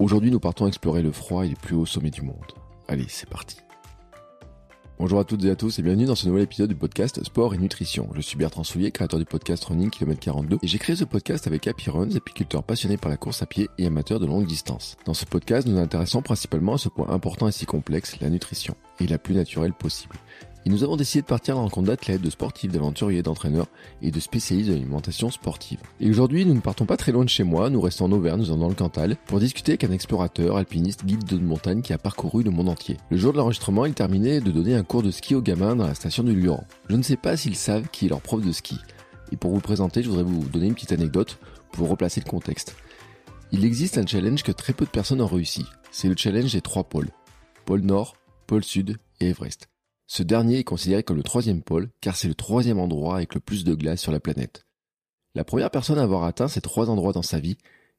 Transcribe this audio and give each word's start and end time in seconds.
Aujourd'hui, 0.00 0.30
nous 0.30 0.40
partons 0.40 0.66
explorer 0.66 1.02
le 1.02 1.12
froid 1.12 1.44
et 1.44 1.48
les 1.50 1.54
plus 1.54 1.76
hauts 1.76 1.84
sommets 1.84 2.10
du 2.10 2.22
monde. 2.22 2.54
Allez, 2.88 3.04
c'est 3.06 3.28
parti. 3.28 3.58
Bonjour 4.98 5.20
à 5.20 5.24
toutes 5.24 5.44
et 5.44 5.50
à 5.50 5.56
tous 5.56 5.78
et 5.78 5.82
bienvenue 5.82 6.06
dans 6.06 6.14
ce 6.14 6.26
nouvel 6.26 6.44
épisode 6.44 6.70
du 6.70 6.74
podcast 6.74 7.22
Sport 7.22 7.52
et 7.52 7.58
Nutrition. 7.58 8.08
Je 8.14 8.22
suis 8.22 8.38
Bertrand 8.38 8.64
Soulier, 8.64 8.92
créateur 8.92 9.18
du 9.18 9.26
podcast 9.26 9.62
Running 9.66 9.90
Km 9.90 10.18
42 10.18 10.56
et 10.62 10.66
j'ai 10.66 10.78
créé 10.78 10.96
ce 10.96 11.04
podcast 11.04 11.46
avec 11.46 11.66
Happy 11.66 11.90
Runs, 11.90 12.16
apiculteur 12.16 12.62
passionné 12.62 12.96
par 12.96 13.10
la 13.10 13.18
course 13.18 13.42
à 13.42 13.46
pied 13.46 13.68
et 13.76 13.86
amateur 13.86 14.20
de 14.20 14.24
longue 14.24 14.46
distance. 14.46 14.96
Dans 15.04 15.12
ce 15.12 15.26
podcast, 15.26 15.66
nous 15.66 15.74
nous 15.74 15.80
intéressons 15.80 16.22
principalement 16.22 16.74
à 16.74 16.78
ce 16.78 16.88
point 16.88 17.10
important 17.10 17.46
et 17.46 17.52
si 17.52 17.66
complexe, 17.66 18.20
la 18.20 18.30
nutrition, 18.30 18.76
et 19.00 19.06
la 19.06 19.18
plus 19.18 19.34
naturelle 19.34 19.74
possible. 19.74 20.16
Et 20.66 20.70
nous 20.70 20.84
avons 20.84 20.96
décidé 20.96 21.22
de 21.22 21.26
partir 21.26 21.54
à 21.54 21.56
la 21.58 21.62
rencontre 21.62 21.86
d'athlètes, 21.86 22.20
de 22.20 22.28
sportifs, 22.28 22.70
d'aventuriers, 22.70 23.22
d'entraîneurs 23.22 23.68
et 24.02 24.10
de 24.10 24.20
spécialistes 24.20 24.68
de 24.68 24.74
l'alimentation 24.74 25.30
sportive. 25.30 25.80
Et 26.00 26.10
aujourd'hui, 26.10 26.44
nous 26.44 26.54
ne 26.54 26.60
partons 26.60 26.84
pas 26.84 26.98
très 26.98 27.12
loin 27.12 27.24
de 27.24 27.30
chez 27.30 27.44
moi, 27.44 27.70
nous 27.70 27.80
restons 27.80 28.04
en 28.06 28.12
Auvergne, 28.12 28.40
nous 28.40 28.46
sommes 28.46 28.60
dans 28.60 28.68
le 28.68 28.74
Cantal, 28.74 29.16
pour 29.26 29.40
discuter 29.40 29.72
avec 29.72 29.84
un 29.84 29.92
explorateur, 29.92 30.56
alpiniste, 30.56 31.06
guide 31.06 31.24
de 31.24 31.38
montagne 31.38 31.80
qui 31.80 31.94
a 31.94 31.98
parcouru 31.98 32.42
le 32.42 32.50
monde 32.50 32.68
entier. 32.68 32.98
Le 33.10 33.16
jour 33.16 33.32
de 33.32 33.38
l'enregistrement, 33.38 33.86
il 33.86 33.94
terminait 33.94 34.40
de 34.40 34.50
donner 34.50 34.74
un 34.74 34.84
cours 34.84 35.02
de 35.02 35.10
ski 35.10 35.34
aux 35.34 35.42
gamins 35.42 35.76
dans 35.76 35.86
la 35.86 35.94
station 35.94 36.22
du 36.22 36.34
Luran. 36.34 36.64
Je 36.88 36.96
ne 36.96 37.02
sais 37.02 37.16
pas 37.16 37.36
s'ils 37.36 37.56
savent 37.56 37.88
qui 37.90 38.06
est 38.06 38.10
leur 38.10 38.20
prof 38.20 38.44
de 38.44 38.52
ski. 38.52 38.76
Et 39.32 39.36
pour 39.36 39.52
vous 39.52 39.60
présenter, 39.60 40.02
je 40.02 40.08
voudrais 40.08 40.24
vous 40.24 40.44
donner 40.48 40.66
une 40.66 40.74
petite 40.74 40.92
anecdote 40.92 41.38
pour 41.72 41.88
replacer 41.88 42.20
le 42.22 42.28
contexte. 42.28 42.76
Il 43.52 43.64
existe 43.64 43.98
un 43.98 44.06
challenge 44.06 44.42
que 44.42 44.52
très 44.52 44.72
peu 44.72 44.84
de 44.84 44.90
personnes 44.90 45.22
ont 45.22 45.26
réussi. 45.26 45.64
C'est 45.90 46.08
le 46.08 46.16
challenge 46.16 46.52
des 46.52 46.60
trois 46.60 46.84
pôles. 46.84 47.08
Pôle 47.64 47.80
Nord, 47.80 48.14
pôle 48.46 48.64
Sud 48.64 48.98
et 49.20 49.30
Everest. 49.30 49.68
Ce 50.12 50.24
dernier 50.24 50.58
est 50.58 50.64
considéré 50.64 51.04
comme 51.04 51.18
le 51.18 51.22
troisième 51.22 51.62
pôle 51.62 51.88
car 52.00 52.16
c'est 52.16 52.26
le 52.26 52.34
troisième 52.34 52.80
endroit 52.80 53.14
avec 53.14 53.32
le 53.32 53.38
plus 53.38 53.62
de 53.62 53.76
glace 53.76 54.00
sur 54.00 54.10
la 54.10 54.18
planète. 54.18 54.66
La 55.36 55.44
première 55.44 55.70
personne 55.70 56.00
à 56.00 56.02
avoir 56.02 56.24
atteint 56.24 56.48
ces 56.48 56.60
trois 56.60 56.90
endroits 56.90 57.12
dans 57.12 57.22
sa 57.22 57.38
vie 57.38 57.58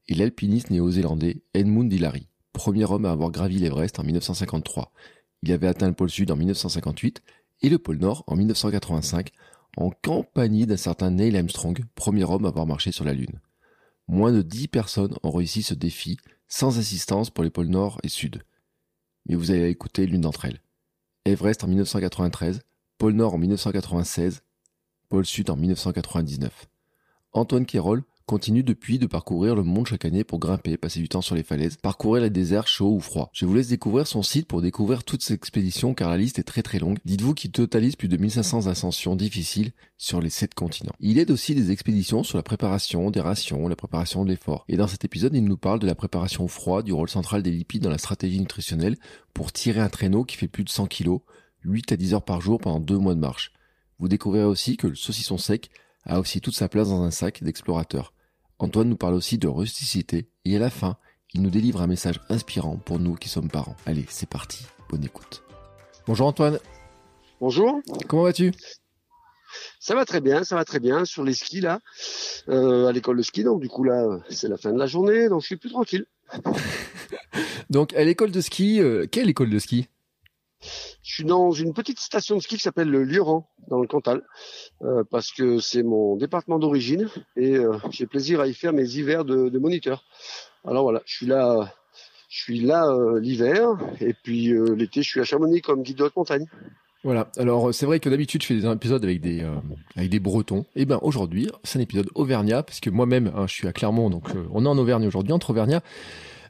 est 0.09 0.15
l'alpiniste 0.15 0.71
néo-zélandais 0.71 1.41
Edmund 1.53 1.91
Hillary, 1.91 2.27
premier 2.51 2.83
homme 2.83 3.05
à 3.05 3.11
avoir 3.11 3.31
gravi 3.31 3.59
l'Everest 3.59 3.97
en 3.97 4.03
1953. 4.03 4.91
Il 5.43 5.53
avait 5.53 5.67
atteint 5.67 5.87
le 5.87 5.93
pôle 5.93 6.09
sud 6.09 6.31
en 6.31 6.35
1958 6.35 7.21
et 7.61 7.69
le 7.69 7.79
pôle 7.79 7.99
nord 7.99 8.25
en 8.27 8.35
1985 8.35 9.29
en 9.77 9.89
compagnie 10.03 10.65
d'un 10.65 10.75
certain 10.75 11.11
Neil 11.11 11.37
Armstrong, 11.37 11.81
premier 11.95 12.25
homme 12.25 12.43
à 12.43 12.49
avoir 12.49 12.67
marché 12.67 12.91
sur 12.91 13.05
la 13.05 13.13
Lune. 13.13 13.39
Moins 14.09 14.33
de 14.33 14.41
10 14.41 14.67
personnes 14.67 15.15
ont 15.23 15.31
réussi 15.31 15.63
ce 15.63 15.75
défi 15.75 16.17
sans 16.49 16.77
assistance 16.77 17.29
pour 17.29 17.45
les 17.45 17.51
pôles 17.51 17.69
nord 17.69 18.01
et 18.03 18.09
sud. 18.09 18.43
Mais 19.29 19.35
vous 19.35 19.51
allez 19.51 19.69
écouter 19.69 20.05
l'une 20.07 20.19
d'entre 20.19 20.43
elles. 20.43 20.59
Everest 21.25 21.63
en 21.63 21.67
1993, 21.67 22.61
pôle 22.97 23.13
Nord 23.13 23.35
en 23.35 23.37
1996, 23.37 24.41
pôle 25.07 25.25
Sud 25.25 25.51
en 25.51 25.55
1999. 25.55 26.67
Antoine 27.33 27.67
Kérol 27.67 28.03
continue 28.31 28.63
depuis 28.63 28.97
de 28.97 29.07
parcourir 29.07 29.55
le 29.55 29.63
monde 29.63 29.87
chaque 29.87 30.05
année 30.05 30.23
pour 30.23 30.39
grimper, 30.39 30.77
passer 30.77 31.01
du 31.01 31.09
temps 31.09 31.19
sur 31.19 31.35
les 31.35 31.43
falaises, 31.43 31.75
parcourir 31.75 32.23
les 32.23 32.29
déserts 32.29 32.65
chauds 32.65 32.93
ou 32.93 33.01
froids. 33.01 33.29
Je 33.33 33.45
vous 33.45 33.53
laisse 33.53 33.67
découvrir 33.67 34.07
son 34.07 34.23
site 34.23 34.47
pour 34.47 34.61
découvrir 34.61 35.03
toutes 35.03 35.21
ces 35.21 35.33
expéditions 35.33 35.93
car 35.93 36.09
la 36.09 36.15
liste 36.15 36.39
est 36.39 36.43
très 36.43 36.61
très 36.61 36.79
longue. 36.79 36.97
Dites-vous 37.03 37.33
qu'il 37.33 37.51
totalise 37.51 37.97
plus 37.97 38.07
de 38.07 38.15
1500 38.15 38.67
ascensions 38.67 39.17
difficiles 39.17 39.73
sur 39.97 40.21
les 40.21 40.29
7 40.29 40.53
continents. 40.53 40.93
Il 41.01 41.19
aide 41.19 41.29
aussi 41.29 41.55
des 41.55 41.71
expéditions 41.71 42.23
sur 42.23 42.37
la 42.37 42.41
préparation 42.41 43.11
des 43.11 43.19
rations, 43.19 43.67
la 43.67 43.75
préparation 43.75 44.23
de 44.23 44.29
l'effort. 44.29 44.63
Et 44.69 44.77
dans 44.77 44.87
cet 44.87 45.03
épisode, 45.03 45.35
il 45.35 45.43
nous 45.43 45.57
parle 45.57 45.79
de 45.79 45.87
la 45.87 45.93
préparation 45.93 46.45
au 46.45 46.47
froid, 46.47 46.83
du 46.83 46.93
rôle 46.93 47.09
central 47.09 47.43
des 47.43 47.51
lipides 47.51 47.83
dans 47.83 47.89
la 47.89 47.97
stratégie 47.97 48.39
nutritionnelle 48.39 48.95
pour 49.33 49.51
tirer 49.51 49.81
un 49.81 49.89
traîneau 49.89 50.23
qui 50.23 50.37
fait 50.37 50.47
plus 50.47 50.63
de 50.63 50.69
100 50.69 50.87
kg, 50.87 51.17
8 51.65 51.91
à 51.91 51.97
10 51.97 52.13
heures 52.13 52.23
par 52.23 52.39
jour 52.39 52.61
pendant 52.61 52.79
2 52.79 52.97
mois 52.97 53.13
de 53.13 53.19
marche. 53.19 53.51
Vous 53.99 54.07
découvrirez 54.07 54.45
aussi 54.45 54.77
que 54.77 54.87
le 54.87 54.95
saucisson 54.95 55.37
sec 55.37 55.69
a 56.05 56.21
aussi 56.21 56.39
toute 56.39 56.55
sa 56.55 56.69
place 56.69 56.87
dans 56.87 57.03
un 57.03 57.11
sac 57.11 57.43
d'explorateur. 57.43 58.13
Antoine 58.61 58.89
nous 58.89 58.95
parle 58.95 59.15
aussi 59.15 59.39
de 59.39 59.47
rusticité 59.47 60.27
et 60.45 60.55
à 60.55 60.59
la 60.59 60.69
fin, 60.69 60.97
il 61.33 61.41
nous 61.41 61.49
délivre 61.49 61.81
un 61.81 61.87
message 61.87 62.21
inspirant 62.29 62.77
pour 62.77 62.99
nous 62.99 63.15
qui 63.15 63.27
sommes 63.27 63.49
parents. 63.49 63.75
Allez, 63.87 64.05
c'est 64.07 64.29
parti, 64.29 64.67
bonne 64.87 65.03
écoute. 65.03 65.41
Bonjour 66.05 66.27
Antoine. 66.27 66.59
Bonjour. 67.39 67.81
Comment 68.07 68.21
vas-tu? 68.21 68.51
Ça 69.79 69.95
va 69.95 70.05
très 70.05 70.21
bien, 70.21 70.43
ça 70.43 70.55
va 70.55 70.63
très 70.63 70.79
bien 70.79 71.05
sur 71.05 71.23
les 71.23 71.33
skis 71.33 71.61
là, 71.61 71.79
euh, 72.49 72.85
à 72.85 72.91
l'école 72.91 73.17
de 73.17 73.23
ski. 73.23 73.43
Donc 73.43 73.61
du 73.61 73.67
coup 73.67 73.83
là, 73.83 74.19
c'est 74.29 74.47
la 74.47 74.57
fin 74.57 74.71
de 74.71 74.77
la 74.77 74.85
journée, 74.85 75.27
donc 75.27 75.41
je 75.41 75.47
suis 75.47 75.57
plus 75.57 75.71
tranquille. 75.71 76.05
donc 77.71 77.95
à 77.95 78.03
l'école 78.03 78.29
de 78.29 78.41
ski, 78.41 78.79
euh, 78.79 79.07
quelle 79.11 79.27
école 79.27 79.49
de 79.49 79.57
ski? 79.57 79.87
Je 81.11 81.15
suis 81.15 81.25
dans 81.25 81.51
une 81.51 81.73
petite 81.73 81.99
station 81.99 82.37
de 82.37 82.41
ski 82.41 82.55
qui 82.55 82.61
s'appelle 82.61 82.89
le 82.89 83.03
Lioran, 83.03 83.45
dans 83.67 83.81
le 83.81 83.87
Cantal, 83.87 84.21
euh, 84.81 85.03
parce 85.11 85.33
que 85.33 85.59
c'est 85.59 85.83
mon 85.83 86.15
département 86.15 86.57
d'origine 86.57 87.09
et 87.35 87.57
euh, 87.57 87.73
j'ai 87.89 88.07
plaisir 88.07 88.39
à 88.39 88.47
y 88.47 88.53
faire 88.53 88.71
mes 88.71 88.95
hivers 88.95 89.25
de, 89.25 89.49
de, 89.49 89.59
moniteur. 89.59 90.05
Alors 90.63 90.83
voilà, 90.83 91.01
je 91.05 91.13
suis 91.13 91.25
là, 91.25 91.75
je 92.29 92.41
suis 92.41 92.61
là 92.61 92.87
euh, 92.87 93.19
l'hiver 93.19 93.77
et 93.99 94.13
puis 94.13 94.53
l'été 94.77 95.03
je 95.03 95.09
suis 95.09 95.19
à 95.19 95.25
Chamonix 95.25 95.59
comme 95.59 95.83
guide 95.83 95.97
de 95.97 96.05
haute 96.05 96.15
montagne. 96.15 96.45
Voilà. 97.03 97.29
Alors 97.35 97.73
c'est 97.73 97.85
vrai 97.85 97.99
que 97.99 98.07
d'habitude 98.07 98.41
je 98.41 98.47
fais 98.47 98.55
des 98.55 98.65
épisodes 98.65 99.03
avec 99.03 99.19
des 99.19 99.43
euh, 99.43 99.55
avec 99.97 100.09
des 100.09 100.21
Bretons. 100.21 100.65
Et 100.77 100.85
ben 100.85 100.99
aujourd'hui 101.01 101.49
c'est 101.65 101.77
un 101.77 101.81
épisode 101.81 102.07
Auvergnat 102.15 102.63
parce 102.63 102.79
que 102.79 102.89
moi-même 102.89 103.33
hein, 103.35 103.47
je 103.47 103.53
suis 103.53 103.67
à 103.67 103.73
Clermont 103.73 104.09
donc 104.09 104.29
on 104.53 104.63
est 104.63 104.69
en 104.69 104.77
Auvergne 104.77 105.07
aujourd'hui 105.07 105.33
entre 105.33 105.49
Auvergnat. 105.49 105.81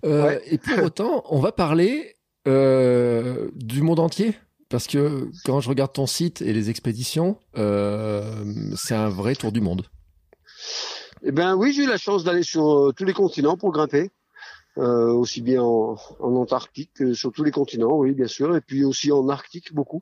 Ouais. 0.04 0.40
Et 0.46 0.60
pour 0.60 0.84
autant 0.84 1.24
on 1.32 1.40
va 1.40 1.52
parler 1.52 2.16
du 2.46 3.82
monde 3.82 4.00
entier 4.00 4.36
parce 4.72 4.88
que 4.88 5.30
quand 5.46 5.60
je 5.60 5.70
regarde 5.70 5.94
ton 5.94 6.08
site 6.08 6.42
et 6.42 6.54
les 6.54 6.70
expéditions, 6.70 7.38
euh, 7.58 8.24
c'est 8.76 8.96
un 8.96 9.10
vrai 9.10 9.36
tour 9.36 9.52
du 9.52 9.62
monde. 9.62 9.84
Eh 11.24 11.32
ben 11.32 11.56
oui, 11.56 11.74
j'ai 11.74 11.84
eu 11.84 11.88
la 11.88 11.98
chance 11.98 12.24
d'aller 12.24 12.44
sur 12.44 12.88
euh, 12.88 12.94
tous 12.94 13.04
les 13.04 13.14
continents 13.14 13.58
pour 13.58 13.72
grimper, 13.72 14.10
euh, 14.78 15.12
aussi 15.12 15.42
bien 15.42 15.62
en, 15.62 15.98
en, 16.20 16.36
Antarctique 16.36 16.92
que 16.96 17.14
sur 17.14 17.32
tous 17.32 17.44
les 17.44 17.52
continents, 17.52 17.98
oui 17.98 18.14
bien 18.14 18.28
sûr, 18.28 18.56
et 18.56 18.62
puis 18.62 18.86
aussi 18.86 19.12
en 19.12 19.28
Arctique 19.30 19.74
beaucoup. 19.74 20.02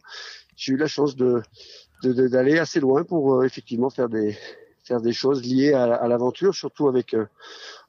J'ai 0.56 0.74
eu 0.74 0.78
la 0.78 0.88
chance 0.88 1.16
de 1.16 1.42
d'aller 2.04 2.58
assez 2.60 2.80
loin 2.80 3.04
pour 3.04 3.34
euh, 3.34 3.44
effectivement 3.44 3.90
faire 3.90 4.08
des 4.08 4.38
faire 4.86 5.02
des 5.02 5.12
choses 5.12 5.44
liées 5.44 5.74
à, 5.74 5.94
à 5.96 6.08
l'aventure, 6.08 6.56
surtout 6.56 6.88
avec 6.88 7.14
euh, 7.14 7.26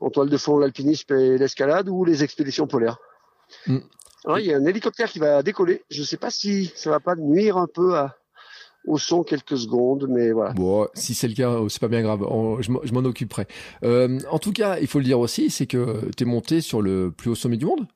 en 0.01 0.11
toile 0.11 0.29
de 0.29 0.37
fond 0.37 0.59
l'alpinisme 0.59 1.15
et 1.15 1.39
l'escalade 1.39 1.89
ou 1.89 2.05
les 2.05 2.25
expéditions 2.25 2.67
polaires. 2.67 2.99
Il 4.39 4.45
y 4.45 4.53
a 4.53 4.57
un 4.57 4.65
hélicoptère 4.67 5.11
qui 5.11 5.19
va 5.19 5.43
décoller. 5.43 5.83
Je 5.91 6.01
ne 6.01 6.07
sais 6.07 6.17
pas 6.17 6.31
si 6.31 6.73
ça 6.75 6.91
va 6.91 7.01
pas 7.01 7.17
nuire 7.17 7.57
un 7.57 7.67
peu 7.67 7.97
à, 7.97 8.17
au 8.87 8.99
son 8.99 9.23
quelques 9.23 9.57
secondes, 9.57 10.07
mais 10.09 10.33
voilà. 10.33 10.53
Bon, 10.53 10.89
si 10.95 11.15
c'est 11.15 11.29
le 11.29 11.35
cas, 11.35 11.57
c'est 11.69 11.81
pas 11.81 11.89
bien 11.89 12.03
grave. 12.03 12.21
je 12.61 12.93
m'en 12.93 13.05
occuperai. 13.05 13.47
Euh, 13.83 14.19
en 14.31 14.39
tout 14.39 14.53
cas, 14.53 14.79
il 14.79 14.87
faut 14.87 14.99
le 14.99 15.05
dire 15.05 15.21
aussi, 15.21 15.51
c'est 15.51 15.67
que 15.67 16.11
tu 16.17 16.25
es 16.25 16.27
monté 16.27 16.61
sur 16.61 16.83
le 16.83 17.11
plus 17.11 17.31
haut 17.31 17.35
sommet 17.35 17.57
du 17.57 17.67
monde? 17.67 17.87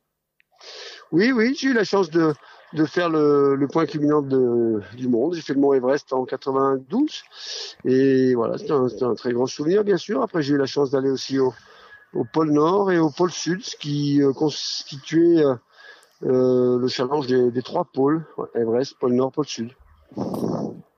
Oui, 1.13 1.33
oui, 1.33 1.55
j'ai 1.59 1.69
eu 1.69 1.73
la 1.75 1.85
chance 1.85 2.11
de 2.11 2.33
de 2.75 2.85
faire 2.85 3.09
le, 3.09 3.55
le 3.55 3.69
point 3.69 3.87
culminant 3.87 4.21
de, 4.21 4.81
du 4.97 5.09
monde. 5.09 5.35
J'ai 5.35 5.43
fait 5.43 5.55
le 5.55 5.61
Mont 5.61 5.73
Everest 5.73 6.13
en 6.13 6.25
92 6.25 7.23
et 7.85 8.35
voilà, 8.35 8.59
c'était 8.59 8.73
un, 8.73 8.89
un, 9.03 9.15
très 9.15 9.33
grand 9.33 9.47
souvenir, 9.47 9.85
bien 9.85 9.97
sûr. 9.97 10.23
Après, 10.23 10.43
j'ai 10.43 10.55
eu 10.55 10.59
la 10.59 10.67
chance 10.67 10.91
d'aller 10.91 11.11
aussi 11.11 11.39
au, 11.39 11.55
au 12.15 12.25
pôle 12.25 12.51
Nord 12.51 12.91
et 12.91 12.99
au 12.99 13.11
pôle 13.11 13.31
Sud, 13.31 13.65
ce 13.65 13.77
qui 13.77 14.21
euh, 14.23 14.33
constituait 14.33 15.45
euh, 15.45 15.55
euh, 16.25 16.79
le 16.79 16.89
challenge 16.89 17.27
des, 17.27 17.51
des, 17.51 17.63
trois 17.63 17.85
pôles, 17.85 18.25
Everest, 18.55 18.97
pôle 18.99 19.13
Nord, 19.13 19.33
pôle 19.33 19.47
Sud. 19.47 19.71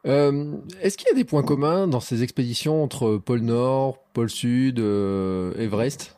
Euh, 0.06 0.52
Est-ce 0.80 0.96
qu'il 0.96 1.08
y 1.08 1.10
a 1.10 1.14
des 1.14 1.24
points 1.24 1.42
communs 1.42 1.88
dans 1.88 2.00
ces 2.00 2.22
expéditions 2.22 2.82
entre 2.82 3.16
pôle 3.16 3.40
Nord, 3.40 3.98
pôle 4.12 4.30
Sud, 4.30 4.78
euh, 4.78 5.52
Everest? 5.58 6.16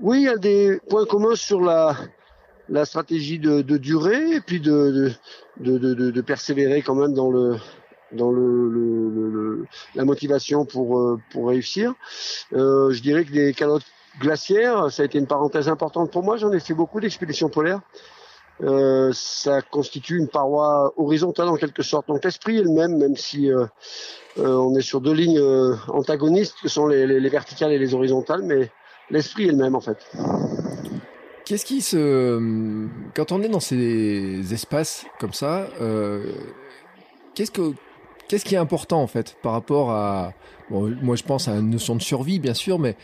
Oui, 0.00 0.22
il 0.22 0.24
y 0.24 0.28
a 0.28 0.38
des 0.38 0.80
points 0.88 1.04
communs 1.04 1.36
sur 1.36 1.60
la, 1.60 1.94
la 2.68 2.84
stratégie 2.84 3.38
de, 3.38 3.62
de 3.62 3.76
durée 3.76 4.36
et 4.36 4.40
puis 4.40 4.60
de, 4.60 5.12
de, 5.58 5.78
de, 5.78 6.10
de, 6.10 6.20
persévérer 6.20 6.82
quand 6.82 6.94
même 6.94 7.14
dans 7.14 7.30
le 7.30 7.56
dans 8.12 8.32
le, 8.32 8.68
le, 8.70 9.30
le 9.30 9.66
la 9.94 10.04
motivation 10.04 10.64
pour 10.64 11.18
pour 11.30 11.48
réussir. 11.48 11.94
Euh, 12.54 12.90
je 12.90 13.02
dirais 13.02 13.24
que 13.24 13.32
des 13.32 13.52
calottes 13.52 13.84
glaciaire, 14.18 14.90
ça 14.90 15.02
a 15.02 15.04
été 15.06 15.18
une 15.18 15.26
parenthèse 15.26 15.68
importante 15.68 16.10
pour 16.10 16.22
moi. 16.22 16.36
J'en 16.36 16.52
ai 16.52 16.60
fait 16.60 16.74
beaucoup 16.74 17.00
d'expéditions 17.00 17.48
polaires. 17.48 17.80
Euh, 18.62 19.10
ça 19.14 19.62
constitue 19.62 20.18
une 20.18 20.28
paroi 20.28 20.92
horizontale 20.96 21.48
en 21.48 21.56
quelque 21.56 21.82
sorte. 21.82 22.08
Donc 22.08 22.24
l'esprit 22.24 22.58
est 22.58 22.62
le 22.62 22.70
même, 22.70 22.98
même 22.98 23.16
si 23.16 23.50
euh, 23.50 23.64
euh, 24.38 24.54
on 24.54 24.76
est 24.76 24.82
sur 24.82 25.00
deux 25.00 25.12
lignes 25.12 25.38
euh, 25.38 25.74
antagonistes 25.88 26.56
que 26.62 26.68
sont 26.68 26.86
les, 26.86 27.06
les, 27.06 27.20
les, 27.20 27.28
verticales 27.28 27.72
et 27.72 27.78
les 27.78 27.94
horizontales, 27.94 28.42
mais 28.42 28.70
l'esprit 29.10 29.48
est 29.48 29.52
le 29.52 29.56
même 29.56 29.74
en 29.74 29.80
fait. 29.80 29.98
Qu'est-ce 31.44 31.64
qui 31.64 31.80
se, 31.80 32.86
quand 33.14 33.32
on 33.32 33.42
est 33.42 33.48
dans 33.48 33.60
ces 33.60 34.52
espaces 34.52 35.06
comme 35.18 35.32
ça, 35.32 35.66
euh, 35.80 36.32
qu'est-ce 37.34 37.50
que 37.50 37.72
qu'est-ce 38.30 38.44
qui 38.44 38.54
est 38.54 38.58
important 38.58 39.02
en 39.02 39.08
fait 39.08 39.36
par 39.42 39.52
rapport 39.52 39.90
à, 39.90 40.32
moi 40.70 41.16
je 41.16 41.24
pense 41.24 41.48
à 41.48 41.56
une 41.56 41.70
notion 41.70 41.96
de 41.96 42.02
survie 42.02 42.38
bien 42.38 42.54
sûr, 42.54 42.78
mais 42.78 42.96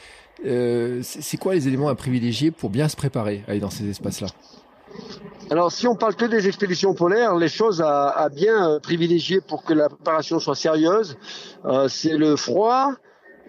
euh, 0.46 1.00
c'est 1.02 1.37
quoi 1.37 1.55
les 1.55 1.67
éléments 1.67 1.88
à 1.88 1.96
privilégier 1.96 2.52
pour 2.52 2.70
bien 2.70 2.88
se 2.88 2.94
préparer 2.94 3.43
à 3.49 3.50
aller 3.50 3.61
dans 3.61 3.70
ces 3.70 3.88
espaces-là? 3.90 4.28
Alors, 5.50 5.73
si 5.73 5.87
on 5.88 5.96
parle 5.96 6.14
que 6.14 6.25
des 6.25 6.46
expéditions 6.46 6.94
polaires, 6.94 7.34
les 7.37 7.49
choses 7.49 7.82
à, 7.82 8.28
bien 8.34 8.78
privilégier 8.81 9.40
pour 9.40 9.64
que 9.64 9.75
la 9.75 9.88
préparation 9.88 10.38
soit 10.38 10.55
sérieuse, 10.55 11.17
euh, 11.64 11.88
c'est 11.88 12.17
le 12.17 12.37
froid, 12.37 12.93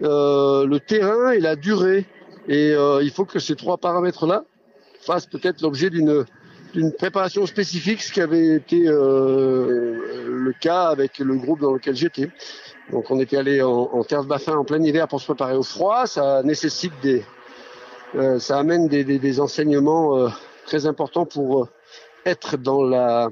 euh, 0.02 0.66
le 0.66 0.80
terrain 0.80 1.30
et 1.30 1.40
la 1.40 1.56
durée. 1.56 2.06
Et 2.48 2.72
euh, 2.72 3.02
il 3.02 3.10
faut 3.10 3.24
que 3.24 3.38
ces 3.38 3.56
trois 3.56 3.78
paramètres-là 3.78 4.44
fassent 5.00 5.26
peut-être 5.26 5.60
l'objet 5.62 5.90
d'une 5.90 6.24
d'une 6.74 6.92
préparation 6.92 7.46
spécifique, 7.46 8.02
ce 8.02 8.12
qui 8.12 8.20
avait 8.20 8.56
été 8.56 8.86
euh, 8.86 10.28
le 10.28 10.52
cas 10.52 10.88
avec 10.88 11.18
le 11.18 11.34
groupe 11.36 11.60
dans 11.60 11.72
lequel 11.72 11.96
j'étais. 11.96 12.30
Donc 12.90 13.10
on 13.10 13.20
était 13.20 13.36
allé 13.36 13.62
en, 13.62 14.02
terre 14.04 14.24
de 14.24 14.50
en 14.50 14.64
plein 14.64 14.82
hiver 14.82 15.08
pour 15.08 15.20
se 15.20 15.26
préparer 15.26 15.54
au 15.54 15.62
froid. 15.62 16.06
Ça 16.06 16.42
nécessite 16.42 16.92
des, 17.02 17.24
euh, 18.14 18.38
ça 18.38 18.58
amène 18.58 18.88
des, 18.88 19.04
des, 19.04 19.18
des 19.18 19.40
enseignements 19.40 20.16
euh, 20.16 20.28
très 20.66 20.86
importants 20.86 21.26
pour 21.26 21.64
euh, 21.64 21.68
être 22.24 22.56
dans 22.56 22.82
la 22.82 23.30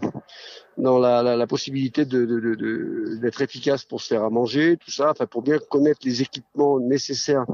dans 0.77 0.99
la, 0.99 1.23
la, 1.23 1.47
possibilité 1.47 2.05
de, 2.05 2.27
de, 2.27 2.39
de, 2.39 3.17
d'être 3.23 3.41
efficace 3.41 3.85
pour 3.85 4.03
se 4.03 4.09
faire 4.09 4.25
à 4.25 4.29
manger, 4.29 4.77
tout 4.77 4.91
ça, 4.91 5.11
enfin 5.11 5.25
pour 5.25 5.41
bien 5.41 5.59
connaître 5.59 6.01
les 6.05 6.21
équipements 6.21 6.79
nécessaires 6.81 7.47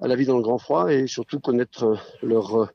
à 0.00 0.06
la 0.06 0.14
vie 0.14 0.24
dans 0.24 0.36
le 0.36 0.42
grand 0.42 0.58
froid 0.58 0.92
et 0.92 1.08
surtout 1.08 1.40
connaître 1.40 1.98
euh, 2.22 2.66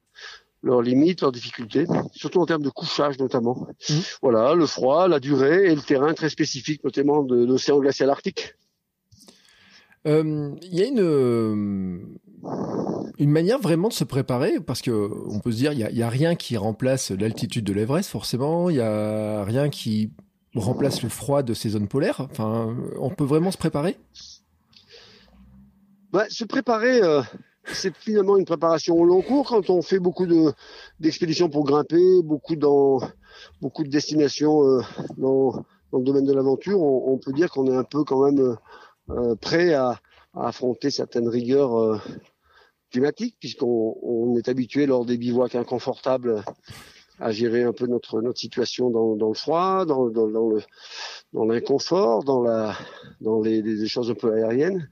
leurs 0.65 0.81
limites, 0.81 1.21
leurs 1.21 1.31
difficultés, 1.31 1.85
surtout 2.13 2.39
en 2.39 2.45
termes 2.45 2.63
de 2.63 2.69
couchage 2.69 3.17
notamment. 3.19 3.67
Mmh. 3.89 3.93
Voilà, 4.21 4.55
le 4.55 4.65
froid, 4.65 5.07
la 5.07 5.19
durée 5.19 5.71
et 5.71 5.75
le 5.75 5.81
terrain 5.81 6.13
très 6.13 6.29
spécifique, 6.29 6.83
notamment 6.83 7.23
de 7.23 7.45
l'océan 7.45 7.79
glacial 7.79 8.09
arctique. 8.09 8.55
Euh, 10.07 10.51
il 10.61 10.75
y 10.75 10.81
a 10.81 10.85
une 10.85 12.17
une 13.17 13.31
manière 13.31 13.59
vraiment 13.59 13.87
de 13.87 13.93
se 13.93 14.03
préparer 14.03 14.59
parce 14.59 14.81
que 14.81 14.91
on 15.29 15.39
peut 15.39 15.51
se 15.51 15.57
dire 15.57 15.71
il 15.73 15.79
y 15.79 15.83
a, 15.83 15.89
y 15.89 16.03
a, 16.03 16.09
rien 16.09 16.35
qui 16.35 16.57
remplace 16.57 17.09
l'altitude 17.09 17.63
de 17.63 17.73
l'Everest 17.73 18.09
forcément, 18.09 18.69
il 18.69 18.75
y 18.75 18.81
a 18.81 19.43
rien 19.43 19.69
qui 19.69 20.11
remplace 20.55 21.01
le 21.01 21.09
froid 21.09 21.43
de 21.43 21.53
ces 21.53 21.69
zones 21.69 21.87
polaires. 21.87 22.27
Enfin, 22.31 22.75
on 22.99 23.09
peut 23.09 23.23
vraiment 23.23 23.51
se 23.51 23.57
préparer? 23.57 23.97
Bah, 26.11 26.25
se 26.29 26.45
préparer, 26.45 27.01
euh, 27.01 27.21
c'est 27.73 27.95
finalement 27.95 28.37
une 28.37 28.45
préparation 28.45 28.95
au 28.95 29.05
long 29.05 29.21
cours 29.21 29.47
quand 29.47 29.69
on 29.69 29.81
fait 29.81 29.99
beaucoup 29.99 30.25
de 30.25 30.53
d'expéditions 30.99 31.49
pour 31.49 31.65
grimper, 31.65 32.21
beaucoup 32.23 32.55
dans 32.55 32.99
beaucoup 33.61 33.83
de 33.83 33.89
destinations 33.89 34.63
euh, 34.63 34.81
dans, 35.17 35.51
dans, 35.91 35.99
le 35.99 36.03
domaine 36.03 36.25
de 36.25 36.33
l'aventure. 36.33 36.81
On, 36.81 37.13
on, 37.13 37.17
peut 37.17 37.33
dire 37.33 37.49
qu'on 37.49 37.67
est 37.67 37.75
un 37.75 37.83
peu 37.83 38.03
quand 38.03 38.23
même 38.25 38.57
euh, 39.09 39.35
prêt 39.35 39.73
à, 39.73 39.99
à, 40.33 40.47
affronter 40.47 40.89
certaines 40.89 41.27
rigueurs 41.27 41.75
euh, 41.77 41.97
climatiques 42.91 43.37
puisqu'on 43.39 43.97
on 44.01 44.37
est 44.37 44.47
habitué 44.47 44.85
lors 44.85 45.05
des 45.05 45.17
bivouacs 45.17 45.55
inconfortables 45.55 46.43
à 47.19 47.31
gérer 47.31 47.63
un 47.63 47.71
peu 47.71 47.87
notre 47.87 48.21
notre 48.21 48.39
situation 48.39 48.89
dans, 48.89 49.15
dans 49.15 49.29
le 49.29 49.33
froid, 49.33 49.85
dans, 49.85 50.09
dans, 50.09 50.25
le 50.27 50.61
dans 51.33 51.45
l'inconfort, 51.45 52.23
dans 52.23 52.41
la 52.41 52.75
dans 53.21 53.41
les, 53.41 53.61
des 53.61 53.87
choses 53.87 54.11
un 54.11 54.15
peu 54.15 54.33
aériennes. 54.33 54.89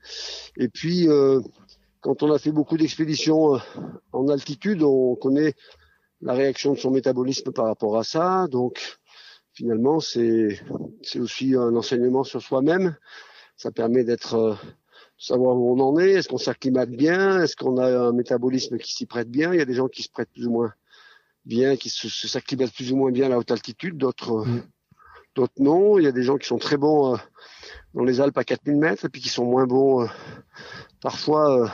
Et 0.58 0.70
puis 0.70 1.08
euh, 1.10 1.42
quand 2.04 2.22
on 2.22 2.32
a 2.32 2.38
fait 2.38 2.52
beaucoup 2.52 2.78
d'expéditions 2.78 3.60
en 4.12 4.28
altitude, 4.28 4.84
on 4.84 5.16
connaît 5.16 5.56
la 6.22 6.34
réaction 6.34 6.74
de 6.74 6.78
son 6.78 6.92
métabolisme 6.92 7.52
par 7.52 7.66
rapport 7.66 7.98
à 7.98 8.04
ça. 8.04 8.48
Donc 8.50 9.00
finalement, 9.54 10.00
c'est 10.00 10.60
aussi 11.16 11.56
un 11.56 11.76
enseignement 11.76 12.24
sur 12.24 12.42
soi-même 12.42 12.96
ça 13.58 13.72
permet 13.72 14.04
d'être 14.04 14.36
euh, 14.36 14.56
savoir 15.18 15.56
où 15.56 15.72
on 15.72 15.80
en 15.80 15.98
est, 15.98 16.12
est-ce 16.12 16.28
qu'on 16.28 16.38
s'acclimate 16.38 16.90
bien, 16.90 17.42
est-ce 17.42 17.56
qu'on 17.56 17.78
a 17.78 18.08
un 18.08 18.12
métabolisme 18.12 18.78
qui 18.78 18.94
s'y 18.94 19.06
prête 19.06 19.30
bien? 19.30 19.54
Il 19.54 19.60
y 19.60 19.62
a 19.62 19.66
des 19.66 19.74
gens 19.74 19.88
qui 19.88 20.04
se 20.04 20.10
prêtent 20.10 20.32
plus 20.34 20.48
ou 20.48 20.52
moins 20.52 20.74
bien, 21.46 21.76
qui 21.76 21.90
s'acclimatent 21.90 22.74
plus 22.74 22.92
ou 22.92 22.98
moins 22.98 23.12
bien 23.12 23.28
à 23.28 23.30
la 23.30 23.38
haute 23.38 23.52
altitude, 23.52 23.98
d'autres 23.98 24.32
euh, 24.32 24.46
mm. 24.46 24.64
D'autres 25.36 25.54
non. 25.60 25.98
Il 26.00 26.04
y 26.04 26.08
a 26.08 26.12
des 26.12 26.24
gens 26.24 26.38
qui 26.38 26.48
sont 26.48 26.58
très 26.58 26.78
bons 26.78 27.14
euh, 27.14 27.18
dans 27.94 28.04
les 28.04 28.22
Alpes 28.22 28.38
à 28.38 28.44
4000 28.44 28.78
mètres 28.78 29.06
et 29.06 29.10
puis 29.10 29.22
qui 29.22 29.30
sont 29.30 29.46
moins 29.46 29.66
bons 29.66 30.08
parfois 31.02 31.72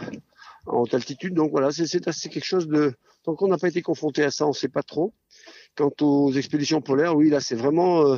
en 0.66 0.82
haute 0.82 0.94
altitude. 0.94 1.34
Donc 1.34 1.52
voilà, 1.52 1.72
c'est 1.72 2.30
quelque 2.30 2.46
chose 2.46 2.68
de 2.68 2.94
tant 3.24 3.36
qu'on 3.36 3.48
n'a 3.48 3.58
pas 3.58 3.68
été 3.68 3.82
confronté 3.82 4.24
à 4.24 4.32
ça, 4.32 4.46
on 4.46 4.50
ne 4.50 4.54
sait 4.54 4.70
pas 4.70 4.84
trop. 4.84 5.14
Quant 5.76 5.92
aux 6.02 6.32
expéditions 6.34 6.82
polaires, 6.82 7.16
oui, 7.16 7.30
là 7.30 7.40
c'est 7.40 7.56
vraiment 7.56 8.18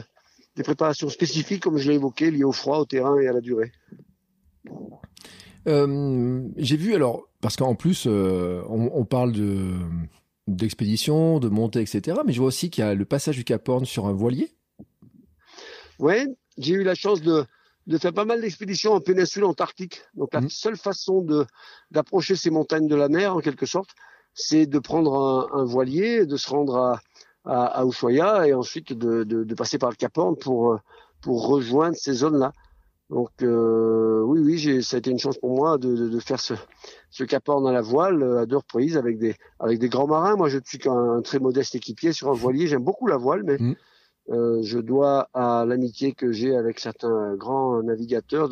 des 0.56 0.64
préparations 0.64 1.10
spécifiques, 1.10 1.64
comme 1.64 1.78
je 1.78 1.90
l'ai 1.90 1.96
évoqué, 1.96 2.32
liées 2.32 2.44
au 2.44 2.52
froid, 2.52 2.80
au 2.80 2.86
terrain 2.86 3.20
et 3.20 3.28
à 3.28 3.34
la 3.34 3.42
durée. 3.42 3.72
Euh, 5.68 6.48
J'ai 6.58 6.78
vu 6.78 6.94
alors, 6.94 7.28
parce 7.42 7.56
qu'en 7.56 7.76
plus, 7.76 8.06
euh, 8.08 8.64
on, 8.68 9.06
parle 9.06 9.32
de 9.32 9.78
d'expédition, 10.48 11.40
de 11.40 11.50
montée, 11.50 11.82
etc. 11.82 12.18
Mais 12.26 12.34
je 12.34 12.40
vois 12.40 12.48
aussi 12.48 12.70
qu'il 12.70 12.84
y 12.84 12.88
a 12.88 12.94
le 12.94 13.06
passage 13.06 13.38
du 13.38 13.44
Cap 13.44 13.68
Horn 13.70 13.86
sur 13.86 14.08
un 14.08 14.12
voilier. 14.12 14.50
Ouais, 16.02 16.26
j'ai 16.58 16.74
eu 16.74 16.84
la 16.84 16.96
chance 16.96 17.22
de, 17.22 17.46
de 17.86 17.98
faire 18.00 18.12
pas 18.12 18.26
mal 18.26 18.42
d'expéditions 18.42 18.94
en 18.94 19.00
péninsule 19.00 19.46
antarctique. 19.46 20.02
Donc 20.16 20.34
la 20.34 20.42
mmh. 20.42 20.50
seule 20.50 20.78
façon 20.78 21.22
de 21.22 21.46
d'approcher 21.92 22.36
ces 22.36 22.50
montagnes 22.50 22.88
de 22.88 22.96
la 22.96 23.08
mer, 23.08 23.36
en 23.36 23.40
quelque 23.40 23.68
sorte, 23.68 23.92
c'est 24.34 24.66
de 24.66 24.80
prendre 24.80 25.14
un, 25.16 25.60
un 25.60 25.64
voilier, 25.64 26.26
de 26.26 26.38
se 26.38 26.50
rendre 26.50 26.76
à, 26.78 27.00
à, 27.46 27.66
à 27.66 27.86
Ushuaia 27.86 28.48
et 28.48 28.54
ensuite 28.54 28.94
de, 28.94 29.24
de, 29.24 29.44
de, 29.44 29.56
passer 29.56 29.78
par 29.78 29.92
le 29.92 29.96
Cap 29.96 30.18
Horn 30.18 30.36
pour 30.36 30.80
pour 31.22 31.48
rejoindre 31.48 31.96
ces 31.96 32.14
zones-là. 32.14 32.52
Donc 33.12 33.30
euh, 33.44 34.22
oui, 34.24 34.40
oui, 34.40 34.84
ça 34.84 34.96
a 34.96 35.00
été 35.00 35.12
une 35.12 35.20
chance 35.20 35.38
pour 35.38 35.56
moi 35.56 35.78
de, 35.78 35.96
de, 35.96 36.10
de 36.10 36.20
faire 36.20 36.40
ce, 36.40 36.56
ce 37.12 37.24
Cap 37.24 37.48
Horn 37.48 37.68
à 37.68 37.72
la 37.72 37.82
voile 37.82 38.24
à 38.40 38.48
deux 38.48 38.58
reprises 38.58 38.98
avec 38.98 39.20
des 39.20 39.36
avec 39.60 39.78
des 39.78 39.90
grands 39.90 40.08
marins. 40.08 40.36
Moi, 40.36 40.50
je 40.50 40.58
suis 40.66 40.80
qu'un 40.80 41.22
très 41.22 41.38
modeste 41.38 41.76
équipier 41.76 42.12
sur 42.12 42.30
un 42.30 42.34
voilier. 42.44 42.66
J'aime 42.66 42.84
beaucoup 42.84 43.06
la 43.06 43.18
voile, 43.18 43.44
mais 43.44 43.58
mmh. 43.60 43.76
Euh, 44.30 44.62
je 44.62 44.80
dois 44.80 45.30
à 45.34 45.66
l'amitié 45.66 46.14
que 46.14 46.32
j'ai 46.32 46.56
avec 46.56 46.80
certains 46.80 47.36
grands 47.36 47.82
navigateurs 47.82 48.50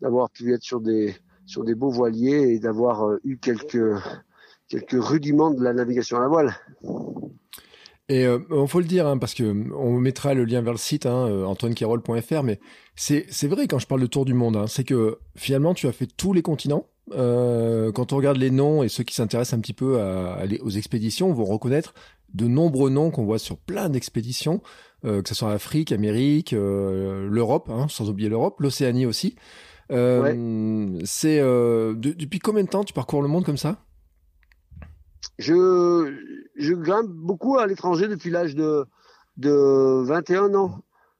d'avoir 0.00 0.30
pu 0.30 0.52
être 0.54 0.62
sur 0.62 0.80
des 0.80 1.14
sur 1.46 1.64
des 1.64 1.74
beaux 1.74 1.90
voiliers 1.90 2.54
et 2.54 2.58
d'avoir 2.58 3.08
euh, 3.08 3.20
eu 3.24 3.38
quelques 3.38 4.00
quelques 4.68 5.04
rudiments 5.04 5.50
de 5.50 5.62
la 5.62 5.74
navigation 5.74 6.16
à 6.16 6.20
la 6.20 6.28
voile. 6.28 6.54
Et 8.08 8.26
euh, 8.26 8.38
on 8.50 8.66
faut 8.66 8.80
le 8.80 8.86
dire, 8.86 9.06
hein, 9.06 9.18
parce 9.18 9.34
que 9.34 9.44
on 9.74 9.98
mettra 9.98 10.34
le 10.34 10.44
lien 10.44 10.60
vers 10.62 10.72
le 10.72 10.78
site, 10.78 11.06
hein, 11.06 11.28
euh, 11.28 12.42
mais 12.42 12.60
c'est 12.96 13.48
vrai 13.48 13.66
quand 13.66 13.78
je 13.78 13.86
parle 13.86 14.00
de 14.00 14.06
tour 14.06 14.24
du 14.24 14.34
monde, 14.34 14.56
hein, 14.56 14.66
c'est 14.66 14.84
que 14.84 15.18
finalement 15.36 15.74
tu 15.74 15.86
as 15.86 15.92
fait 15.92 16.06
tous 16.06 16.32
les 16.32 16.42
continents. 16.42 16.86
Quand 17.10 18.12
on 18.12 18.16
regarde 18.16 18.38
les 18.38 18.50
noms 18.50 18.82
et 18.82 18.88
ceux 18.88 19.02
qui 19.02 19.14
s'intéressent 19.14 19.58
un 19.58 19.60
petit 19.60 19.74
peu 19.74 20.00
à 20.00 20.44
aux 20.62 20.70
expéditions 20.70 21.32
vont 21.32 21.44
reconnaître 21.44 21.94
de 22.34 22.46
nombreux 22.46 22.90
noms 22.90 23.10
qu'on 23.10 23.24
voit 23.24 23.38
sur 23.38 23.58
plein 23.58 23.88
d'expéditions, 23.88 24.62
euh, 25.04 25.22
que 25.22 25.28
ce 25.28 25.34
soit 25.34 25.52
Afrique, 25.52 25.92
Amérique, 25.92 26.52
euh, 26.52 27.28
l'Europe, 27.30 27.68
hein, 27.70 27.86
sans 27.88 28.08
oublier 28.10 28.28
l'Europe, 28.28 28.60
l'Océanie 28.60 29.06
aussi. 29.06 29.36
Ouais. 29.90 30.34
C'est 31.04 31.40
de, 31.40 31.94
depuis 31.94 32.38
combien 32.38 32.64
de 32.64 32.68
temps 32.68 32.82
tu 32.82 32.94
parcours 32.94 33.20
le 33.20 33.28
monde 33.28 33.44
comme 33.44 33.58
ça? 33.58 33.76
Je, 35.38 36.14
je 36.56 36.74
grimpe 36.74 37.08
beaucoup 37.08 37.58
à 37.58 37.66
l'étranger 37.66 38.08
depuis 38.08 38.30
l'âge 38.30 38.54
de, 38.54 38.86
de 39.36 40.02
21 40.04 40.54
ans. 40.54 40.78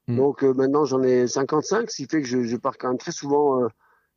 Mmh. 0.09 0.17
Donc 0.17 0.43
euh, 0.43 0.53
maintenant 0.53 0.85
j'en 0.85 1.03
ai 1.03 1.27
55, 1.27 1.91
ce 1.91 1.97
qui 1.97 2.07
fait 2.07 2.23
que 2.23 2.29
je, 2.29 2.43
je 2.43 2.57
pars 2.57 2.77
quand 2.77 2.89
même 2.89 2.99
très 2.99 3.13
souvent 3.13 3.63
euh, 3.63 3.69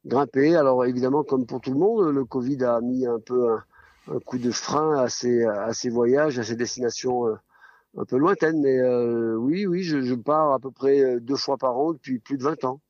grimper. 0.06 0.56
Alors 0.56 0.86
évidemment, 0.86 1.24
comme 1.24 1.46
pour 1.46 1.62
tout 1.62 1.72
le 1.72 1.80
monde, 1.80 2.14
le 2.14 2.26
Covid 2.26 2.64
a 2.64 2.82
mis 2.82 3.06
un 3.06 3.20
peu 3.20 3.52
un, 3.52 3.64
un 4.12 4.20
coup 4.20 4.38
de 4.38 4.52
frein 4.52 4.98
à 4.98 5.10
ces, 5.10 5.44
à 5.46 5.74
ces 5.74 5.90
voyages, 5.90 6.40
à 6.40 6.44
ces 6.44 6.56
destinations 6.56 7.28
euh, 7.28 7.36
un 7.98 8.06
peu 8.06 8.18
lointaines. 8.18 8.62
Mais 8.62 8.78
euh, 8.80 9.36
oui, 9.36 9.66
oui, 9.66 9.84
je, 9.84 10.02
je, 10.02 10.14
pars 10.14 10.54
à 10.54 10.60
peu 10.60 10.72
près 10.72 11.00
euh, 11.00 11.20
deux 11.20 11.36
fois 11.36 11.58
par 11.58 11.78
an 11.78 11.94
depuis 11.94 12.20
plus 12.20 12.38
de 12.38 12.44
20 12.44 12.64
ans. 12.66 12.82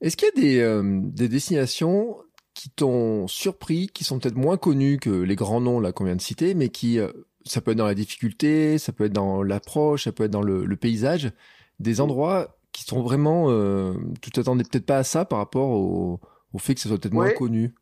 Est-ce 0.00 0.16
qu'il 0.16 0.28
y 0.34 0.60
a 0.60 0.82
des, 0.82 1.00
des 1.12 1.28
destinations 1.28 2.16
qui 2.54 2.70
t'ont 2.70 3.26
surpris, 3.28 3.88
qui 3.88 4.04
sont 4.04 4.18
peut-être 4.18 4.36
moins 4.36 4.56
connus 4.56 4.98
que 4.98 5.10
les 5.10 5.36
grands 5.36 5.60
noms 5.60 5.80
là 5.80 5.92
qu'on 5.92 6.04
vient 6.04 6.16
de 6.16 6.20
citer, 6.20 6.54
mais 6.54 6.68
qui 6.68 6.98
euh, 6.98 7.10
ça 7.44 7.60
peut 7.60 7.72
être 7.72 7.78
dans 7.78 7.86
la 7.86 7.94
difficulté, 7.94 8.78
ça 8.78 8.92
peut 8.92 9.04
être 9.04 9.12
dans 9.12 9.42
l'approche, 9.42 10.04
ça 10.04 10.12
peut 10.12 10.24
être 10.24 10.30
dans 10.30 10.42
le, 10.42 10.64
le, 10.64 10.76
paysage, 10.76 11.32
des 11.80 12.00
endroits 12.00 12.56
qui 12.72 12.84
sont 12.84 13.02
vraiment, 13.02 13.46
euh, 13.48 13.94
tu 14.20 14.30
t'attendais 14.30 14.64
peut-être 14.64 14.86
pas 14.86 14.98
à 14.98 15.04
ça 15.04 15.24
par 15.24 15.38
rapport 15.38 15.70
au, 15.70 16.20
au 16.52 16.58
fait 16.58 16.74
que 16.74 16.80
ça 16.80 16.88
soit 16.88 16.98
peut-être 16.98 17.14
ouais. 17.14 17.26
moins 17.28 17.34
connu? 17.34 17.74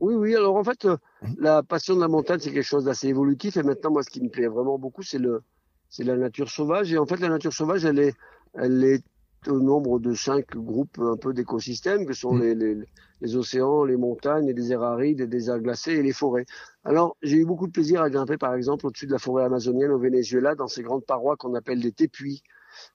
Oui, 0.00 0.14
oui. 0.14 0.34
Alors 0.34 0.56
en 0.56 0.64
fait, 0.64 0.84
mmh. 0.84 0.96
la 1.38 1.62
passion 1.62 1.94
de 1.94 2.00
la 2.00 2.08
montagne, 2.08 2.38
c'est 2.40 2.52
quelque 2.52 2.62
chose 2.62 2.84
d'assez 2.84 3.08
évolutif. 3.08 3.56
Et 3.56 3.62
maintenant, 3.62 3.90
moi, 3.90 4.02
ce 4.02 4.10
qui 4.10 4.20
me 4.22 4.28
plaît 4.28 4.46
vraiment 4.46 4.78
beaucoup, 4.78 5.02
c'est 5.02 5.18
le, 5.18 5.42
c'est 5.88 6.04
la 6.04 6.16
nature 6.16 6.50
sauvage. 6.50 6.92
Et 6.92 6.98
en 6.98 7.06
fait, 7.06 7.18
la 7.20 7.28
nature 7.28 7.52
sauvage, 7.52 7.84
elle 7.84 7.98
est, 7.98 8.14
elle 8.54 8.84
est 8.84 9.04
au 9.48 9.60
nombre 9.60 9.98
de 9.98 10.12
cinq 10.12 10.56
groupes 10.56 10.98
un 10.98 11.16
peu 11.16 11.32
d'écosystèmes 11.32 12.04
que 12.04 12.12
sont 12.12 12.34
mmh. 12.34 12.42
les, 12.42 12.54
les, 12.54 12.76
les, 13.20 13.36
océans, 13.36 13.84
les 13.84 13.96
montagnes, 13.96 14.46
les 14.46 14.54
déserts 14.54 14.82
arides, 14.82 15.20
les 15.20 15.26
déserts 15.26 15.60
glacés 15.60 15.92
et 15.92 16.02
les 16.02 16.12
forêts. 16.12 16.46
Alors 16.84 17.16
j'ai 17.22 17.36
eu 17.36 17.44
beaucoup 17.44 17.66
de 17.66 17.72
plaisir 17.72 18.02
à 18.02 18.10
grimper 18.10 18.38
par 18.38 18.54
exemple 18.54 18.86
au-dessus 18.86 19.06
de 19.06 19.12
la 19.12 19.18
forêt 19.18 19.44
amazonienne 19.44 19.92
au 19.92 19.98
Venezuela 19.98 20.56
dans 20.56 20.66
ces 20.66 20.82
grandes 20.82 21.04
parois 21.04 21.36
qu'on 21.36 21.54
appelle 21.54 21.80
des 21.80 21.92
tépuis 21.92 22.42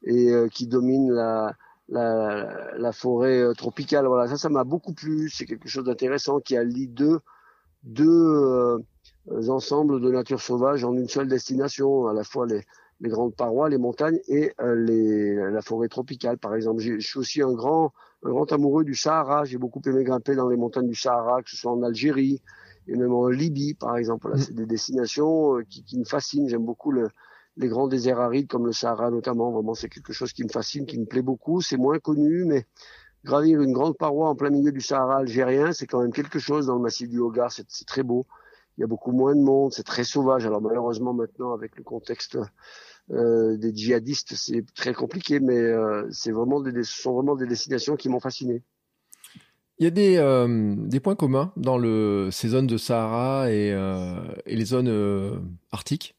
et 0.04 0.32
euh, 0.32 0.50
qui 0.50 0.68
dominent 0.68 1.12
la, 1.12 1.56
la, 1.92 2.78
la 2.78 2.92
forêt 2.92 3.40
euh, 3.40 3.54
tropicale. 3.54 4.08
Voilà, 4.08 4.28
ça, 4.28 4.38
ça 4.38 4.50
m'a 4.50 4.64
beaucoup 4.64 4.94
plu. 4.94 5.30
C'est 5.30 5.46
quelque 5.46 5.68
chose 5.68 5.84
d'intéressant 5.84 6.40
qui 6.40 6.58
allie 6.58 6.88
deux, 6.88 7.20
deux 7.84 8.08
euh, 8.08 8.80
ensembles 9.50 10.02
de 10.02 10.10
nature 10.12 10.42
sauvage 10.42 10.84
en 10.84 10.94
une 10.94 11.10
seule 11.10 11.28
destination, 11.28 12.08
à 12.08 12.14
la 12.14 12.24
fois 12.24 12.48
les, 12.48 12.64
les 13.02 13.10
grandes 13.10 13.36
parois, 13.36 13.70
les 13.70 13.78
montagnes 13.78 14.20
et 14.28 14.54
euh, 14.62 14.76
les, 14.76 15.36
la 15.36 15.62
forêt 15.62 15.90
tropicale, 15.90 16.38
par 16.38 16.56
exemple. 16.56 16.82
Je 16.82 17.00
suis 17.00 17.20
aussi 17.20 17.42
un 17.42 17.52
grand, 17.52 17.94
un 18.24 18.30
grand 18.30 18.52
amoureux 18.52 18.86
du 18.86 18.96
Sahara. 18.96 19.44
J'ai 19.44 19.58
beaucoup 19.58 19.82
aimé 19.86 20.04
grimper 20.04 20.36
dans 20.36 20.48
les 20.50 20.58
montagnes 20.58 20.88
du 20.88 20.96
Sahara, 20.96 21.44
que 21.44 21.50
ce 21.50 21.58
soit 21.58 21.72
en 21.72 21.84
Algérie. 21.84 22.42
et 22.88 22.96
même 22.96 23.14
en 23.14 23.28
Libye 23.28 23.74
par 23.74 23.98
exemple. 23.98 24.28
Voilà, 24.28 24.38
mm. 24.38 24.46
c'est 24.46 24.56
des 24.56 24.66
destinations 24.66 25.58
euh, 25.58 25.64
qui, 25.70 25.84
qui 25.84 26.00
me 26.00 26.06
fascinent. 26.06 26.48
J'aime 26.48 26.66
beaucoup 26.66 26.92
le, 26.92 27.10
les 27.62 27.70
grands 27.70 27.88
déserts 27.88 28.20
arides 28.20 28.48
comme 28.48 28.66
le 28.66 28.74
Sahara 28.74 29.10
notamment. 29.10 29.52
Vraiment, 29.52 29.74
c'est 29.74 29.90
quelque 29.90 30.14
chose 30.14 30.34
qui 30.34 30.44
me 30.44 30.50
fascine, 30.50 30.86
qui 30.86 31.00
me 31.00 31.06
plaît 31.06 31.22
beaucoup. 31.22 31.62
C'est 31.62 31.78
moins 31.78 32.00
connu, 32.00 32.44
mais 32.46 32.66
gravir 33.24 33.62
une 33.62 33.72
grande 33.72 33.98
paroi 33.98 34.30
en 34.30 34.36
plein 34.36 34.50
milieu 34.50 34.72
du 34.72 34.82
Sahara 34.82 35.18
algérien, 35.18 35.72
c'est 35.72 35.88
quand 35.88 36.02
même 36.02 36.12
quelque 36.12 36.40
chose 36.40 36.66
dans 36.66 36.76
le 36.76 36.82
massif 36.82 37.08
du 37.08 37.20
Hogar. 37.20 37.52
C'est 37.52 37.86
très 37.86 38.04
beau. 38.04 38.26
Il 38.78 38.82
y 38.82 38.84
a 38.84 38.88
beaucoup 38.88 39.12
moins 39.12 39.36
de 39.36 39.42
monde, 39.42 39.72
c'est 39.74 39.84
très 39.84 40.04
sauvage. 40.04 40.46
Alors 40.46 40.62
malheureusement 40.62 41.14
maintenant, 41.14 41.54
avec 41.54 41.76
le 41.78 41.84
contexte 41.84 42.38
euh, 43.12 43.58
des 43.58 43.76
djihadistes, 43.76 44.34
c'est 44.36 44.66
très 44.74 44.94
compliqué, 44.94 45.40
mais 45.40 45.58
euh, 45.58 46.08
c'est 46.12 46.32
vraiment 46.32 46.62
des, 46.62 46.84
ce 46.84 47.02
sont 47.02 47.14
vraiment 47.14 47.36
des 47.36 47.46
destinations 47.46 47.96
qui 47.96 48.10
m'ont 48.10 48.20
fasciné. 48.20 48.64
Il 49.78 49.84
y 49.84 49.88
a 49.88 49.92
des, 49.92 50.18
euh, 50.18 51.00
points 51.02 51.16
communs 51.16 51.52
dans 51.58 51.78
le, 51.78 52.30
ces 52.32 52.50
zones 52.50 52.68
de 52.68 52.78
Sahara 52.78 53.52
et 53.52 53.76
les 54.46 54.66
zones 54.66 55.44
arctiques? 55.72 56.16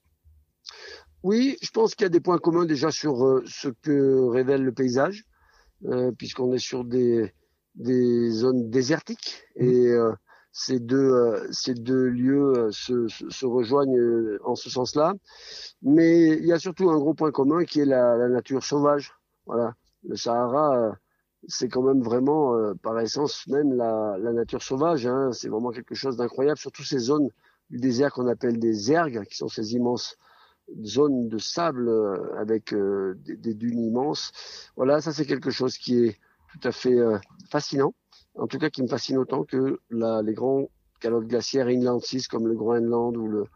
Oui, 1.22 1.56
je 1.62 1.70
pense 1.70 1.94
qu'il 1.94 2.04
y 2.04 2.06
a 2.06 2.10
des 2.10 2.20
points 2.20 2.38
communs 2.38 2.64
déjà 2.64 2.90
sur 2.90 3.42
ce 3.46 3.68
que 3.68 4.28
révèle 4.28 4.64
le 4.64 4.72
paysage, 4.72 5.24
puisqu'on 6.18 6.52
est 6.52 6.58
sur 6.58 6.84
des, 6.84 7.32
des 7.74 8.30
zones 8.30 8.70
désertiques 8.70 9.44
mmh. 9.56 9.64
et 9.64 9.96
ces 10.52 10.80
deux, 10.80 11.48
ces 11.50 11.74
deux 11.74 12.08
lieux 12.08 12.68
se, 12.70 13.08
se, 13.08 13.46
rejoignent 13.46 14.38
en 14.44 14.54
ce 14.54 14.68
sens-là. 14.68 15.14
Mais 15.80 16.28
il 16.36 16.44
y 16.44 16.52
a 16.52 16.58
surtout 16.58 16.90
un 16.90 16.98
gros 16.98 17.14
point 17.14 17.30
commun 17.30 17.64
qui 17.64 17.80
est 17.80 17.86
la, 17.86 18.16
la 18.16 18.28
nature 18.28 18.62
sauvage. 18.62 19.12
Voilà, 19.46 19.74
le 20.06 20.16
Sahara, 20.16 20.76
euh, 20.76 20.92
c'est 21.48 21.68
quand 21.68 21.82
même 21.82 22.02
vraiment, 22.02 22.54
euh, 22.54 22.74
par 22.74 22.98
essence 23.00 23.46
même, 23.48 23.72
la, 23.72 24.16
la 24.18 24.32
nature 24.32 24.62
sauvage. 24.62 25.06
Hein. 25.06 25.32
C'est 25.32 25.48
vraiment 25.48 25.70
quelque 25.70 25.94
chose 25.94 26.16
d'incroyable. 26.16 26.58
Surtout 26.58 26.84
ces 26.84 26.98
zones 26.98 27.28
du 27.70 27.78
désert 27.78 28.12
qu'on 28.12 28.28
appelle 28.28 28.58
des 28.58 28.92
ergues, 28.92 29.24
qui 29.24 29.36
sont 29.36 29.48
ces 29.48 29.72
immenses 29.72 30.16
zones 30.84 31.28
de 31.28 31.38
sable 31.38 31.88
euh, 31.88 32.34
avec 32.36 32.74
des, 32.74 33.36
des, 33.36 33.54
dunes 33.54 33.80
immenses. 33.80 34.32
Voilà, 34.76 35.00
ça 35.00 35.12
c'est 35.12 35.26
quelque 35.26 35.50
chose 35.50 35.76
qui 35.78 36.04
est 36.04 36.18
tout 36.52 36.68
à 36.68 36.72
fait 36.72 36.98
fascinant. 37.50 37.94
En 38.34 38.46
tout 38.46 38.58
cas, 38.58 38.70
qui 38.70 38.82
me 38.82 38.88
fascine 38.88 39.18
autant 39.18 39.44
que 39.44 39.80
les 39.90 40.34
grands 40.34 40.68
calottes 41.00 41.26
glaciaires 41.26 41.68
inland 41.68 42.00
6 42.00 42.28
comme 42.28 42.46
le 42.46 42.54
Groenland 42.54 43.16
ou 43.16 43.46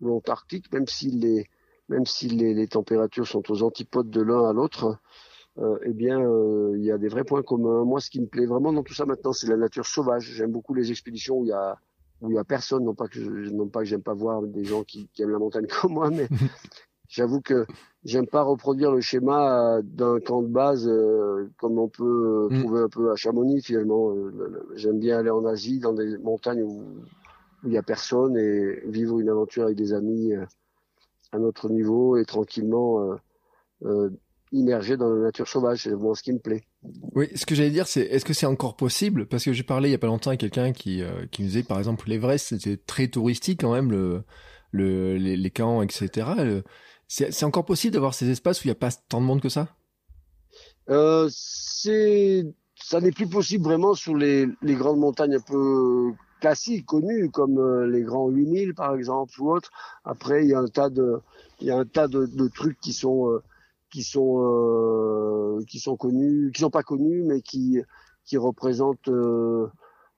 l'Antarctique, 0.00 0.72
même 0.72 0.86
si 0.86 1.10
les 1.10 1.48
même 1.88 2.06
si 2.06 2.28
les, 2.28 2.66
températures 2.66 3.26
sont 3.26 3.42
aux 3.50 3.62
antipodes 3.62 4.10
de 4.10 4.22
l'un 4.22 4.48
à 4.48 4.52
l'autre, 4.52 4.98
euh, 5.58 5.78
eh 5.84 5.92
bien, 5.92 6.20
euh, 6.20 6.72
il 6.76 6.84
y 6.84 6.90
a 6.90 6.98
des 6.98 7.08
vrais 7.08 7.24
points 7.24 7.42
communs. 7.42 7.84
Moi, 7.84 8.00
ce 8.00 8.10
qui 8.10 8.20
me 8.20 8.26
plaît 8.26 8.46
vraiment 8.46 8.72
dans 8.72 8.82
tout 8.82 8.94
ça 8.94 9.04
maintenant, 9.04 9.32
c'est 9.32 9.48
la 9.48 9.56
nature 9.56 9.86
sauvage. 9.86 10.24
J'aime 10.34 10.50
beaucoup 10.50 10.74
les 10.74 10.90
expéditions 10.90 11.36
où 11.36 11.44
il 11.44 11.48
y 11.48 11.52
a 11.52 11.78
où 12.20 12.30
il 12.30 12.34
y 12.34 12.38
a 12.38 12.44
personne. 12.44 12.84
Non 12.84 12.94
pas 12.94 13.08
que 13.08 13.20
je, 13.20 13.30
non 13.50 13.68
pas 13.68 13.80
que 13.80 13.86
j'aime 13.86 14.02
pas 14.02 14.14
voir 14.14 14.42
des 14.42 14.64
gens 14.64 14.82
qui, 14.84 15.08
qui, 15.12 15.22
aiment 15.22 15.30
la 15.30 15.38
montagne 15.38 15.66
comme 15.80 15.94
moi, 15.94 16.10
mais 16.10 16.28
j'avoue 17.08 17.40
que 17.40 17.66
j'aime 18.04 18.26
pas 18.26 18.42
reproduire 18.42 18.92
le 18.92 19.00
schéma 19.00 19.80
d'un 19.82 20.20
camp 20.20 20.42
de 20.42 20.48
base 20.48 20.88
euh, 20.88 21.50
comme 21.58 21.78
on 21.78 21.88
peut 21.88 22.48
mm. 22.50 22.60
trouver 22.60 22.80
un 22.80 22.88
peu 22.88 23.10
à 23.12 23.16
Chamonix 23.16 23.62
finalement. 23.62 24.10
Euh, 24.10 24.68
j'aime 24.74 24.98
bien 24.98 25.18
aller 25.18 25.30
en 25.30 25.44
Asie, 25.44 25.78
dans 25.78 25.92
des 25.92 26.18
montagnes 26.18 26.62
où 26.62 26.84
il 27.64 27.72
y 27.72 27.78
a 27.78 27.82
personne 27.82 28.36
et 28.36 28.80
vivre 28.86 29.18
une 29.18 29.28
aventure 29.28 29.64
avec 29.64 29.76
des 29.76 29.92
amis 29.92 30.32
euh, 30.32 30.44
à 31.32 31.38
notre 31.38 31.68
niveau 31.68 32.16
et 32.16 32.24
tranquillement 32.24 33.00
euh, 33.00 33.16
euh, 33.84 34.10
immergé 34.52 34.96
dans 34.96 35.08
la 35.08 35.22
nature 35.22 35.48
sauvage. 35.48 35.82
C'est 35.82 35.90
vraiment 35.90 36.14
ce 36.14 36.22
qui 36.22 36.32
me 36.32 36.38
plaît. 36.38 36.64
Oui, 37.14 37.28
ce 37.34 37.46
que 37.46 37.54
j'allais 37.54 37.70
dire, 37.70 37.86
c'est 37.86 38.02
est-ce 38.02 38.24
que 38.24 38.34
c'est 38.34 38.46
encore 38.46 38.76
possible? 38.76 39.26
Parce 39.26 39.44
que 39.44 39.52
j'ai 39.52 39.62
parlé 39.62 39.88
il 39.88 39.92
y 39.92 39.94
a 39.94 39.98
pas 39.98 40.06
longtemps 40.06 40.30
à 40.30 40.36
quelqu'un 40.36 40.72
qui 40.72 41.02
euh, 41.02 41.26
qui 41.30 41.42
me 41.42 41.48
disait, 41.48 41.62
par 41.62 41.78
exemple, 41.78 42.08
l'Everest, 42.08 42.48
c'était 42.48 42.76
très 42.76 43.08
touristique 43.08 43.60
quand 43.60 43.72
même, 43.72 43.90
le, 43.90 44.24
le 44.72 45.16
les, 45.16 45.36
les 45.36 45.50
camps, 45.50 45.82
etc. 45.82 46.28
C'est 47.08 47.44
encore 47.44 47.64
possible 47.64 47.94
d'avoir 47.94 48.14
ces 48.14 48.28
espaces 48.30 48.60
où 48.60 48.64
il 48.64 48.68
n'y 48.68 48.72
a 48.72 48.76
pas 48.76 48.90
tant 49.08 49.20
de 49.20 49.26
monde 49.26 49.40
que 49.40 49.48
ça? 49.48 49.68
Euh, 50.90 51.28
C'est 51.30 52.44
ça 52.76 53.00
n'est 53.00 53.12
plus 53.12 53.28
possible 53.28 53.64
vraiment 53.64 53.94
sur 53.94 54.14
les, 54.16 54.46
les 54.62 54.74
grandes 54.74 54.98
montagnes 54.98 55.36
un 55.36 55.40
peu 55.40 56.12
classiques, 56.40 56.84
connus, 56.84 57.30
comme 57.30 57.58
euh, 57.58 57.86
les 57.86 58.02
grands 58.02 58.28
8000 58.28 58.74
par 58.74 58.94
exemple 58.94 59.32
ou 59.40 59.52
autres. 59.52 59.70
Après, 60.04 60.44
il 60.44 60.50
y 60.50 60.54
a 60.54 60.58
un 60.60 60.68
tas 60.68 60.90
de, 60.90 61.20
il 61.60 61.68
y 61.68 61.70
a 61.70 61.78
un 61.78 61.86
tas 61.86 62.08
de, 62.08 62.48
trucs 62.48 62.78
qui 62.80 62.92
sont, 62.92 63.30
euh, 63.30 63.42
qui 63.94 64.02
sont, 64.02 64.42
euh, 64.42 65.64
qui 65.68 65.78
sont 65.78 65.96
connus, 65.96 66.50
qui 66.52 66.62
sont 66.62 66.70
pas 66.70 66.82
connus, 66.82 67.22
mais 67.22 67.42
qui, 67.42 67.80
qui 68.24 68.36
représentent 68.36 69.06
euh, 69.06 69.68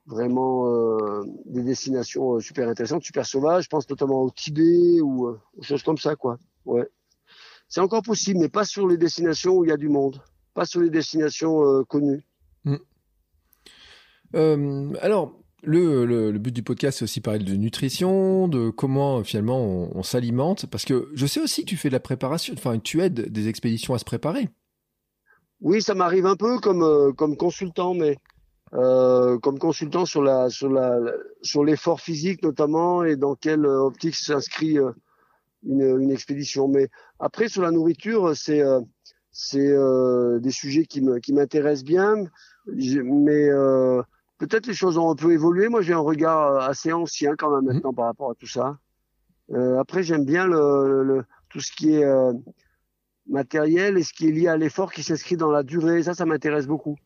vraiment 0.07 0.65
euh, 0.65 1.21
des 1.45 1.61
destinations 1.61 2.39
super 2.39 2.67
intéressantes, 2.67 3.03
super 3.03 3.27
sauvages. 3.27 3.65
Je 3.65 3.69
pense 3.69 3.87
notamment 3.87 4.23
au 4.23 4.31
Tibet 4.31 4.99
ou 4.99 5.27
aux 5.27 5.61
choses 5.61 5.83
comme 5.83 5.99
ça, 5.99 6.15
quoi. 6.15 6.39
Ouais. 6.65 6.89
C'est 7.69 7.79
encore 7.81 8.01
possible, 8.01 8.39
mais 8.39 8.49
pas 8.49 8.65
sur 8.65 8.87
les 8.87 8.97
destinations 8.97 9.57
où 9.57 9.63
il 9.63 9.67
y 9.67 9.73
a 9.73 9.77
du 9.77 9.89
monde, 9.89 10.23
pas 10.55 10.65
sur 10.65 10.81
les 10.81 10.89
destinations 10.89 11.83
connues. 11.83 12.25
Euh, 14.35 14.91
alors, 15.01 15.36
le, 15.63 16.31
but 16.37 16.51
du 16.51 16.63
podcast, 16.63 16.99
c'est 16.99 17.03
aussi 17.03 17.21
parler 17.21 17.43
de 17.43 17.55
nutrition, 17.55 18.47
de 18.47 18.69
comment 18.69 19.23
finalement 19.23 19.89
on, 19.95 20.03
s'alimente, 20.03 20.67
parce 20.67 20.85
que 20.85 21.09
je 21.13 21.25
sais 21.25 21.39
aussi 21.39 21.63
que 21.63 21.69
tu 21.69 21.77
fais 21.77 21.89
de 21.89 21.93
la 21.93 21.99
préparation, 21.99 22.53
enfin 22.53 22.79
tu 22.79 23.01
aides 23.01 23.31
des 23.31 23.47
expéditions 23.47 23.93
à 23.93 23.99
se 23.99 24.05
préparer. 24.05 24.49
Oui, 25.61 25.81
ça 25.81 25.95
m'arrive 25.95 26.27
un 26.27 26.35
peu 26.35 26.59
comme 26.59 26.83
euh, 26.83 27.11
comme 27.13 27.35
consultant, 27.35 27.95
mais 27.95 28.17
euh, 28.73 29.39
comme 29.39 29.57
consultant 29.57 30.05
sur 30.05 30.21
la 30.21 30.49
sur 30.49 31.63
l'effort 31.63 32.01
physique 32.01 32.43
notamment 32.43 33.03
et 33.03 33.15
dans 33.15 33.35
quelle 33.35 33.65
optique 33.65 34.15
s'inscrit 34.15 34.77
euh, 34.77 34.91
une, 35.65 35.81
une 36.01 36.11
expédition. 36.11 36.67
Mais 36.67 36.89
après 37.19 37.47
sur 37.47 37.63
la 37.63 37.71
nourriture, 37.71 38.35
c'est 38.35 38.61
euh, 38.61 38.81
c'est 39.31 39.71
euh, 39.71 40.39
des 40.39 40.51
sujets 40.51 40.85
qui 40.85 41.01
qui 41.23 41.33
m'intéressent 41.33 41.85
bien, 41.85 42.15
mais 42.67 43.49
peut-être 44.37 44.67
les 44.67 44.73
choses 44.73 44.97
ont 44.97 45.09
un 45.09 45.15
peu 45.15 45.31
évolué. 45.31 45.69
Moi, 45.69 45.81
j'ai 45.81 45.93
un 45.93 45.99
regard 45.99 46.53
euh, 46.53 46.59
assez 46.59 46.91
ancien 46.93 47.35
quand 47.35 47.49
même 47.49 47.61
mmh. 47.61 47.73
maintenant 47.73 47.93
par 47.93 48.05
rapport 48.05 48.31
à 48.31 48.35
tout 48.35 48.47
ça. 48.47 48.77
Euh, 49.51 49.79
après, 49.79 50.03
j'aime 50.03 50.25
bien 50.25 50.45
le, 50.47 51.03
le, 51.03 51.25
tout 51.49 51.59
ce 51.59 51.71
qui 51.71 51.93
est 51.93 52.03
euh, 52.03 52.33
matériel 53.27 53.97
et 53.97 54.03
ce 54.03 54.13
qui 54.13 54.27
est 54.27 54.31
lié 54.31 54.47
à 54.47 54.57
l'effort 54.57 54.91
qui 54.91 55.03
s'inscrit 55.03 55.37
dans 55.37 55.51
la 55.51 55.63
durée. 55.63 56.03
Ça, 56.03 56.13
ça 56.13 56.25
m'intéresse 56.25 56.67
beaucoup. 56.67 56.97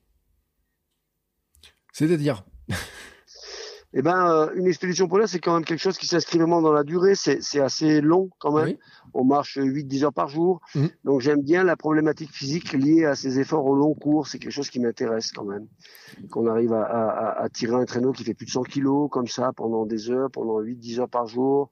C'est-à-dire? 1.94 2.44
Eh 3.94 4.02
ben, 4.02 4.32
euh, 4.32 4.54
une 4.56 4.68
expédition 4.68 5.08
polaire, 5.08 5.28
c'est 5.28 5.40
quand 5.40 5.54
même 5.54 5.66
quelque 5.66 5.80
chose 5.80 5.98
qui 5.98 6.08
s'inscrit 6.08 6.38
vraiment 6.38 6.62
dans 6.62 6.72
la 6.72 6.84
durée. 6.84 7.14
C'est 7.16 7.60
assez 7.60 8.00
long 8.00 8.30
quand 8.40 8.54
même. 8.54 8.78
On 9.14 9.26
marche 9.26 9.58
8-10 9.58 10.06
heures 10.06 10.14
par 10.14 10.30
jour. 10.30 10.62
Mmh. 10.76 10.86
Donc 11.04 11.20
j'aime 11.20 11.42
bien 11.42 11.64
la 11.64 11.76
problématique 11.76 12.32
physique 12.32 12.72
liée 12.72 13.04
à 13.06 13.16
ces 13.16 13.40
efforts 13.40 13.66
au 13.66 13.76
long 13.76 13.94
cours. 13.94 14.28
C'est 14.28 14.40
quelque 14.40 14.54
chose 14.54 14.70
qui 14.70 14.80
m'intéresse 14.80 15.32
quand 15.32 15.44
même. 15.44 15.68
Qu'on 16.30 16.48
arrive 16.48 16.72
à, 16.72 16.84
à, 16.84 17.42
à, 17.42 17.50
tirer 17.50 17.76
un 17.76 17.86
traîneau 17.86 18.14
qui 18.14 18.24
fait 18.24 18.34
plus 18.34 18.46
de 18.46 18.52
100 18.52 18.64
kilos 18.64 19.10
comme 19.12 19.28
ça 19.28 19.52
pendant 19.54 19.86
des 19.86 20.10
heures, 20.10 20.32
pendant 20.32 20.62
8-10 20.62 21.02
heures 21.02 21.10
par 21.10 21.28
jour. 21.28 21.70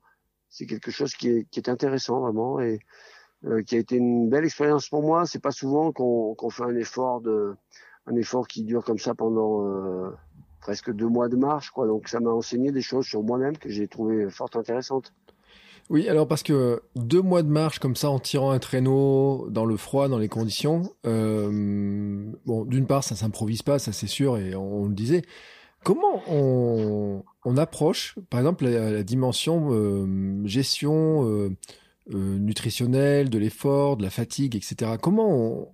C'est 0.50 0.66
quelque 0.66 0.92
chose 0.92 1.14
qui 1.14 1.30
est, 1.30 1.48
qui 1.50 1.60
est 1.60 1.70
intéressant 1.70 2.20
vraiment 2.20 2.60
et 2.60 2.80
euh, 3.46 3.64
qui 3.64 3.76
a 3.76 3.80
été 3.80 3.96
une 3.96 4.30
belle 4.30 4.44
expérience 4.44 4.90
pour 4.90 5.02
moi. 5.02 5.26
C'est 5.26 5.42
pas 5.42 5.52
souvent 5.52 5.94
qu'on 5.94 6.36
qu'on 6.36 6.50
fait 6.50 6.64
un 6.64 6.76
effort 6.76 7.22
de 7.22 7.56
un 8.06 8.16
effort 8.16 8.48
qui 8.48 8.64
dure 8.64 8.84
comme 8.84 8.98
ça 8.98 9.16
pendant 9.16 9.66
euh, 9.66 10.10
presque 10.60 10.92
deux 10.92 11.08
mois 11.08 11.30
de 11.30 11.36
marche, 11.36 11.72
quoi. 11.72 11.88
Donc 11.88 12.08
ça 12.08 12.20
m'a 12.20 12.32
enseigné 12.32 12.72
des 12.72 12.82
choses 12.82 13.06
sur 13.06 13.24
moi-même 13.24 13.58
que 13.58 13.70
j'ai 13.70 13.88
trouvé 13.88 14.30
fort 14.30 14.50
intéressantes. 14.56 15.14
Oui, 15.90 16.08
alors 16.08 16.28
parce 16.28 16.44
que 16.44 16.84
deux 16.96 17.22
mois 17.22 17.42
de 17.42 17.48
marche 17.48 17.80
comme 17.80 17.96
ça 17.96 18.12
en 18.12 18.20
tirant 18.20 18.52
un 18.52 18.60
traîneau 18.60 19.48
dans 19.50 19.66
le 19.66 19.76
froid, 19.76 20.08
dans 20.08 20.20
les 20.20 20.28
conditions, 20.28 20.94
euh, 21.08 22.32
bon, 22.46 22.64
d'une 22.66 22.86
part 22.86 23.04
ça 23.04 23.16
s'improvise 23.16 23.64
pas, 23.64 23.80
ça 23.80 23.92
c'est 23.92 24.08
sûr, 24.08 24.38
et 24.38 24.56
on, 24.56 24.86
le 24.86 24.94
disait. 24.94 25.24
Comment 25.84 26.22
on, 26.28 27.24
on, 27.46 27.58
approche, 27.58 28.20
par 28.30 28.42
exemple, 28.42 28.66
la, 28.66 28.92
la 28.92 29.04
dimension 29.04 29.70
euh, 29.72 30.46
gestion 30.46 31.26
euh, 31.28 31.50
euh 32.14 32.38
nutritionnelle, 32.38 33.30
de 33.30 33.40
l'effort, 33.40 33.96
de 33.96 34.04
la 34.04 34.10
fatigue, 34.10 34.56
etc. 34.58 34.98
Comment 35.02 35.30
on, 35.30 35.70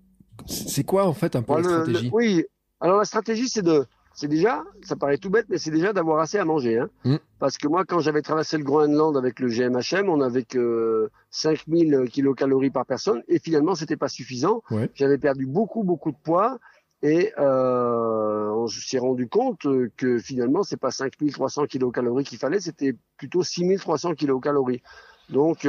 c'est 0.46 0.84
quoi 0.84 1.08
en 1.08 1.13
fait 1.13 1.36
un 1.36 1.42
peu 1.42 1.58
la 1.58 1.63
stratégie? 1.63 2.10
Oui, 2.13 2.46
alors 2.80 3.00
la 3.00 3.06
stratégie 3.06 3.50
c'est 3.50 3.63
de 3.63 3.86
c'est 4.15 4.29
déjà, 4.29 4.63
ça 4.81 4.95
paraît 4.95 5.17
tout 5.17 5.29
bête, 5.29 5.45
mais 5.50 5.57
c'est 5.57 5.72
déjà 5.72 5.91
d'avoir 5.91 6.19
assez 6.19 6.38
à 6.38 6.45
manger. 6.45 6.79
Hein. 6.79 6.89
Mm. 7.03 7.17
Parce 7.38 7.57
que 7.57 7.67
moi, 7.67 7.84
quand 7.84 8.00
j'avais 8.00 8.22
traversé 8.22 8.57
le 8.57 8.63
Groenland 8.63 9.15
avec 9.17 9.41
le 9.41 9.50
GMHM, 9.50 10.10
on 10.10 10.22
avait 10.22 10.43
que 10.43 11.12
5000 11.31 12.05
kilocalories 12.10 12.72
par 12.72 12.86
personne, 12.86 13.24
et 13.27 13.39
finalement, 13.39 13.75
c'était 13.75 13.98
pas 13.98 14.07
suffisant. 14.07 14.63
J'avais 14.93 15.17
perdu 15.17 15.45
beaucoup, 15.45 15.84
beaucoup 15.84 16.12
de 16.12 16.17
poids, 16.17 16.60
et 17.01 17.34
euh, 17.38 18.50
on 18.51 18.67
s'est 18.67 19.00
rendu 19.00 19.27
compte 19.27 19.67
que 19.98 20.17
finalement, 20.17 20.63
c'est 20.63 20.77
pas 20.77 20.91
5300 20.91 21.65
kilocalories 21.65 22.24
qu'il 22.24 22.38
fallait, 22.39 22.62
c'était 22.62 22.95
plutôt 23.17 23.43
6300 23.43 24.15
kilocalories. 24.15 24.81
Donc 25.29 25.67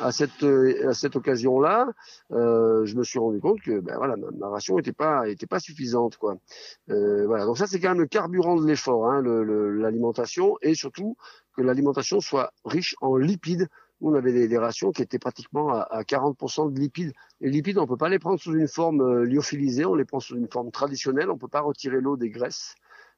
à 0.00 0.12
cette 0.12 0.42
à 0.42 0.94
cette 0.94 1.16
occasion-là, 1.16 1.88
je 2.30 2.94
me 2.94 3.04
suis 3.04 3.18
rendu 3.18 3.40
compte 3.40 3.60
que 3.60 3.80
ben 3.80 3.96
voilà 3.96 4.16
ma, 4.16 4.48
ration 4.48 4.78
était 4.78 4.92
pas 4.92 5.28
était 5.28 5.46
pas 5.46 5.60
suffisante 5.60 6.16
quoi. 6.16 6.38
voilà 6.86 7.44
donc 7.44 7.58
ça 7.58 7.66
c'est 7.66 7.80
quand 7.80 7.90
même 7.90 8.00
le 8.00 8.06
carburant 8.06 8.56
de 8.56 8.66
l'effort, 8.66 9.10
hein, 9.10 9.22
l'alimentation 9.22 10.56
et 10.62 10.74
surtout 10.74 11.16
que 11.54 11.62
l'alimentation 11.62 12.20
soit 12.20 12.52
riche 12.64 12.96
en 13.00 13.16
lipides 13.16 13.68
on 14.00 14.14
avait 14.14 14.46
des, 14.46 14.58
rations 14.58 14.92
qui 14.92 15.02
étaient 15.02 15.18
pratiquement 15.18 15.70
à, 15.70 16.02
40% 16.02 16.72
de 16.72 16.78
lipides. 16.78 17.12
Les 17.40 17.50
lipides, 17.50 17.78
on 17.78 17.86
peut 17.86 17.96
pas 17.96 18.08
les 18.08 18.18
prendre 18.18 18.38
sous 18.38 18.54
une 18.54 18.68
forme 18.68 19.00
euh, 19.00 19.24
lyophilisée, 19.24 19.84
on 19.84 19.94
les 19.94 20.04
prend 20.04 20.20
sous 20.20 20.36
une 20.36 20.48
forme 20.48 20.70
traditionnelle. 20.70 21.30
On 21.30 21.38
peut 21.38 21.48
pas 21.48 21.60
retirer 21.60 22.00
l'eau 22.00 22.16
des 22.16 22.30
graisses 22.30 22.74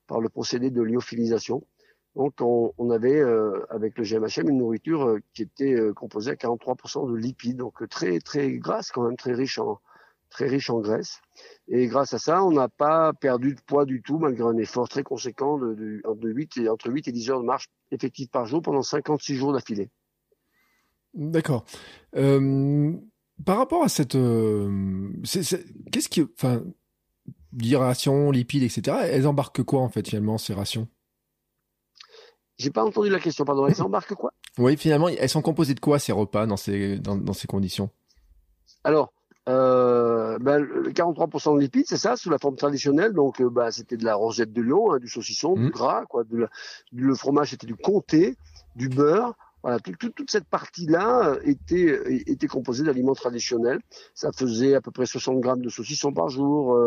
par 0.07 0.21
le 0.21 0.29
procédé 0.29 0.71
de 0.71 0.83
lyophilisation. 0.83 1.62
Donc, 2.17 2.35
on, 2.40 2.90
avait 2.90 3.21
euh, 3.21 3.64
avec 3.71 3.97
le 3.97 4.05
GMHM 4.05 4.49
une 4.49 4.59
nourriture 4.59 5.07
euh, 5.07 5.21
qui 5.33 5.43
était 5.43 5.76
composée 5.95 6.33
à 6.33 6.35
43% 6.35 7.11
de 7.11 7.17
lipides, 7.17 7.59
donc 7.59 7.88
très 7.88 8.19
très 8.19 8.52
grasse 8.59 8.90
quand 8.90 9.05
même, 9.05 9.17
très 9.17 9.33
riche 9.33 9.59
en 10.71 10.81
graisse. 10.81 11.21
Et 11.69 11.87
grâce 11.87 12.12
à 12.12 12.19
ça, 12.19 12.45
on 12.45 12.50
n'a 12.50 12.69
pas 12.69 13.12
perdu 13.12 13.55
de 13.55 13.61
poids 13.61 13.85
du 13.85 14.02
tout, 14.02 14.19
malgré 14.19 14.49
un 14.49 14.57
effort 14.57 14.88
très 14.88 15.05
conséquent 15.05 15.59
de, 15.59 15.75
de, 15.75 16.02
de 16.05 16.29
8 16.29 16.57
et, 16.59 16.69
entre 16.69 16.90
8 16.90 17.09
et 17.09 17.12
10 17.12 17.31
heures 17.31 17.40
de 17.40 17.47
marche 17.47 17.69
effective 17.93 18.29
par 18.29 18.47
jour 18.47 18.61
pendant 18.61 18.83
56 18.83 19.37
jours 19.37 19.52
d'affilée. 19.52 19.88
D'accord. 21.14 21.64
Euh, 22.17 22.93
par 23.45 23.59
rapport 23.59 23.83
à 23.83 23.88
cette, 23.88 24.14
euh, 24.14 25.11
qu'est-ce 25.23 26.09
qui, 26.09 26.23
enfin, 26.23 26.62
rations, 27.75 28.31
lipides, 28.31 28.62
etc. 28.62 28.97
Elles 29.05 29.26
embarquent 29.26 29.62
quoi 29.62 29.81
en 29.81 29.88
fait 29.88 30.09
finalement 30.09 30.38
ces 30.38 30.55
rations? 30.55 30.88
J'ai 32.61 32.71
pas 32.71 32.85
entendu 32.85 33.09
la 33.09 33.19
question. 33.19 33.45
Pardon. 33.47 33.67
Elles 33.67 33.81
embarquent 33.83 34.14
quoi? 34.14 34.33
Oui, 34.59 34.76
finalement, 34.76 35.09
elles 35.09 35.29
sont 35.31 35.40
composées 35.40 35.75
de 35.75 35.81
quoi 35.81 35.99
ces 35.99 36.12
repas 36.12 36.47
dans 36.47 36.59
ces 36.59 36.99
dans, 36.99 37.33
ces 37.33 37.47
conditions? 37.47 37.90
Alors. 38.85 39.12
Euh, 39.49 40.38
ben, 40.38 40.62
43% 40.62 41.57
de 41.57 41.61
lipides, 41.61 41.87
c'est 41.88 41.97
ça, 41.97 42.14
sous 42.14 42.29
la 42.29 42.38
forme 42.38 42.57
traditionnelle. 42.57 43.14
Donc, 43.14 43.40
euh, 43.40 43.49
ben, 43.49 43.71
c'était 43.71 43.97
de 43.97 44.05
la 44.05 44.14
rosette 44.14 44.52
de 44.52 44.61
lion, 44.61 44.93
hein, 44.93 44.99
du 44.99 45.09
saucisson, 45.09 45.55
du 45.55 45.62
mmh. 45.62 45.71
gras, 45.71 46.05
quoi. 46.09 46.25
le 46.93 47.14
fromage, 47.14 47.50
c'était 47.50 47.67
du 47.67 47.75
comté, 47.75 48.37
du 48.76 48.88
beurre, 48.88 49.35
voilà, 49.62 49.79
toute 49.79 50.31
cette 50.31 50.49
partie-là 50.49 51.35
euh, 51.35 51.40
était, 51.45 51.87
euh, 51.87 52.31
était 52.31 52.47
composée 52.47 52.85
d'aliments 52.85 53.14
traditionnels. 53.14 53.81
Ça 54.14 54.33
faisait 54.33 54.75
à 54.75 54.81
peu 54.81 54.90
près 54.90 55.07
60 55.07 55.40
grammes 55.40 55.61
de 55.61 55.69
saucisson 55.69 56.12
par 56.12 56.29
jour, 56.29 56.79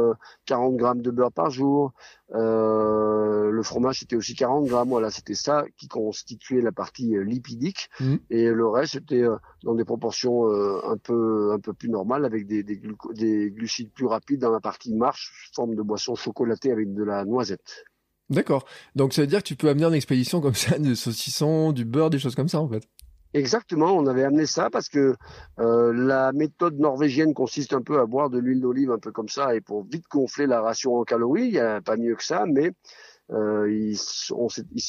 40 0.45 0.73
euh, 0.73 0.77
grammes 0.77 1.01
de 1.01 1.11
beurre 1.11 1.31
par 1.31 1.51
jour. 1.51 1.93
Euh, 2.33 3.51
le 3.51 3.63
fromage 3.63 3.99
c'était 3.99 4.15
aussi 4.15 4.33
40 4.33 4.65
grammes. 4.65 4.89
Voilà, 4.89 5.11
c'était 5.11 5.35
ça 5.35 5.65
qui 5.77 5.87
constituait 5.87 6.61
la 6.61 6.71
partie 6.71 7.15
lipidique. 7.23 7.89
Mmh. 7.99 8.15
Et 8.31 8.49
le 8.49 8.67
reste 8.67 8.93
c'était 8.93 9.23
dans 9.63 9.75
des 9.75 9.85
proportions 9.85 10.47
un 10.49 10.97
peu 10.97 11.51
un 11.53 11.59
peu 11.59 11.73
plus 11.73 11.89
normales 11.89 12.25
avec 12.25 12.47
des, 12.47 12.63
des, 12.63 12.81
des 13.13 13.51
glucides 13.51 13.91
plus 13.91 14.07
rapides 14.07 14.41
dans 14.41 14.51
la 14.51 14.59
partie 14.59 14.95
marche, 14.95 15.51
forme 15.53 15.75
de 15.75 15.81
boisson 15.81 16.15
chocolatée 16.15 16.71
avec 16.71 16.93
de 16.93 17.03
la 17.03 17.23
noisette. 17.25 17.85
D'accord. 18.33 18.65
Donc 18.95 19.13
ça 19.13 19.21
veut 19.21 19.27
dire 19.27 19.39
que 19.39 19.47
tu 19.47 19.55
peux 19.55 19.69
amener 19.69 19.85
en 19.85 19.93
expédition 19.93 20.41
comme 20.41 20.55
ça 20.55 20.77
du 20.79 20.95
saucisson, 20.95 21.71
du 21.71 21.85
beurre, 21.85 22.09
des 22.09 22.19
choses 22.19 22.35
comme 22.35 22.49
ça 22.49 22.59
en 22.59 22.67
fait. 22.67 22.83
Exactement, 23.35 23.93
on 23.93 24.05
avait 24.05 24.23
amené 24.23 24.45
ça 24.45 24.69
parce 24.69 24.89
que 24.89 25.15
euh, 25.59 25.91
la 25.91 26.31
méthode 26.33 26.77
norvégienne 26.77 27.33
consiste 27.33 27.73
un 27.73 27.81
peu 27.81 27.99
à 27.99 28.05
boire 28.05 28.29
de 28.29 28.37
l'huile 28.37 28.61
d'olive 28.61 28.91
un 28.91 28.99
peu 28.99 29.11
comme 29.11 29.29
ça 29.29 29.55
et 29.55 29.61
pour 29.61 29.83
vite 29.85 30.05
gonfler 30.07 30.45
la 30.45 30.61
ration 30.61 30.95
en 30.97 31.03
calories, 31.03 31.47
il 31.47 31.53
n'y 31.53 31.59
a 31.59 31.81
pas 31.81 31.97
mieux 31.97 32.15
que 32.15 32.23
ça, 32.23 32.45
mais 32.45 32.73
euh, 33.31 33.71
ils, 33.71 33.97
se 33.97 34.35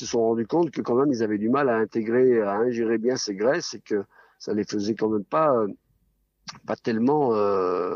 sont 0.06 0.20
rendus 0.20 0.46
compte 0.46 0.70
que 0.70 0.82
quand 0.82 0.94
même 0.94 1.10
ils 1.10 1.22
avaient 1.22 1.38
du 1.38 1.48
mal 1.48 1.70
à 1.70 1.76
intégrer, 1.76 2.42
à 2.42 2.56
ingérer 2.56 2.98
bien 2.98 3.16
ces 3.16 3.34
graisses 3.34 3.72
et 3.72 3.80
que 3.80 4.04
ça 4.38 4.52
les 4.52 4.64
faisait 4.64 4.94
quand 4.94 5.08
même 5.08 5.24
pas 5.24 5.56
euh, 5.56 5.68
pas 6.66 6.76
tellement, 6.76 7.30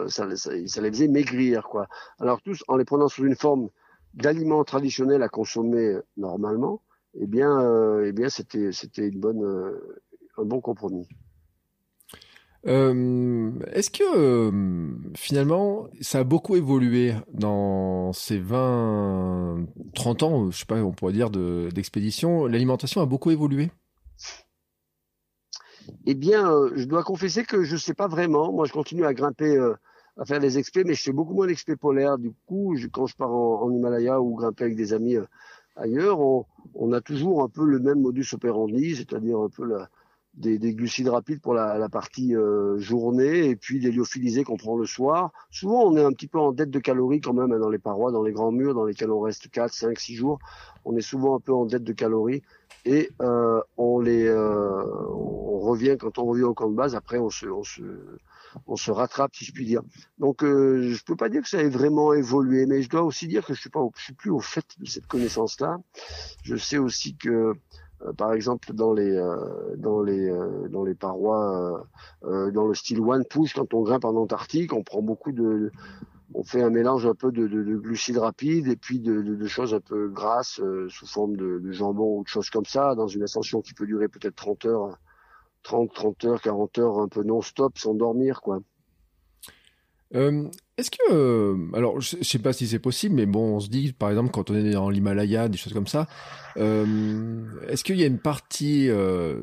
ça, 0.08 0.34
ça, 0.34 0.52
ça, 0.66 0.80
les 0.80 0.90
faisait 0.90 1.08
maigrir 1.08 1.64
quoi. 1.64 1.88
Alors 2.18 2.40
tous 2.40 2.64
en 2.68 2.76
les 2.76 2.86
prenant 2.86 3.08
sous 3.08 3.26
une 3.26 3.36
forme 3.36 3.68
d'aliments 4.14 4.64
traditionnels 4.64 5.22
à 5.22 5.28
consommer 5.28 5.96
normalement, 6.16 6.82
eh 7.20 7.26
bien, 7.26 7.60
euh, 7.60 8.06
eh 8.06 8.12
bien, 8.12 8.28
c'était 8.28 8.72
c'était 8.72 9.08
une 9.08 9.20
bonne 9.20 9.42
euh, 9.42 10.00
un 10.36 10.44
bon 10.44 10.60
compromis. 10.60 11.08
Euh, 12.66 13.52
est-ce 13.72 13.90
que 13.90 14.50
finalement 15.16 15.86
ça 16.00 16.18
a 16.18 16.24
beaucoup 16.24 16.56
évolué 16.56 17.14
dans 17.32 18.12
ces 18.12 18.38
20 18.38 19.66
30 19.94 20.22
ans, 20.24 20.50
je 20.50 20.58
sais 20.58 20.66
pas, 20.66 20.82
on 20.82 20.92
pourrait 20.92 21.12
dire 21.12 21.30
d'expédition, 21.30 22.46
l'alimentation 22.46 23.00
a 23.00 23.06
beaucoup 23.06 23.30
évolué? 23.30 23.70
Eh 26.04 26.14
bien, 26.14 26.52
je 26.74 26.84
dois 26.84 27.02
confesser 27.02 27.44
que 27.44 27.62
je 27.62 27.76
sais 27.76 27.94
pas 27.94 28.08
vraiment. 28.08 28.52
Moi, 28.52 28.66
je 28.66 28.72
continue 28.72 29.06
à 29.06 29.14
grimper 29.14 29.56
à 30.18 30.24
faire 30.24 30.40
des 30.40 30.58
expés, 30.58 30.84
mais 30.84 30.94
je 30.94 31.02
fais 31.02 31.12
beaucoup 31.12 31.34
moins 31.34 31.46
d'expés 31.46 31.76
polaires. 31.76 32.18
Du 32.18 32.32
coup, 32.46 32.76
quand 32.92 33.06
je 33.06 33.16
pars 33.16 33.32
en, 33.32 33.70
Himalaya 33.70 34.20
ou 34.20 34.34
grimper 34.34 34.64
avec 34.64 34.76
des 34.76 34.92
amis 34.92 35.16
euh, 35.16 35.24
ailleurs, 35.76 36.18
on, 36.20 36.92
a 36.92 37.00
toujours 37.00 37.42
un 37.42 37.48
peu 37.48 37.64
le 37.64 37.78
même 37.78 38.00
modus 38.00 38.26
operandi, 38.32 38.96
c'est-à-dire 38.96 39.38
un 39.38 39.48
peu 39.48 39.64
des, 40.34 40.58
des, 40.58 40.74
glucides 40.74 41.08
rapides 41.08 41.40
pour 41.40 41.54
la, 41.54 41.88
partie 41.88 42.34
euh, 42.34 42.78
journée 42.78 43.48
et 43.48 43.56
puis 43.56 43.78
des 43.78 43.92
lyophilisés 43.92 44.42
qu'on 44.42 44.56
prend 44.56 44.76
le 44.76 44.86
soir. 44.86 45.30
Souvent, 45.50 45.84
on 45.84 45.96
est 45.96 46.02
un 46.02 46.12
petit 46.12 46.26
peu 46.26 46.38
en 46.38 46.52
dette 46.52 46.70
de 46.70 46.80
calories 46.80 47.20
quand 47.20 47.32
même 47.32 47.52
hein, 47.52 47.58
dans 47.60 47.70
les 47.70 47.78
parois, 47.78 48.10
dans 48.10 48.24
les 48.24 48.32
grands 48.32 48.52
murs 48.52 48.74
dans 48.74 48.84
lesquels 48.84 49.12
on 49.12 49.20
reste 49.20 49.48
4, 49.50 49.72
5, 49.72 49.98
6 49.98 50.14
jours. 50.16 50.38
On 50.84 50.96
est 50.96 51.00
souvent 51.00 51.36
un 51.36 51.40
peu 51.40 51.52
en 51.52 51.64
dette 51.64 51.84
de 51.84 51.92
calories 51.92 52.42
et 52.84 53.10
euh, 53.22 53.60
on 53.76 54.00
les 54.00 54.26
revient 55.68 55.96
quand 55.98 56.18
on 56.18 56.26
revient 56.26 56.44
au 56.44 56.54
camp 56.54 56.70
de 56.70 56.76
base. 56.76 56.94
Après, 56.94 57.18
on 57.18 57.30
se, 57.30 57.46
on 57.46 57.64
se 57.64 57.82
on 58.66 58.76
se 58.76 58.90
rattrape, 58.90 59.34
si 59.34 59.44
je 59.44 59.52
puis 59.52 59.64
dire. 59.64 59.82
Donc, 60.18 60.42
euh, 60.42 60.92
je 60.92 61.04
peux 61.04 61.16
pas 61.16 61.28
dire 61.28 61.42
que 61.42 61.48
ça 61.48 61.62
ait 61.62 61.68
vraiment 61.68 62.12
évolué, 62.12 62.66
mais 62.66 62.82
je 62.82 62.88
dois 62.88 63.02
aussi 63.02 63.28
dire 63.28 63.44
que 63.44 63.54
je 63.54 63.60
suis 63.60 63.70
pas, 63.70 63.80
je 63.96 64.02
suis 64.02 64.14
plus 64.14 64.30
au 64.30 64.40
fait 64.40 64.64
de 64.78 64.86
cette 64.86 65.06
connaissance-là. 65.06 65.78
Je 66.42 66.56
sais 66.56 66.78
aussi 66.78 67.16
que, 67.16 67.54
euh, 68.02 68.12
par 68.16 68.32
exemple, 68.32 68.72
dans 68.72 68.92
les, 68.92 69.16
euh, 69.16 69.76
dans 69.76 70.02
les, 70.02 70.28
euh, 70.30 70.68
dans 70.68 70.84
les 70.84 70.94
parois, 70.94 71.86
dans 72.22 72.66
le 72.66 72.74
style 72.74 73.00
one 73.00 73.24
push, 73.24 73.54
quand 73.54 73.74
on 73.74 73.82
grimpe 73.82 74.04
en 74.04 74.14
Antarctique, 74.16 74.72
on 74.72 74.82
prend 74.82 75.02
beaucoup 75.02 75.32
de, 75.32 75.70
on 76.34 76.42
fait 76.44 76.62
un 76.62 76.70
mélange 76.70 77.06
un 77.06 77.14
peu 77.14 77.32
de, 77.32 77.46
de, 77.46 77.62
de 77.62 77.76
glucides 77.76 78.18
rapides 78.18 78.68
et 78.68 78.76
puis 78.76 79.00
de, 79.00 79.22
de 79.22 79.46
choses 79.46 79.74
un 79.74 79.80
peu 79.80 80.08
grasses 80.08 80.60
sous 80.88 81.06
forme 81.06 81.36
de, 81.36 81.72
jambon 81.72 82.18
ou 82.18 82.24
de 82.24 82.28
choses 82.28 82.50
comme 82.50 82.66
ça 82.66 82.94
dans 82.94 83.06
une 83.06 83.22
ascension 83.22 83.62
qui 83.62 83.74
peut 83.74 83.86
durer 83.86 84.08
peut-être 84.08 84.36
30 84.36 84.66
heures 84.66 84.98
30, 85.62 85.92
30 85.92 86.24
heures, 86.24 86.40
40 86.40 86.78
heures 86.78 86.98
un 86.98 87.08
peu 87.08 87.22
non-stop 87.22 87.78
sans 87.78 87.94
dormir, 87.94 88.40
quoi. 88.40 88.60
Euh, 90.14 90.48
est-ce 90.78 90.90
que, 90.90 91.12
euh, 91.12 91.68
alors 91.74 92.00
je 92.00 92.22
sais 92.22 92.38
pas 92.38 92.54
si 92.54 92.66
c'est 92.66 92.78
possible, 92.78 93.14
mais 93.14 93.26
bon, 93.26 93.56
on 93.56 93.60
se 93.60 93.68
dit, 93.68 93.92
par 93.92 94.08
exemple, 94.08 94.30
quand 94.30 94.50
on 94.50 94.54
est 94.54 94.70
dans 94.70 94.88
l'Himalaya, 94.88 95.48
des 95.48 95.58
choses 95.58 95.74
comme 95.74 95.86
ça, 95.86 96.06
euh, 96.56 97.44
est-ce 97.68 97.84
qu'il 97.84 97.96
y 97.96 98.04
a 98.04 98.06
une 98.06 98.18
partie 98.18 98.88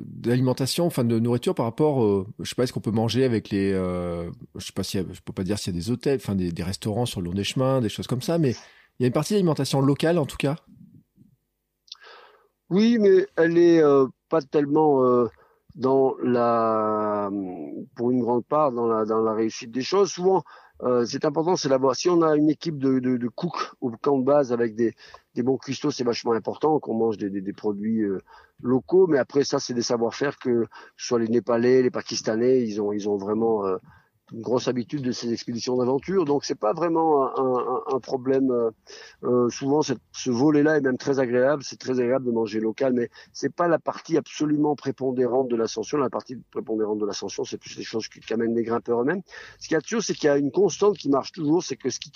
d'alimentation, 0.06 0.86
enfin 0.86 1.04
de 1.04 1.20
nourriture 1.20 1.54
par 1.54 1.66
rapport, 1.66 2.26
je 2.40 2.50
sais 2.50 2.56
pas, 2.56 2.64
est-ce 2.64 2.74
qu'on 2.74 2.80
peut 2.80 2.92
manger 2.92 3.26
avec 3.26 3.50
les, 3.50 3.74
je 3.74 4.66
sais 4.66 4.74
pas 4.74 4.84
si, 4.84 4.98
je 4.98 5.22
peux 5.24 5.34
pas 5.34 5.44
dire 5.44 5.60
s'il 5.60 5.74
y 5.74 5.78
a 5.78 5.80
des 5.80 5.92
hôtels, 5.92 6.18
enfin 6.18 6.36
des, 6.36 6.52
des, 6.52 6.64
restaurants 6.64 7.06
sur 7.06 7.22
le 7.22 7.26
long 7.26 7.34
des 7.34 7.44
chemins, 7.44 7.82
des 7.82 7.90
choses 7.90 8.08
comme 8.08 8.22
ça, 8.22 8.38
mais 8.38 8.52
il 9.00 9.04
y 9.04 9.06
a 9.06 9.08
une 9.08 9.14
partie 9.14 9.34
d'alimentation 9.34 9.82
locale 9.82 10.18
en 10.18 10.26
tout 10.26 10.38
cas? 10.38 10.56
Oui, 12.72 12.98
mais 13.00 13.28
elle 13.36 13.58
est 13.60 13.84
pas 14.30 14.42
tellement 14.42 15.28
dans 15.76 16.16
la, 16.24 17.30
pour 17.96 18.12
une 18.12 18.22
grande 18.22 18.46
part, 18.46 18.72
dans 18.72 18.88
la, 18.88 19.06
dans 19.06 19.22
la 19.22 19.34
réussite 19.34 19.72
des 19.72 19.82
choses. 19.82 20.10
Souvent, 20.12 20.44
euh, 20.84 21.06
c'est 21.06 21.26
important, 21.26 21.56
c'est 21.56 21.70
d'avoir, 21.70 21.96
si 21.96 22.10
on 22.10 22.22
a 22.22 22.36
une 22.36 22.50
équipe 22.50 22.78
de, 22.78 23.00
de, 23.00 23.18
de 23.18 23.28
cooks 23.28 23.74
au 23.82 23.92
camp 23.92 24.18
de 24.18 24.24
base 24.24 24.52
avec 24.52 24.76
des, 24.76 24.94
des 25.36 25.44
bons 25.44 25.58
cuistots, 25.58 25.92
c'est 25.92 26.04
vachement 26.04 26.34
important 26.34 26.80
qu'on 26.80 26.96
mange 26.96 27.18
des, 27.18 27.30
des, 27.30 27.42
des 27.42 27.54
produits 27.54 28.04
euh, 28.04 28.20
locaux. 28.62 29.08
Mais 29.08 29.18
après, 29.18 29.44
ça, 29.44 29.60
c'est 29.60 29.74
des 29.74 29.82
savoir-faire 29.82 30.38
que 30.38 30.68
soit 30.96 31.20
les 31.20 31.28
Népalais, 31.28 31.82
les 31.82 31.92
Pakistanais, 31.92 32.64
ils 32.64 32.82
ont, 32.82 32.92
ils 32.94 33.10
ont 33.10 33.18
vraiment 33.18 33.66
euh, 33.66 33.78
une 34.32 34.42
grosse 34.42 34.68
habitude 34.68 35.04
de 35.04 35.12
ces 35.12 35.32
expéditions 35.32 35.78
d'aventure, 35.78 36.26
donc 36.26 36.46
c'est 36.46 36.60
pas 36.60 36.74
vraiment 36.74 37.28
un, 37.38 37.94
un, 37.94 37.96
un 37.96 38.00
problème. 38.00 38.50
Euh, 38.52 38.72
euh 39.24 39.50
souvent, 39.50 39.82
ce 39.82 40.30
volet-là 40.30 40.78
est 40.78 40.82
même 40.82 40.98
très 40.98 41.20
agréable. 41.20 41.64
C'est 41.64 41.78
très 41.78 42.00
agréable 42.00 42.26
de 42.26 42.32
manger 42.32 42.60
local, 42.60 42.94
mais 42.94 43.10
c'est 43.34 43.54
pas 43.54 43.68
la 43.68 43.78
partie 43.78 44.18
absolument 44.18 44.76
prépondérante 44.76 45.48
de 45.48 45.56
l'ascension. 45.56 45.98
La 45.98 46.10
partie 46.10 46.38
prépondérante 46.52 46.98
de 46.98 47.06
l'ascension, 47.06 47.44
c'est 47.44 47.58
plus 47.58 47.78
les 47.78 47.84
choses 47.84 48.08
qui, 48.08 48.20
qui 48.20 48.34
amènent 48.34 48.56
les 48.56 48.64
grimpeurs 48.64 49.02
eux-mêmes. 49.02 49.22
Ce 49.60 49.68
qui 49.68 49.76
est 49.76 49.86
sûr, 49.86 50.02
c'est 50.04 50.14
qu'il 50.14 50.28
y 50.28 50.30
a 50.30 50.38
une 50.38 50.52
constante 50.52 50.98
qui 50.98 51.10
marche 51.10 51.32
toujours, 51.32 51.64
c'est 51.64 51.78
que 51.78 51.90
ce 51.90 52.00
qui, 52.00 52.12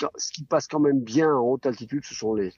passe 0.46 0.68
quand 0.68 0.80
même 0.80 1.00
bien 1.02 1.34
en 1.36 1.42
haute 1.42 1.66
altitude, 1.66 2.04
ce 2.06 2.16
sont 2.16 2.34
les 2.34 2.52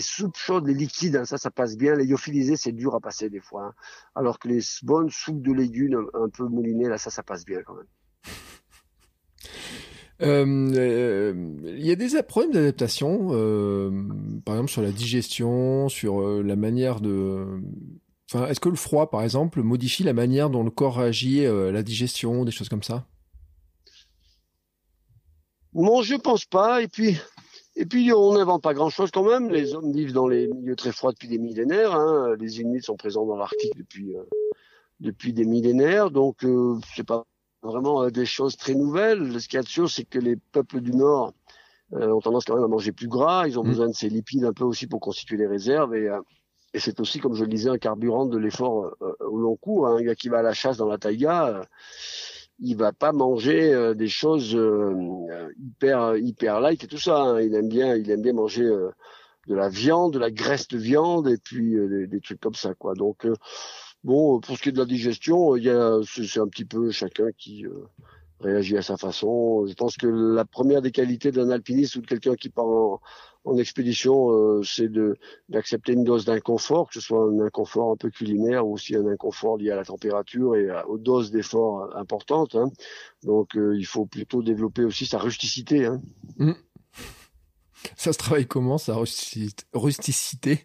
soupes 0.00 0.36
chaudes, 0.36 0.66
les 0.66 0.74
liquides, 0.74 1.16
hein, 1.16 1.24
ça, 1.26 1.36
ça 1.36 1.50
passe 1.50 1.76
bien. 1.76 1.94
Les 1.94 2.06
lyophilisés, 2.06 2.56
c'est 2.56 2.72
dur 2.72 2.94
à 2.94 3.00
passer 3.00 3.28
des 3.28 3.40
fois. 3.40 3.66
Hein. 3.66 3.74
Alors 4.14 4.38
que 4.38 4.48
les 4.48 4.60
bonnes 4.82 5.10
soupes 5.10 5.42
de 5.42 5.52
légumes, 5.52 6.06
un 6.14 6.28
peu 6.30 6.44
moulinées, 6.44 6.88
là, 6.88 6.96
ça, 6.96 7.10
ça 7.10 7.22
passe 7.22 7.44
bien 7.44 7.62
quand 7.62 7.74
même. 7.74 7.86
Euh, 10.20 10.72
euh, 10.76 11.34
il 11.64 11.86
y 11.86 11.92
a 11.92 11.96
des 11.96 12.22
problèmes 12.22 12.52
d'adaptation, 12.52 13.28
euh, 13.30 13.90
par 14.44 14.54
exemple 14.54 14.72
sur 14.72 14.82
la 14.82 14.90
digestion, 14.90 15.88
sur 15.88 16.20
la 16.42 16.56
manière 16.56 17.00
de 17.00 17.60
Enfin, 18.30 18.46
est-ce 18.48 18.60
que 18.60 18.68
le 18.68 18.76
froid, 18.76 19.08
par 19.08 19.22
exemple, 19.22 19.62
modifie 19.62 20.02
la 20.02 20.12
manière 20.12 20.50
dont 20.50 20.62
le 20.62 20.70
corps 20.70 20.98
réagit 20.98 21.46
à 21.46 21.72
la 21.72 21.82
digestion, 21.82 22.44
des 22.44 22.50
choses 22.50 22.68
comme 22.68 22.82
ça? 22.82 23.06
Non, 25.72 26.02
je 26.02 26.14
pense 26.14 26.44
pas. 26.44 26.82
Et 26.82 26.88
puis, 26.88 27.16
et 27.76 27.86
puis 27.86 28.12
on 28.12 28.34
n'invente 28.34 28.62
pas 28.62 28.74
grand-chose 28.74 29.10
quand 29.12 29.22
même. 29.22 29.48
Les 29.50 29.74
hommes 29.74 29.92
vivent 29.92 30.12
dans 30.12 30.26
les 30.28 30.48
milieux 30.48 30.76
très 30.76 30.92
froids 30.92 31.12
depuis 31.12 31.28
des 31.28 31.38
millénaires. 31.38 31.94
Hein. 31.94 32.34
Les 32.38 32.60
Inuits 32.60 32.82
sont 32.82 32.96
présents 32.96 33.24
dans 33.24 33.36
l'Arctique 33.36 33.76
depuis 33.76 34.14
euh, 34.16 34.24
depuis 35.00 35.32
des 35.32 35.44
millénaires, 35.44 36.10
donc 36.10 36.44
euh, 36.44 36.76
c'est 36.96 37.06
pas 37.06 37.24
vraiment 37.68 38.04
euh, 38.04 38.10
des 38.10 38.26
choses 38.26 38.56
très 38.56 38.74
nouvelles. 38.74 39.40
Ce 39.40 39.48
qu'il 39.48 39.56
y 39.56 39.60
a 39.60 39.62
de 39.62 39.68
sûr, 39.68 39.88
c'est 39.88 40.04
que 40.04 40.18
les 40.18 40.36
peuples 40.36 40.80
du 40.80 40.92
Nord 40.92 41.32
euh, 41.94 42.12
ont 42.12 42.20
tendance 42.20 42.44
quand 42.44 42.54
même 42.54 42.64
à 42.64 42.68
manger 42.68 42.92
plus 42.92 43.08
gras. 43.08 43.46
Ils 43.46 43.58
ont 43.58 43.64
mmh. 43.64 43.68
besoin 43.68 43.88
de 43.88 43.94
ces 43.94 44.08
lipides 44.08 44.44
un 44.44 44.52
peu 44.52 44.64
aussi 44.64 44.86
pour 44.86 45.00
constituer 45.00 45.36
les 45.36 45.46
réserves 45.46 45.94
et 45.94 46.08
et 46.74 46.80
c'est 46.80 47.00
aussi, 47.00 47.18
comme 47.18 47.32
je 47.32 47.44
le 47.44 47.48
disais, 47.48 47.70
un 47.70 47.78
carburant 47.78 48.26
de 48.26 48.36
l'effort 48.36 48.94
au 49.20 49.38
long 49.38 49.56
cours. 49.56 49.88
Hein. 49.88 49.96
Un 49.96 50.02
gars 50.02 50.14
qui 50.14 50.28
va 50.28 50.40
à 50.40 50.42
la 50.42 50.52
chasse 50.52 50.76
dans 50.76 50.86
la 50.86 50.98
taïga, 50.98 51.62
il 52.60 52.76
va 52.76 52.92
pas 52.92 53.12
manger 53.12 53.72
euh, 53.72 53.94
des 53.94 54.08
choses 54.08 54.54
euh, 54.54 54.94
hyper 55.58 56.16
hyper 56.16 56.60
light 56.60 56.84
et 56.84 56.86
tout 56.86 56.98
ça. 56.98 57.18
Hein. 57.18 57.40
Il 57.40 57.54
aime 57.54 57.68
bien 57.68 57.96
il 57.96 58.10
aime 58.10 58.22
bien 58.22 58.32
manger 58.32 58.64
euh, 58.64 58.90
de 59.46 59.54
la 59.54 59.68
viande, 59.68 60.12
de 60.12 60.18
la 60.18 60.30
graisse 60.30 60.68
de 60.68 60.78
viande 60.78 61.28
et 61.28 61.38
puis 61.38 61.74
des, 61.74 62.06
des, 62.06 62.20
trucs 62.20 62.40
comme 62.40 62.54
ça 62.54 62.74
quoi. 62.74 62.94
Donc 62.94 63.26
bon 64.08 64.40
pour 64.40 64.56
ce 64.56 64.62
qui 64.62 64.70
est 64.70 64.72
de 64.72 64.78
la 64.78 64.86
digestion, 64.86 65.54
il 65.56 65.64
y 65.64 65.70
a 65.70 66.00
c'est 66.04 66.40
un 66.40 66.48
petit 66.48 66.64
peu 66.64 66.90
chacun 66.90 67.26
qui 67.36 67.64
réagit 68.40 68.76
à 68.76 68.82
sa 68.82 68.96
façon. 68.96 69.66
Je 69.66 69.74
pense 69.74 69.96
que 69.96 70.06
la 70.06 70.44
première 70.44 70.82
des 70.82 70.90
qualités 70.90 71.32
d'un 71.32 71.50
alpiniste 71.50 71.96
ou 71.96 72.00
de 72.00 72.06
quelqu'un 72.06 72.34
qui 72.34 72.48
part 72.50 72.66
en, 72.66 73.00
expédition, 73.56 74.30
euh, 74.30 74.62
c'est 74.62 74.88
de 74.88 75.16
d'accepter 75.48 75.94
une 75.94 76.04
dose 76.04 76.26
d'inconfort, 76.26 76.88
que 76.88 76.94
ce 76.94 77.00
soit 77.00 77.24
un 77.24 77.40
inconfort 77.40 77.92
un 77.92 77.96
peu 77.96 78.10
culinaire 78.10 78.66
ou 78.66 78.74
aussi 78.74 78.94
un 78.94 79.06
inconfort 79.06 79.56
lié 79.56 79.70
à 79.70 79.76
la 79.76 79.84
température 79.84 80.54
et 80.54 80.68
aux 80.86 80.98
doses 80.98 81.30
d'effort 81.30 81.96
importantes. 81.96 82.56
Hein. 82.56 82.70
Donc, 83.22 83.56
euh, 83.56 83.74
il 83.76 83.86
faut 83.86 84.04
plutôt 84.04 84.42
développer 84.42 84.84
aussi 84.84 85.06
sa 85.06 85.18
rusticité. 85.18 85.86
Hein. 85.86 86.02
Mmh. 86.36 86.52
Ça 87.96 88.12
se 88.12 88.18
travaille 88.18 88.46
comment, 88.46 88.76
sa 88.76 88.96
rusticité? 89.72 90.62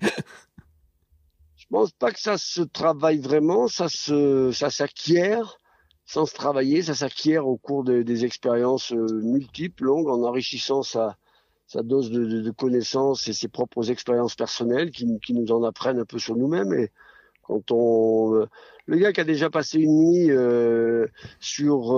Pense 1.73 1.91
pas 1.91 2.11
que 2.11 2.19
ça 2.19 2.37
se 2.37 2.61
travaille 2.61 3.17
vraiment, 3.17 3.67
ça 3.67 3.89
se 3.89 4.51
s'acquiert 4.51 5.57
sans 6.05 6.27
se 6.27 6.35
travailler, 6.35 6.83
ça 6.83 6.93
s'acquiert 6.93 7.47
au 7.47 7.57
cours 7.57 7.83
de, 7.83 8.03
des 8.03 8.25
expériences 8.25 8.93
euh, 8.93 9.07
multiples, 9.23 9.85
longues, 9.85 10.07
en 10.07 10.21
enrichissant 10.21 10.83
sa, 10.83 11.17
dose 11.81 12.11
de, 12.11 12.51
connaissances 12.51 13.27
et 13.27 13.33
ses 13.33 13.47
propres 13.47 13.89
expériences 13.89 14.35
personnelles 14.35 14.91
qui, 14.91 15.33
nous 15.33 15.51
en 15.51 15.63
apprennent 15.63 15.97
un 15.97 16.05
peu 16.05 16.19
sur 16.19 16.35
nous-mêmes. 16.35 16.73
Et 16.73 16.91
quand 17.41 17.71
on, 17.71 18.35
euh, 18.35 18.45
le 18.85 18.97
gars 18.97 19.11
qui 19.11 19.21
a 19.21 19.23
déjà 19.23 19.49
passé 19.49 19.79
une 19.79 19.97
nuit 19.97 20.29
euh, 20.29 21.07
sur 21.39 21.91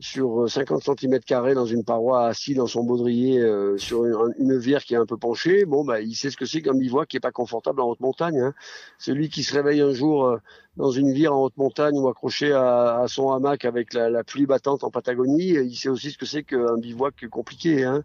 sur 0.00 0.50
50 0.50 0.82
cm 0.82 1.20
carrés 1.20 1.54
dans 1.54 1.66
une 1.66 1.84
paroi 1.84 2.26
assis 2.26 2.54
dans 2.54 2.66
son 2.66 2.82
baudrier 2.82 3.40
euh, 3.40 3.78
sur 3.78 4.04
une, 4.04 4.34
une, 4.38 4.58
vière 4.58 4.82
qui 4.84 4.94
est 4.94 4.96
un 4.96 5.06
peu 5.06 5.16
penchée, 5.16 5.64
bon 5.64 5.84
bah 5.84 6.00
il 6.00 6.14
sait 6.14 6.30
ce 6.30 6.36
que 6.36 6.46
c'est 6.46 6.62
qu'un 6.62 6.74
bivouac 6.74 7.08
qui 7.08 7.16
est 7.16 7.20
pas 7.20 7.30
confortable 7.30 7.80
en 7.80 7.88
haute 7.88 8.00
montagne. 8.00 8.40
Hein. 8.40 8.54
Celui 8.98 9.28
qui 9.28 9.42
se 9.42 9.54
réveille 9.54 9.80
un 9.80 9.92
jour 9.92 10.26
euh, 10.26 10.38
dans 10.76 10.90
une 10.90 11.12
vière 11.12 11.34
en 11.34 11.44
haute 11.44 11.56
montagne 11.56 11.96
ou 11.96 12.08
accroché 12.08 12.52
à, 12.52 12.98
à 12.98 13.08
son 13.08 13.30
hamac 13.30 13.64
avec 13.64 13.94
la, 13.94 14.10
la, 14.10 14.24
pluie 14.24 14.46
battante 14.46 14.82
en 14.82 14.90
Patagonie, 14.90 15.50
il 15.50 15.76
sait 15.76 15.88
aussi 15.88 16.10
ce 16.10 16.18
que 16.18 16.26
c'est 16.26 16.42
qu'un 16.42 16.76
bivouac 16.76 17.28
compliqué. 17.30 17.84
Hein. 17.84 18.02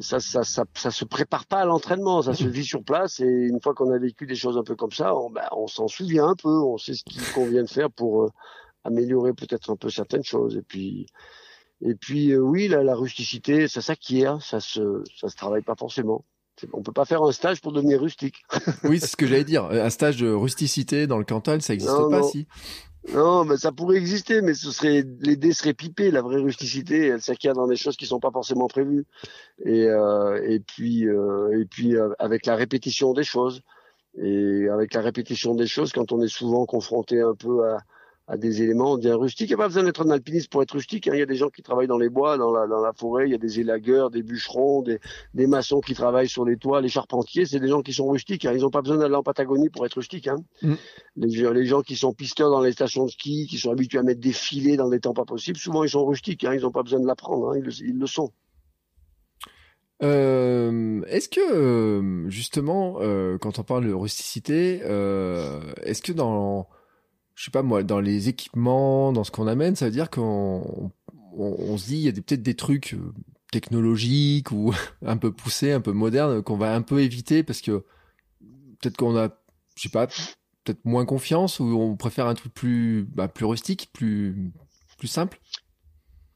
Ça, 0.00 0.20
ça, 0.20 0.44
ça, 0.44 0.64
ça, 0.74 0.90
se 0.90 1.04
prépare 1.04 1.46
pas 1.46 1.58
à 1.58 1.64
l'entraînement, 1.64 2.22
ça 2.22 2.34
se 2.34 2.44
vit 2.44 2.64
sur 2.64 2.84
place 2.84 3.20
et 3.20 3.26
une 3.26 3.60
fois 3.60 3.74
qu'on 3.74 3.90
a 3.90 3.98
vécu 3.98 4.26
des 4.26 4.36
choses 4.36 4.56
un 4.56 4.62
peu 4.62 4.76
comme 4.76 4.92
ça, 4.92 5.16
on, 5.16 5.30
bah, 5.30 5.48
on 5.52 5.66
s'en 5.66 5.88
souvient 5.88 6.28
un 6.28 6.34
peu, 6.36 6.48
on 6.48 6.78
sait 6.78 6.94
ce 6.94 7.02
qu'il 7.04 7.22
convient 7.34 7.62
de 7.62 7.68
faire 7.68 7.90
pour 7.90 8.24
euh, 8.24 8.30
améliorer 8.86 9.32
peut-être 9.34 9.70
un 9.70 9.76
peu 9.76 9.90
certaines 9.90 10.24
choses. 10.24 10.56
Et 10.56 10.62
puis, 10.62 11.06
et 11.82 11.94
puis 11.94 12.32
euh, 12.32 12.38
oui, 12.38 12.68
la, 12.68 12.82
la, 12.82 12.94
rusticité, 12.94 13.68
ça 13.68 13.82
s'acquiert, 13.82 14.42
ça 14.42 14.60
se, 14.60 15.02
ça 15.14 15.28
se 15.28 15.36
travaille 15.36 15.62
pas 15.62 15.76
forcément. 15.76 16.24
On 16.72 16.82
peut 16.82 16.92
pas 16.92 17.04
faire 17.04 17.22
un 17.22 17.32
stage 17.32 17.60
pour 17.60 17.72
devenir 17.72 18.00
rustique. 18.00 18.42
oui, 18.84 18.98
c'est 18.98 19.08
ce 19.08 19.16
que 19.16 19.26
j'allais 19.26 19.44
dire. 19.44 19.64
Un 19.64 19.90
stage 19.90 20.16
de 20.16 20.30
rusticité 20.30 21.06
dans 21.06 21.18
le 21.18 21.24
Cantal, 21.24 21.60
ça 21.60 21.74
n'existe 21.74 21.92
pas, 22.10 22.22
si. 22.22 22.46
Non, 23.12 23.44
mais 23.44 23.56
ça 23.56 23.72
pourrait 23.72 23.98
exister, 23.98 24.42
mais 24.42 24.54
ce 24.54 24.70
serait 24.70 25.04
les 25.20 25.36
dés 25.36 25.52
seraient 25.52 25.74
pipés. 25.74 26.10
La 26.10 26.22
vraie 26.22 26.40
rusticité, 26.40 27.06
elle 27.06 27.22
s'acquiert 27.22 27.54
dans 27.54 27.68
des 27.68 27.76
choses 27.76 27.96
qui 27.96 28.06
sont 28.06 28.20
pas 28.20 28.30
forcément 28.30 28.66
prévues. 28.66 29.06
Et 29.64 29.84
euh, 29.84 30.40
et 30.48 30.60
puis 30.60 31.06
euh, 31.06 31.60
et 31.60 31.66
puis 31.66 31.96
euh, 31.96 32.10
avec 32.18 32.46
la 32.46 32.56
répétition 32.56 33.12
des 33.12 33.22
choses 33.22 33.62
et 34.18 34.68
avec 34.68 34.94
la 34.94 35.02
répétition 35.02 35.54
des 35.54 35.66
choses, 35.66 35.92
quand 35.92 36.10
on 36.10 36.20
est 36.20 36.28
souvent 36.28 36.66
confronté 36.66 37.20
un 37.20 37.34
peu 37.34 37.68
à 37.68 37.78
à 38.28 38.36
des 38.36 38.62
éléments 38.62 38.98
bien 38.98 39.14
rustiques. 39.16 39.48
Il 39.48 39.54
n'y 39.54 39.54
a 39.54 39.58
pas 39.58 39.68
besoin 39.68 39.84
d'être 39.84 40.04
un 40.04 40.10
alpiniste 40.10 40.50
pour 40.50 40.62
être 40.62 40.72
rustique. 40.72 41.06
Hein. 41.06 41.12
Il 41.14 41.20
y 41.20 41.22
a 41.22 41.26
des 41.26 41.36
gens 41.36 41.48
qui 41.48 41.62
travaillent 41.62 41.86
dans 41.86 41.98
les 41.98 42.08
bois, 42.08 42.36
dans 42.36 42.50
la, 42.50 42.66
dans 42.66 42.80
la 42.80 42.92
forêt. 42.92 43.28
Il 43.28 43.30
y 43.30 43.34
a 43.34 43.38
des 43.38 43.60
élagueurs, 43.60 44.10
des 44.10 44.22
bûcherons, 44.22 44.82
des, 44.82 44.98
des 45.34 45.46
maçons 45.46 45.80
qui 45.80 45.94
travaillent 45.94 46.28
sur 46.28 46.44
les 46.44 46.56
toits, 46.56 46.80
les 46.80 46.88
charpentiers. 46.88 47.46
C'est 47.46 47.60
des 47.60 47.68
gens 47.68 47.82
qui 47.82 47.92
sont 47.92 48.08
rustiques. 48.08 48.44
Hein. 48.44 48.52
Ils 48.54 48.62
n'ont 48.62 48.70
pas 48.70 48.82
besoin 48.82 48.96
d'aller 48.96 49.14
en 49.14 49.22
Patagonie 49.22 49.68
pour 49.68 49.86
être 49.86 49.94
rustiques. 49.94 50.26
Hein. 50.26 50.38
Mm. 50.62 50.74
Les, 51.16 51.52
les, 51.52 51.66
gens 51.66 51.82
qui 51.82 51.94
sont 51.94 52.12
pisteurs 52.12 52.50
dans 52.50 52.60
les 52.60 52.72
stations 52.72 53.06
de 53.06 53.10
ski, 53.10 53.46
qui 53.48 53.58
sont 53.58 53.70
habitués 53.70 53.98
à 53.98 54.02
mettre 54.02 54.20
des 54.20 54.32
filets 54.32 54.76
dans 54.76 54.88
des 54.88 55.00
temps 55.00 55.14
pas 55.14 55.24
possibles, 55.24 55.58
souvent 55.58 55.84
ils 55.84 55.90
sont 55.90 56.04
rustiques. 56.04 56.42
Ils 56.42 56.62
n'ont 56.62 56.72
pas 56.72 56.82
besoin 56.82 57.00
de 57.00 57.06
l'apprendre. 57.06 57.56
Ils, 57.56 57.68
ils, 57.80 57.98
le 57.98 58.06
sont. 58.06 58.32
Euh, 60.02 61.02
est-ce 61.06 61.28
que 61.28 61.40
euh, 61.40 62.28
justement, 62.28 62.96
euh, 63.00 63.38
quand 63.38 63.58
on 63.58 63.62
parle 63.62 63.86
de 63.86 63.92
rusticité, 63.92 64.80
euh, 64.84 65.60
est-ce 65.84 66.02
que 66.02 66.12
dans 66.12 66.68
je 67.36 67.44
sais 67.44 67.50
pas 67.50 67.62
moi, 67.62 67.84
dans 67.84 68.00
les 68.00 68.28
équipements, 68.28 69.12
dans 69.12 69.22
ce 69.22 69.30
qu'on 69.30 69.46
amène, 69.46 69.76
ça 69.76 69.84
veut 69.84 69.92
dire 69.92 70.10
qu'on 70.10 70.90
on, 71.36 71.56
on 71.58 71.76
se 71.76 71.86
dit 71.86 71.96
il 71.98 72.02
y 72.02 72.08
a 72.08 72.12
peut-être 72.12 72.42
des 72.42 72.54
trucs 72.56 72.94
euh, 72.94 73.12
technologiques 73.52 74.50
ou 74.50 74.74
un 75.06 75.18
peu 75.18 75.30
poussés, 75.30 75.70
un 75.72 75.80
peu 75.80 75.92
modernes 75.92 76.42
qu'on 76.42 76.56
va 76.56 76.74
un 76.74 76.82
peu 76.82 77.02
éviter 77.02 77.42
parce 77.42 77.60
que 77.60 77.84
peut-être 78.80 78.96
qu'on 78.96 79.16
a, 79.16 79.28
je 79.76 79.82
sais 79.82 79.88
pas, 79.90 80.06
peut-être 80.06 80.84
moins 80.84 81.04
confiance 81.04 81.60
ou 81.60 81.64
on 81.64 81.94
préfère 81.96 82.26
un 82.26 82.34
truc 82.34 82.52
plus, 82.54 83.04
bah, 83.04 83.28
plus 83.28 83.44
rustique, 83.44 83.90
plus, 83.92 84.50
plus 84.98 85.08
simple. 85.08 85.38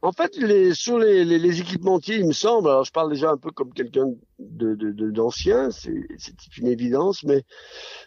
En 0.03 0.13
fait, 0.13 0.35
les, 0.39 0.73
sur 0.73 0.99
les, 0.99 1.27
les, 1.27 1.39
les, 1.39 1.61
équipementiers, 1.61 2.17
il 2.17 2.27
me 2.27 2.33
semble, 2.33 2.69
alors 2.69 2.85
je 2.85 2.91
parle 2.91 3.11
déjà 3.11 3.31
un 3.31 3.37
peu 3.37 3.51
comme 3.51 3.71
quelqu'un 3.75 4.07
de, 4.39 4.75
d'ancien, 5.11 5.69
de, 5.69 5.73
c'est 5.73 6.57
une 6.57 6.69
évidence, 6.69 7.23
mais 7.23 7.45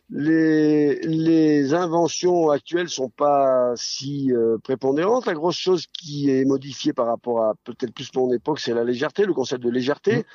les, 0.09 0.99
les 1.01 1.75
inventions 1.75 2.49
actuelles 2.49 2.89
sont 2.89 3.09
pas 3.09 3.73
si 3.75 4.31
euh, 4.31 4.57
prépondérantes. 4.57 5.27
La 5.27 5.35
grosse 5.35 5.57
chose 5.57 5.85
qui 5.85 6.31
est 6.31 6.45
modifiée 6.45 6.93
par 6.93 7.05
rapport 7.05 7.43
à 7.43 7.53
peut-être 7.63 7.93
plus 7.93 8.09
mon 8.15 8.33
époque, 8.33 8.59
c'est 8.59 8.73
la 8.73 8.83
légèreté, 8.83 9.25
le 9.25 9.33
concept 9.33 9.63
de 9.63 9.69
légèreté, 9.69 10.25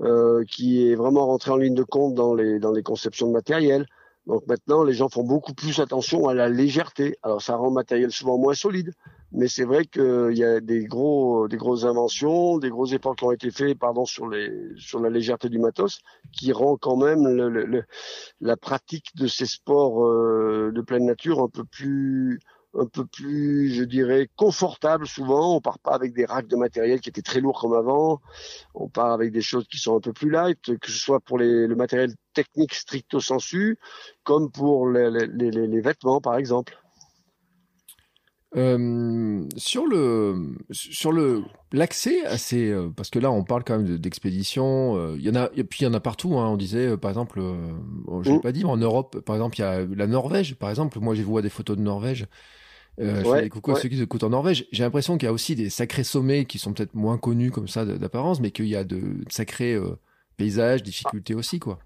mmh. 0.00 0.04
euh, 0.04 0.44
qui 0.44 0.86
est 0.86 0.96
vraiment 0.96 1.24
rentré 1.26 1.50
en 1.50 1.56
ligne 1.56 1.74
de 1.74 1.82
compte 1.82 2.14
dans 2.14 2.34
les, 2.34 2.58
dans 2.58 2.72
les 2.72 2.82
conceptions 2.82 3.26
de 3.26 3.32
matériel. 3.32 3.86
Donc 4.26 4.46
maintenant, 4.46 4.84
les 4.84 4.92
gens 4.92 5.08
font 5.08 5.24
beaucoup 5.24 5.54
plus 5.54 5.80
attention 5.80 6.28
à 6.28 6.34
la 6.34 6.50
légèreté. 6.50 7.16
Alors 7.22 7.40
ça 7.40 7.56
rend 7.56 7.68
le 7.68 7.72
matériel 7.72 8.12
souvent 8.12 8.36
moins 8.36 8.54
solide, 8.54 8.92
mais 9.32 9.48
c'est 9.48 9.64
vrai 9.64 9.84
qu'il 9.84 10.32
y 10.36 10.44
a 10.44 10.60
des 10.60 10.84
gros, 10.84 11.48
des 11.48 11.56
grosses 11.56 11.84
inventions, 11.84 12.58
des 12.58 12.70
gros 12.70 12.86
efforts 12.86 13.16
qui 13.16 13.24
ont 13.24 13.32
été 13.32 13.50
faits, 13.50 13.78
pardon, 13.78 14.04
sur 14.04 14.28
les, 14.28 14.50
sur 14.76 15.00
la 15.00 15.10
légèreté 15.10 15.48
du 15.48 15.58
matos, 15.58 16.00
qui 16.32 16.52
rend 16.52 16.76
quand 16.76 16.96
même 16.96 17.26
le, 17.26 17.48
le, 17.48 17.84
la 18.40 18.56
pratique 18.56 19.14
de 19.16 19.26
ces 19.28 19.46
sports 19.46 20.04
euh, 20.04 20.72
de 20.74 20.80
pleine 20.80 21.06
nature 21.06 21.40
un 21.40 21.48
peu 21.48 21.64
plus, 21.64 22.40
un 22.74 22.86
peu 22.86 23.04
plus, 23.06 23.70
je 23.72 23.84
dirais, 23.84 24.28
confortable 24.36 25.06
souvent. 25.06 25.56
On 25.56 25.60
part 25.60 25.78
pas 25.78 25.94
avec 25.94 26.12
des 26.12 26.24
racks 26.24 26.48
de 26.48 26.56
matériel 26.56 27.00
qui 27.00 27.08
étaient 27.08 27.22
très 27.22 27.40
lourds 27.40 27.60
comme 27.60 27.74
avant. 27.74 28.20
On 28.74 28.88
part 28.88 29.12
avec 29.12 29.32
des 29.32 29.42
choses 29.42 29.66
qui 29.68 29.78
sont 29.78 29.96
un 29.96 30.00
peu 30.00 30.12
plus 30.12 30.30
light, 30.30 30.78
que 30.78 30.90
ce 30.90 30.98
soit 30.98 31.20
pour 31.20 31.38
les, 31.38 31.66
le 31.66 31.76
matériel 31.76 32.12
technique 32.32 32.74
stricto 32.74 33.20
sensu, 33.20 33.78
comme 34.24 34.50
pour 34.50 34.88
les, 34.88 35.10
les, 35.10 35.50
les 35.50 35.80
vêtements, 35.80 36.20
par 36.20 36.36
exemple. 36.36 36.79
Euh, 38.56 39.46
sur 39.56 39.86
le 39.86 40.56
sur 40.72 41.12
le 41.12 41.44
l'accès 41.70 42.26
à 42.26 42.36
ces 42.36 42.72
euh, 42.72 42.88
parce 42.88 43.08
que 43.08 43.20
là 43.20 43.30
on 43.30 43.44
parle 43.44 43.62
quand 43.62 43.78
même 43.78 43.96
d'expéditions 43.96 44.96
euh, 44.96 45.14
il 45.16 45.22
y 45.24 45.30
en 45.30 45.36
a 45.36 45.50
et 45.54 45.62
puis 45.62 45.82
il 45.82 45.84
y 45.84 45.86
en 45.86 45.94
a 45.94 46.00
partout 46.00 46.36
hein, 46.36 46.48
on 46.48 46.56
disait 46.56 46.88
euh, 46.88 46.96
par 46.96 47.12
exemple 47.12 47.40
je 47.40 48.28
l'ai 48.28 48.38
mmh. 48.38 48.40
pas 48.40 48.50
dit 48.50 48.64
en 48.64 48.76
Europe 48.76 49.20
par 49.20 49.36
exemple 49.36 49.54
il 49.56 49.60
y 49.60 49.64
a 49.64 49.86
la 49.86 50.08
Norvège 50.08 50.56
par 50.56 50.68
exemple 50.68 50.98
moi 50.98 51.14
j'ai 51.14 51.22
vu 51.22 51.40
des 51.42 51.48
photos 51.48 51.76
de 51.76 51.82
Norvège 51.82 52.26
euh, 52.98 53.22
je 53.22 53.30
fais 53.30 53.42
des 53.42 53.50
coucou 53.50 53.70
à 53.70 53.76
ceux 53.76 53.88
qui 53.88 54.02
écoutent 54.02 54.24
en 54.24 54.30
Norvège. 54.30 54.66
J'ai 54.72 54.82
l'impression 54.82 55.16
qu'il 55.16 55.26
y 55.26 55.30
a 55.30 55.32
aussi 55.32 55.54
des 55.54 55.70
sacrés 55.70 56.04
sommets 56.04 56.44
qui 56.44 56.58
sont 56.58 56.74
peut-être 56.74 56.94
moins 56.94 57.16
connus 57.16 57.50
comme 57.50 57.68
ça 57.68 57.86
d'apparence, 57.86 58.40
mais 58.40 58.50
qu'il 58.50 58.66
y 58.66 58.76
a 58.76 58.84
de, 58.84 59.00
sacrés 59.30 59.78
paysages, 60.36 60.82
difficultés 60.82 61.34
aussi, 61.34 61.60
quoi. 61.60 61.78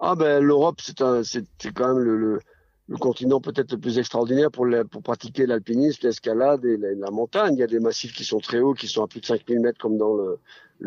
Ah 0.00 0.16
ben 0.16 0.42
l'Europe, 0.42 0.80
c'est 0.82 0.98
c'est 1.22 1.72
quand 1.72 1.94
même 1.94 2.02
le, 2.02 2.16
le, 2.16 2.40
le 2.88 2.96
continent 2.96 3.40
peut-être 3.40 3.72
le 3.72 3.78
plus 3.78 3.98
extraordinaire 3.98 4.50
pour, 4.50 4.66
pratiquer 5.02 5.46
l'alpinisme, 5.46 6.00
l'escalade 6.04 6.64
et 6.64 6.76
la, 6.76 7.10
montagne. 7.10 7.54
Il 7.54 7.60
y 7.60 7.62
a 7.62 7.66
des 7.66 7.80
massifs 7.80 8.14
qui 8.14 8.24
sont 8.24 8.38
très 8.38 8.60
hauts, 8.60 8.72
qui 8.72 8.88
sont 8.88 9.04
à 9.04 9.06
plus 9.06 9.20
de 9.20 9.26
5000 9.26 9.60
mètres 9.60 9.78
comme 9.78 9.98
dans 9.98 10.14
le, 10.14 10.38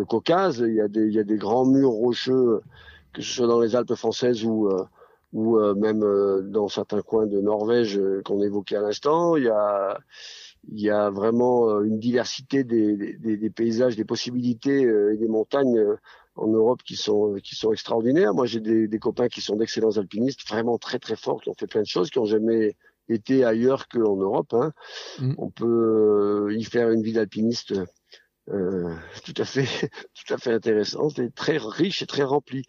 Caucase. 0.06 0.64
Il 0.66 0.74
y, 0.74 0.82
a 0.82 0.88
des, 0.88 1.38
grands 1.38 1.66
murs 1.66 1.92
rocheux, 1.92 2.62
que 3.14 3.22
ce 3.22 3.32
soit 3.32 3.48
dans 3.48 3.60
les 3.60 3.76
Alpes 3.76 3.94
françaises 3.94 4.44
ou, 4.44 4.68
euh, 4.68 4.84
ou 5.34 5.60
même 5.76 6.04
dans 6.50 6.70
certains 6.70 7.02
coins 7.02 7.28
de 7.28 7.40
Norvège 7.40 8.02
qu'on 8.26 8.42
évoquait 8.42 8.78
à 8.78 8.82
l'instant. 8.82 9.36
Il 9.36 9.44
y 9.44 9.50
a 9.50 10.00
il 10.70 10.80
y 10.80 10.92
a 10.92 11.10
vraiment 11.10 11.82
une 11.82 11.98
diversité 11.98 12.64
des, 12.64 12.96
des, 13.18 13.36
des 13.36 13.50
paysages, 13.50 13.96
des 13.96 14.06
possibilités 14.06 14.82
et 14.82 15.18
des 15.18 15.28
montagnes 15.28 15.98
en 16.36 16.48
Europe 16.48 16.82
qui 16.84 16.96
sont 16.96 17.36
qui 17.44 17.56
sont 17.56 17.72
extraordinaires. 17.72 18.34
Moi, 18.34 18.46
j'ai 18.46 18.60
des, 18.60 18.88
des, 18.88 19.00
copains 19.00 19.28
qui 19.28 19.42
sont 19.42 19.56
d'excellents 19.56 19.98
alpinistes, 19.98 20.48
vraiment 20.48 20.78
très 20.78 21.00
très 21.00 21.16
forts, 21.16 21.42
qui 21.42 21.50
ont 21.50 21.56
fait 21.58 21.68
plein 21.68 21.82
de 21.82 21.88
choses, 21.88 22.10
qui 22.10 22.20
ont 22.20 22.26
jamais 22.26 22.76
été 23.10 23.44
ailleurs 23.44 23.88
qu'en 23.88 24.16
Europe. 24.16 24.54
Hein. 24.54 24.72
Mm. 25.20 25.34
On 25.38 25.50
peut 25.50 26.54
y 26.56 26.64
faire 26.64 26.90
une 26.92 27.02
vie 27.02 27.14
d'alpiniste 27.14 27.74
euh, 28.50 28.96
tout 29.24 29.34
à 29.38 29.46
fait 29.46 29.66
tout 30.16 30.34
à 30.34 30.38
fait 30.38 30.52
intéressante 30.52 31.20
et 31.20 31.30
très 31.30 31.58
riche 31.58 32.02
et 32.02 32.08
très 32.08 32.24
remplie. 32.24 32.64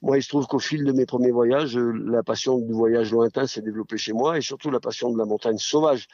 Moi, 0.00 0.18
il 0.18 0.22
se 0.22 0.28
trouve 0.28 0.46
qu'au 0.46 0.58
fil 0.58 0.84
de 0.84 0.92
mes 0.92 1.06
premiers 1.06 1.32
voyages, 1.32 1.76
la 1.76 2.22
passion 2.22 2.58
du 2.58 2.72
voyage 2.72 3.10
lointain 3.12 3.46
s'est 3.46 3.62
développée 3.62 3.98
chez 3.98 4.12
moi 4.12 4.38
et 4.38 4.40
surtout 4.40 4.70
la 4.70 4.80
passion 4.80 5.10
de 5.10 5.18
la 5.18 5.24
montagne 5.24 5.58
sauvage. 5.58 6.06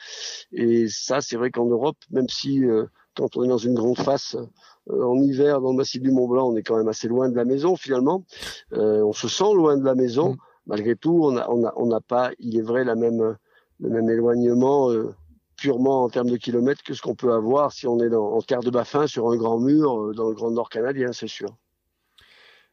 Et 0.52 0.88
ça, 0.88 1.20
c'est 1.20 1.36
vrai 1.36 1.50
qu'en 1.50 1.66
Europe, 1.66 1.98
même 2.10 2.28
si 2.28 2.64
euh, 2.64 2.86
quand 3.14 3.36
on 3.36 3.44
est 3.44 3.48
dans 3.48 3.58
une 3.58 3.74
grande 3.74 3.98
face 3.98 4.34
euh, 4.34 4.46
en 4.90 5.16
hiver 5.22 5.60
dans 5.60 5.70
le 5.70 5.76
massif 5.76 6.02
du 6.02 6.10
Mont 6.10 6.28
Blanc, 6.28 6.48
on 6.48 6.56
est 6.56 6.62
quand 6.62 6.76
même 6.76 6.88
assez 6.88 7.08
loin 7.08 7.28
de 7.28 7.36
la 7.36 7.44
maison 7.44 7.76
finalement. 7.76 8.24
Euh, 8.72 9.02
on 9.02 9.12
se 9.12 9.28
sent 9.28 9.52
loin 9.54 9.76
de 9.76 9.84
la 9.84 9.94
maison. 9.94 10.32
Mm. 10.32 10.36
Malgré 10.66 10.96
tout, 10.96 11.20
on 11.24 11.32
n'a 11.32 11.50
on 11.50 11.64
a, 11.64 11.72
on 11.76 11.90
a 11.90 12.00
pas, 12.00 12.30
il 12.38 12.56
est 12.58 12.62
vrai, 12.62 12.84
la 12.84 12.94
même, 12.94 13.36
le 13.80 13.88
même 13.88 14.08
éloignement 14.08 14.90
euh, 14.90 15.14
purement 15.56 16.04
en 16.04 16.08
termes 16.08 16.30
de 16.30 16.36
kilomètres 16.36 16.82
que 16.82 16.94
ce 16.94 17.02
qu'on 17.02 17.14
peut 17.14 17.32
avoir 17.32 17.72
si 17.72 17.86
on 17.86 18.00
est 18.00 18.08
dans, 18.08 18.32
en 18.32 18.42
terre 18.42 18.60
de 18.60 18.70
Baffin 18.70 19.06
sur 19.06 19.30
un 19.30 19.36
grand 19.36 19.58
mur 19.58 20.14
dans 20.14 20.28
le 20.28 20.34
Grand 20.34 20.50
Nord 20.50 20.70
canadien, 20.70 21.12
c'est 21.12 21.28
sûr. 21.28 21.48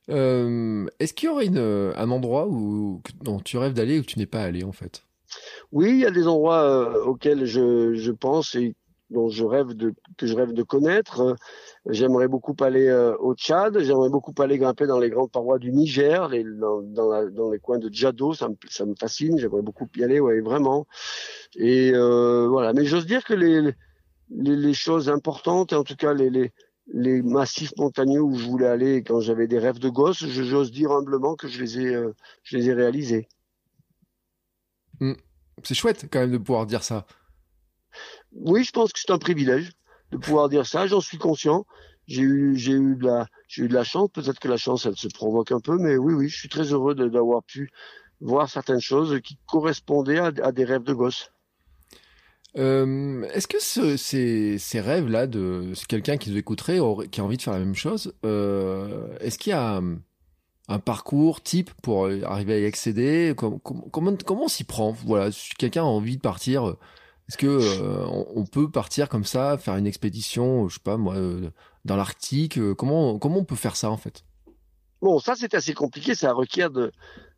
Euh, 0.10 0.88
Est-ce 1.00 1.14
qu'il 1.14 1.30
y 1.30 1.32
aurait 1.32 1.46
une, 1.46 1.94
un 1.96 2.12
endroit 2.12 2.48
où, 2.48 3.02
dont 3.22 3.40
tu 3.40 3.58
rêves 3.58 3.74
d'aller 3.74 4.00
ou 4.00 4.02
que 4.02 4.08
tu 4.08 4.20
n'es 4.20 4.26
pas 4.26 4.42
allé 4.42 4.64
en 4.64 4.72
fait? 4.72 5.04
Oui, 5.72 5.92
il 5.92 6.00
y 6.00 6.06
a 6.06 6.12
des 6.12 6.28
endroits 6.28 6.64
euh, 6.64 7.04
auxquels 7.04 7.46
je, 7.46 7.94
je 7.94 8.12
pense 8.12 8.56
et 8.56 8.76
dont 9.12 9.30
je 9.30 9.44
rêve 9.44 9.74
de 9.74 9.94
que 10.18 10.26
je 10.26 10.36
rêve 10.36 10.54
de 10.54 10.64
connaître. 10.64 11.36
J'aimerais 11.88 12.28
beaucoup 12.28 12.56
aller 12.62 12.88
euh, 12.88 13.16
au 13.18 13.36
Tchad. 13.36 13.78
J'aimerais 13.80 14.10
beaucoup 14.10 14.34
aller 14.40 14.58
grimper 14.58 14.88
dans 14.88 15.00
les 15.00 15.10
grandes 15.10 15.32
parois 15.32 15.60
du 15.60 15.72
Niger, 15.72 16.30
dans, 16.30 17.52
les 17.52 17.60
coins 17.60 17.78
de 17.78 17.90
Djado. 17.92 18.34
Ça 18.34 18.48
me, 18.50 18.96
fascine. 18.96 19.38
J'aimerais 19.38 19.62
beaucoup 19.62 19.88
y 19.96 20.04
aller, 20.04 20.20
ouais, 20.20 20.40
vraiment. 20.42 20.88
Et 21.56 21.92
euh, 21.94 22.48
voilà. 22.48 22.74
Mais 22.74 22.86
j'ose 22.86 23.06
dire 23.06 23.24
que 23.24 23.34
les, 23.34 24.74
choses 24.74 25.10
importantes, 25.10 25.74
en 25.74 25.84
tout 25.84 25.96
cas 25.96 26.14
les, 26.14 26.52
massifs 27.22 27.74
montagneux 27.78 28.22
où 28.22 28.36
je 28.36 28.46
voulais 28.46 28.68
aller 28.68 29.04
quand 29.04 29.20
j'avais 29.20 29.48
des 29.48 29.60
rêves 29.60 29.80
de 29.80 29.90
gosse, 29.90 30.26
j'ose 30.26 30.72
dire 30.72 30.92
humblement 30.92 31.36
que 31.36 31.48
je 31.48 31.62
les 31.62 31.80
ai, 31.80 31.96
euh, 31.96 32.14
je 32.44 32.58
les 32.58 32.70
ai 32.70 32.74
réalisés. 32.74 33.28
Mmh. 35.00 35.14
C'est 35.64 35.74
chouette 35.76 36.08
quand 36.12 36.20
même 36.20 36.32
de 36.32 36.38
pouvoir 36.38 36.66
dire 36.66 36.84
ça. 36.84 37.06
Oui, 38.34 38.64
je 38.64 38.72
pense 38.72 38.94
que 38.94 39.00
c'est 39.00 39.12
un 39.12 39.18
privilège 39.18 39.72
de 40.12 40.18
pouvoir 40.18 40.50
dire 40.50 40.66
ça. 40.66 40.88
J'en 40.88 41.02
suis 41.02 41.18
conscient. 41.18 41.66
J'ai 42.08 42.22
eu, 42.22 42.58
j'ai 42.58 42.74
eu 42.74 42.96
de 42.96 43.06
la, 43.06 43.28
j'ai 43.48 43.64
eu 43.64 43.68
de 43.68 43.74
la 43.74 43.84
chance. 43.84 44.10
Peut-être 44.12 44.40
que 44.40 44.48
la 44.48 44.58
chance, 44.58 44.86
elle 44.86 44.98
se 44.98 45.08
provoque 45.08 45.52
un 45.52 45.60
peu, 45.60 45.78
mais 45.78 45.98
oui, 45.98 46.14
oui, 46.14 46.30
je 46.30 46.38
suis 46.38 46.50
très 46.50 46.64
heureux 46.64 46.96
d'avoir 46.96 47.44
pu 47.44 47.72
voir 48.20 48.50
certaines 48.50 48.82
choses 48.82 49.20
qui 49.24 49.38
correspondaient 49.48 50.20
à, 50.20 50.52
des 50.52 50.66
rêves 50.66 50.84
de 50.84 50.94
gosse. 50.94 51.32
Euh, 52.58 53.24
Est-ce 53.34 53.48
que 53.48 53.62
ce, 53.62 53.96
ces, 53.98 54.80
rêves-là 54.80 55.26
de 55.28 55.72
quelqu'un 55.88 56.18
qui 56.18 56.32
nous 56.32 56.38
écouterait, 56.38 56.80
qui 57.10 57.22
a 57.22 57.24
envie 57.24 57.38
de 57.38 57.42
faire 57.42 57.54
la 57.54 57.60
même 57.60 57.76
chose, 57.76 58.14
euh, 58.26 59.08
est-ce 59.20 59.40
qu'il 59.40 59.52
y 59.52 59.54
a 59.54 59.78
un, 59.78 59.98
un, 60.68 60.80
parcours 60.80 61.42
type 61.42 61.72
pour 61.82 62.08
arriver 62.08 62.56
à 62.56 62.60
y 62.60 62.66
accéder? 62.66 63.34
Comment, 63.38 64.18
on 64.30 64.48
s'y 64.48 64.66
prend? 64.66 64.92
Voilà, 65.06 65.30
quelqu'un 65.58 65.84
a 65.84 65.86
envie 65.86 66.18
de 66.18 66.22
partir 66.22 66.76
est-ce 67.32 67.38
que 67.38 67.48
euh, 67.48 68.06
on 68.36 68.44
peut 68.46 68.70
partir 68.70 69.08
comme 69.08 69.24
ça, 69.24 69.58
faire 69.58 69.78
une 69.78 69.88
expédition, 69.88 70.68
je 70.68 70.74
sais 70.74 70.82
pas 70.84 70.98
moi, 70.98 71.16
euh, 71.16 71.50
dans 71.86 71.96
l'Arctique 71.96 72.58
euh, 72.58 72.76
Comment 72.76 73.18
comment 73.20 73.38
on 73.38 73.46
peut 73.46 73.56
faire 73.56 73.78
ça 73.78 73.90
en 73.90 73.96
fait? 73.96 74.26
Bon, 75.02 75.18
ça 75.18 75.36
c'est 75.38 75.54
assez 75.54 75.74
compliqué, 75.74 76.14
ça 76.14 76.34
requiert 76.34 76.70
de, 76.72 76.92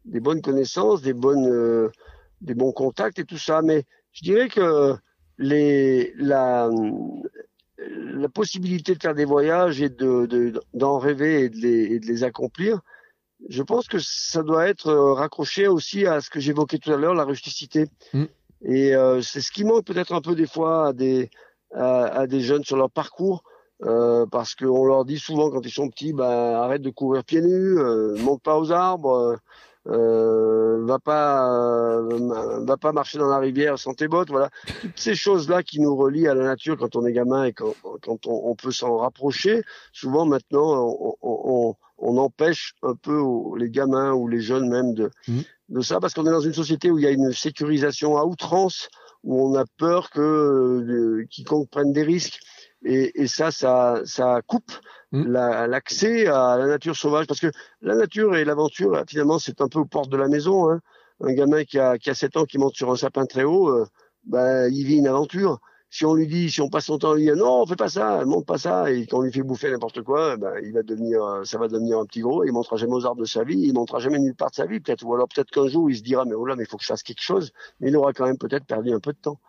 des 0.05 0.19
bonnes 0.19 0.41
connaissances, 0.41 1.03
des 1.03 1.13
bonnes, 1.13 1.91
des 2.41 2.55
bons 2.55 2.71
contacts 2.71 3.19
et 3.19 3.23
tout 3.23 3.37
ça. 3.37 3.61
Mais 3.61 3.85
je 4.13 4.23
dirais 4.23 4.49
que 4.49 4.95
les 5.37 6.11
la 6.17 6.71
la 7.77 8.29
possibilité 8.29 8.95
de 8.95 8.99
faire 8.99 9.13
des 9.13 9.25
voyages 9.25 9.79
et 9.79 9.89
de 9.89 10.59
d'en 10.73 10.97
rêver 10.97 11.43
et 11.43 11.49
de 11.49 11.57
les 11.57 11.83
et 11.93 11.99
de 11.99 12.07
les 12.07 12.23
accomplir, 12.23 12.81
je 13.47 13.61
pense 13.61 13.87
que 13.87 13.99
ça 13.99 14.41
doit 14.41 14.67
être 14.67 14.91
raccroché 14.91 15.67
aussi 15.67 16.07
à 16.07 16.19
ce 16.19 16.31
que 16.31 16.39
j'évoquais 16.39 16.79
tout 16.79 16.91
à 16.91 16.97
l'heure, 16.97 17.13
la 17.13 17.25
rusticité. 17.25 17.85
Mmh. 18.13 18.23
Et 18.63 18.95
euh, 18.95 19.21
c'est 19.21 19.41
ce 19.41 19.51
qui 19.51 19.63
manque 19.63 19.85
peut-être 19.85 20.13
un 20.13 20.21
peu 20.21 20.35
des 20.35 20.47
fois 20.47 20.87
à 20.87 20.93
des, 20.93 21.29
à, 21.73 22.27
des 22.27 22.41
jeunes 22.41 22.63
sur 22.63 22.77
leur 22.77 22.91
parcours. 22.91 23.43
Euh, 23.83 24.25
parce 24.31 24.55
qu'on 24.55 24.85
leur 24.85 25.03
dit 25.03 25.19
souvent 25.19 25.49
quand 25.49 25.65
ils 25.65 25.71
sont 25.71 25.89
petits, 25.89 26.13
bah, 26.13 26.63
arrête 26.63 26.81
de 26.81 26.89
courir 26.89 27.25
pieds 27.25 27.41
nus, 27.41 27.77
euh, 27.79 28.15
monte 28.19 28.41
pas 28.41 28.57
aux 28.57 28.71
arbres, 28.71 29.37
euh, 29.87 30.85
va 30.85 30.99
pas, 30.99 31.49
euh, 31.49 32.63
va 32.65 32.77
pas 32.77 32.93
marcher 32.93 33.17
dans 33.17 33.27
la 33.27 33.39
rivière 33.39 33.77
sans 33.77 33.93
tes 33.93 34.07
bottes, 34.07 34.29
voilà. 34.29 34.49
Toutes 34.81 34.97
ces 34.97 35.15
choses-là 35.15 35.63
qui 35.63 35.81
nous 35.81 35.95
relient 35.95 36.29
à 36.29 36.35
la 36.35 36.45
nature 36.45 36.77
quand 36.77 36.95
on 36.95 37.05
est 37.05 37.11
gamin 37.11 37.45
et 37.45 37.53
quand, 37.53 37.73
quand 38.01 38.25
on, 38.27 38.49
on 38.49 38.55
peut 38.55 38.71
s'en 38.71 38.97
rapprocher. 38.97 39.63
Souvent 39.91 40.25
maintenant, 40.25 40.87
on, 40.87 41.15
on, 41.21 41.75
on, 41.97 42.17
empêche 42.17 42.75
un 42.83 42.95
peu 42.95 43.21
les 43.57 43.69
gamins 43.69 44.13
ou 44.13 44.29
les 44.29 44.39
jeunes 44.39 44.69
même 44.69 44.93
de, 44.93 45.11
mmh 45.27 45.41
de 45.73 45.81
ça 45.81 45.99
parce 45.99 46.13
qu'on 46.13 46.25
est 46.25 46.31
dans 46.31 46.39
une 46.39 46.53
société 46.53 46.91
où 46.91 46.99
il 46.99 47.03
y 47.03 47.07
a 47.07 47.11
une 47.11 47.33
sécurisation 47.33 48.17
à 48.17 48.25
outrance, 48.25 48.89
où 49.23 49.41
on 49.41 49.55
a 49.55 49.65
peur 49.77 50.09
que 50.11 50.21
euh, 50.21 51.25
quiconque 51.29 51.69
prenne 51.69 51.91
des 51.91 52.03
risques. 52.03 52.39
Et, 52.85 53.21
et 53.21 53.27
ça, 53.27 53.49
ça, 53.49 54.01
ça 54.05 54.41
coupe 54.45 54.71
mmh. 55.11 55.31
l'accès 55.67 56.27
à 56.27 56.57
la 56.57 56.67
nature 56.67 56.95
sauvage 56.95 57.27
parce 57.27 57.39
que 57.39 57.51
la 57.81 57.95
nature 57.95 58.35
et 58.35 58.43
l'aventure, 58.43 59.03
finalement, 59.07 59.39
c'est 59.39 59.61
un 59.61 59.67
peu 59.67 59.79
aux 59.79 59.85
portes 59.85 60.09
de 60.09 60.17
la 60.17 60.27
maison. 60.27 60.69
Hein. 60.69 60.79
Un 61.21 61.33
gamin 61.33 61.63
qui 61.63 61.79
a, 61.79 61.97
qui 61.97 62.09
a 62.09 62.13
7 62.13 62.37
ans 62.37 62.45
qui 62.45 62.57
monte 62.57 62.75
sur 62.75 62.91
un 62.91 62.95
sapin 62.95 63.25
très 63.25 63.43
haut, 63.43 63.69
euh, 63.69 63.85
bah, 64.25 64.67
il 64.67 64.85
vit 64.85 64.97
une 64.97 65.07
aventure 65.07 65.59
si 65.93 66.05
on 66.07 66.15
lui 66.15 66.25
dit, 66.25 66.49
si 66.49 66.59
on 66.59 66.69
passe 66.69 66.85
son 66.85 66.97
temps 66.97 67.11
à 67.11 67.15
lui 67.15 67.25
dire 67.25 67.35
non, 67.35 67.61
on 67.61 67.67
fait 67.67 67.75
pas 67.75 67.87
ça, 67.87 68.25
monte 68.25 68.47
pas 68.47 68.57
ça, 68.57 68.91
et 68.91 69.05
qu'on 69.05 69.21
lui 69.21 69.31
fait 69.31 69.43
bouffer 69.43 69.69
n'importe 69.69 70.01
quoi, 70.01 70.37
ben, 70.37 70.55
il 70.63 70.73
va 70.73 70.81
devenir, 70.81 71.41
ça 71.45 71.59
va 71.59 71.67
devenir 71.67 71.99
un 71.99 72.05
petit 72.07 72.21
gros, 72.21 72.43
il 72.43 72.51
montera 72.51 72.77
jamais 72.77 72.93
aux 72.93 73.05
arbres 73.05 73.21
de 73.21 73.27
sa 73.27 73.43
vie, 73.43 73.59
il 73.59 73.75
montera 73.75 73.99
jamais 73.99 74.17
nulle 74.17 74.33
part 74.33 74.49
de 74.49 74.55
sa 74.55 74.65
vie, 74.65 74.79
peut-être, 74.79 75.05
ou 75.05 75.13
alors 75.13 75.27
peut-être 75.27 75.51
qu'un 75.51 75.67
jour 75.67 75.91
il 75.91 75.95
se 75.95 76.01
dira, 76.01 76.25
mais 76.25 76.33
oh 76.33 76.47
là, 76.47 76.55
mais 76.55 76.63
il 76.63 76.65
faut 76.65 76.77
que 76.77 76.83
je 76.83 76.87
fasse 76.87 77.03
quelque 77.03 77.21
chose, 77.21 77.51
mais 77.79 77.89
il 77.89 77.95
aura 77.95 78.11
quand 78.11 78.25
même 78.25 78.39
peut-être 78.39 78.65
perdu 78.65 78.91
un 78.91 78.99
peu 78.99 79.13
de 79.13 79.19
temps. 79.19 79.39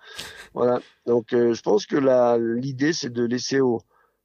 Voilà. 0.52 0.80
Donc, 1.07 1.33
euh, 1.33 1.54
je 1.54 1.62
pense 1.62 1.87
que 1.87 1.96
l'idée, 2.37 2.92
c'est 2.92 3.11
de 3.11 3.24
laisser 3.24 3.61
aux, 3.61 3.80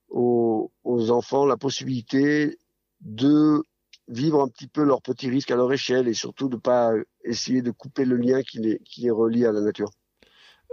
aux, 0.09 0.73
aux 0.83 1.11
enfants 1.11 1.45
la 1.45 1.55
possibilité 1.55 2.57
de 2.99 3.63
vivre 4.09 4.41
un 4.41 4.49
petit 4.49 4.67
peu 4.67 4.83
leurs 4.83 5.01
petits 5.01 5.29
risques 5.29 5.51
à 5.51 5.55
leur 5.55 5.71
échelle 5.71 6.09
et 6.09 6.13
surtout 6.13 6.49
de 6.49 6.57
pas 6.57 6.91
essayer 7.23 7.61
de 7.61 7.71
couper 7.71 8.03
le 8.03 8.17
lien 8.17 8.41
qui 8.41 8.59
les, 8.59 8.79
qui 8.79 9.03
les 9.03 9.11
relie 9.11 9.45
à 9.45 9.53
la 9.53 9.61
nature. 9.61 9.89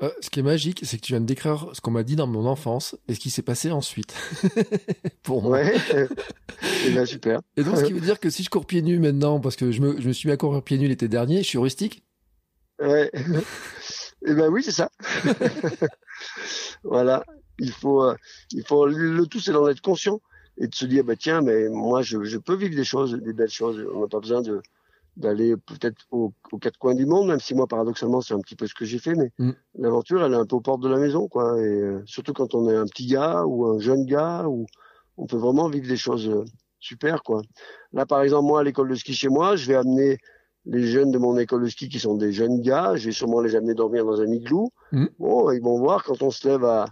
Euh, 0.02 0.10
ce 0.20 0.28
qui 0.28 0.40
est 0.40 0.42
magique, 0.42 0.80
c'est 0.82 0.98
que 0.98 1.02
tu 1.02 1.12
viens 1.12 1.22
de 1.22 1.26
décrire 1.26 1.70
ce 1.72 1.80
qu'on 1.80 1.90
m'a 1.90 2.02
dit 2.02 2.16
dans 2.16 2.26
mon 2.26 2.44
enfance 2.46 2.96
et 3.08 3.14
ce 3.14 3.20
qui 3.20 3.30
s'est 3.30 3.42
passé 3.42 3.70
ensuite. 3.70 4.14
Pour 5.22 5.42
moi. 5.42 5.58
Ouais. 5.58 5.74
et 5.74 6.06
eh 6.86 6.90
ben, 6.90 7.06
super. 7.06 7.40
Et 7.56 7.64
donc, 7.64 7.78
ce 7.78 7.84
qui 7.84 7.94
veut 7.94 8.00
dire 8.00 8.20
que 8.20 8.28
si 8.28 8.42
je 8.42 8.50
cours 8.50 8.66
pieds 8.66 8.82
nus 8.82 8.98
maintenant, 8.98 9.40
parce 9.40 9.56
que 9.56 9.72
je 9.72 9.80
me, 9.80 9.98
je 9.98 10.08
me 10.08 10.12
suis 10.12 10.28
mis 10.28 10.34
à 10.34 10.36
courir 10.36 10.62
pieds 10.62 10.76
nus 10.76 10.88
l'été 10.88 11.08
dernier, 11.08 11.38
je 11.38 11.48
suis 11.48 11.58
rustique 11.58 12.02
Ouais. 12.78 13.10
et 13.14 13.20
eh 14.26 14.34
ben 14.34 14.50
oui, 14.50 14.62
c'est 14.62 14.70
ça. 14.70 14.90
voilà. 16.84 17.24
Il 17.58 17.72
faut, 17.72 18.02
euh, 18.02 18.14
il 18.50 18.66
faut, 18.66 18.84
le 18.84 19.26
tout, 19.26 19.40
c'est 19.40 19.52
d'en 19.52 19.66
être 19.66 19.80
conscient 19.80 20.20
et 20.58 20.66
de 20.66 20.74
se 20.74 20.84
dire, 20.84 21.04
bah, 21.04 21.16
tiens, 21.16 21.40
mais 21.40 21.70
moi, 21.70 22.02
je, 22.02 22.22
je 22.24 22.36
peux 22.36 22.54
vivre 22.54 22.76
des 22.76 22.84
choses, 22.84 23.14
des 23.14 23.32
belles 23.32 23.48
choses. 23.48 23.82
On 23.94 24.02
n'a 24.02 24.08
pas 24.08 24.20
besoin 24.20 24.42
de, 24.42 24.60
d'aller 25.16 25.56
peut-être 25.56 26.06
aux, 26.10 26.32
quatre 26.60 26.78
coins 26.78 26.94
du 26.94 27.06
monde, 27.06 27.28
même 27.28 27.40
si 27.40 27.54
moi 27.54 27.66
paradoxalement 27.66 28.20
c'est 28.20 28.34
un 28.34 28.40
petit 28.40 28.56
peu 28.56 28.66
ce 28.66 28.74
que 28.74 28.84
j'ai 28.84 28.98
fait, 28.98 29.14
mais 29.14 29.30
mm. 29.38 29.52
l'aventure 29.78 30.22
elle 30.24 30.32
est 30.32 30.36
un 30.36 30.46
peu 30.46 30.56
aux 30.56 30.60
portes 30.60 30.82
de 30.82 30.88
la 30.88 30.98
maison, 30.98 31.26
quoi. 31.28 31.58
Et 31.58 31.64
euh, 31.64 32.02
surtout 32.04 32.32
quand 32.32 32.54
on 32.54 32.68
est 32.70 32.76
un 32.76 32.86
petit 32.86 33.06
gars 33.06 33.44
ou 33.46 33.66
un 33.66 33.78
jeune 33.78 34.04
gars, 34.04 34.44
où 34.46 34.66
on 35.16 35.26
peut 35.26 35.38
vraiment 35.38 35.68
vivre 35.68 35.88
des 35.88 35.96
choses 35.96 36.28
euh, 36.28 36.44
super, 36.80 37.22
quoi. 37.22 37.42
Là 37.92 38.04
par 38.04 38.22
exemple 38.22 38.46
moi 38.46 38.60
à 38.60 38.62
l'école 38.62 38.90
de 38.90 38.94
ski 38.94 39.14
chez 39.14 39.28
moi, 39.28 39.56
je 39.56 39.66
vais 39.66 39.76
amener 39.76 40.18
les 40.66 40.86
jeunes 40.86 41.12
de 41.12 41.18
mon 41.18 41.38
école 41.38 41.62
de 41.62 41.68
ski 41.68 41.88
qui 41.88 41.98
sont 41.98 42.16
des 42.16 42.32
jeunes 42.32 42.60
gars, 42.60 42.96
je 42.96 43.06
vais 43.06 43.12
sûrement 43.12 43.40
les 43.40 43.54
amener 43.54 43.74
dormir 43.74 44.04
dans 44.04 44.20
un 44.20 44.30
igloo. 44.30 44.70
Mm. 44.92 45.06
Bon, 45.18 45.50
ils 45.50 45.62
vont 45.62 45.78
voir 45.78 46.04
quand 46.04 46.22
on 46.22 46.30
se 46.30 46.46
lève 46.46 46.64
à 46.64 46.86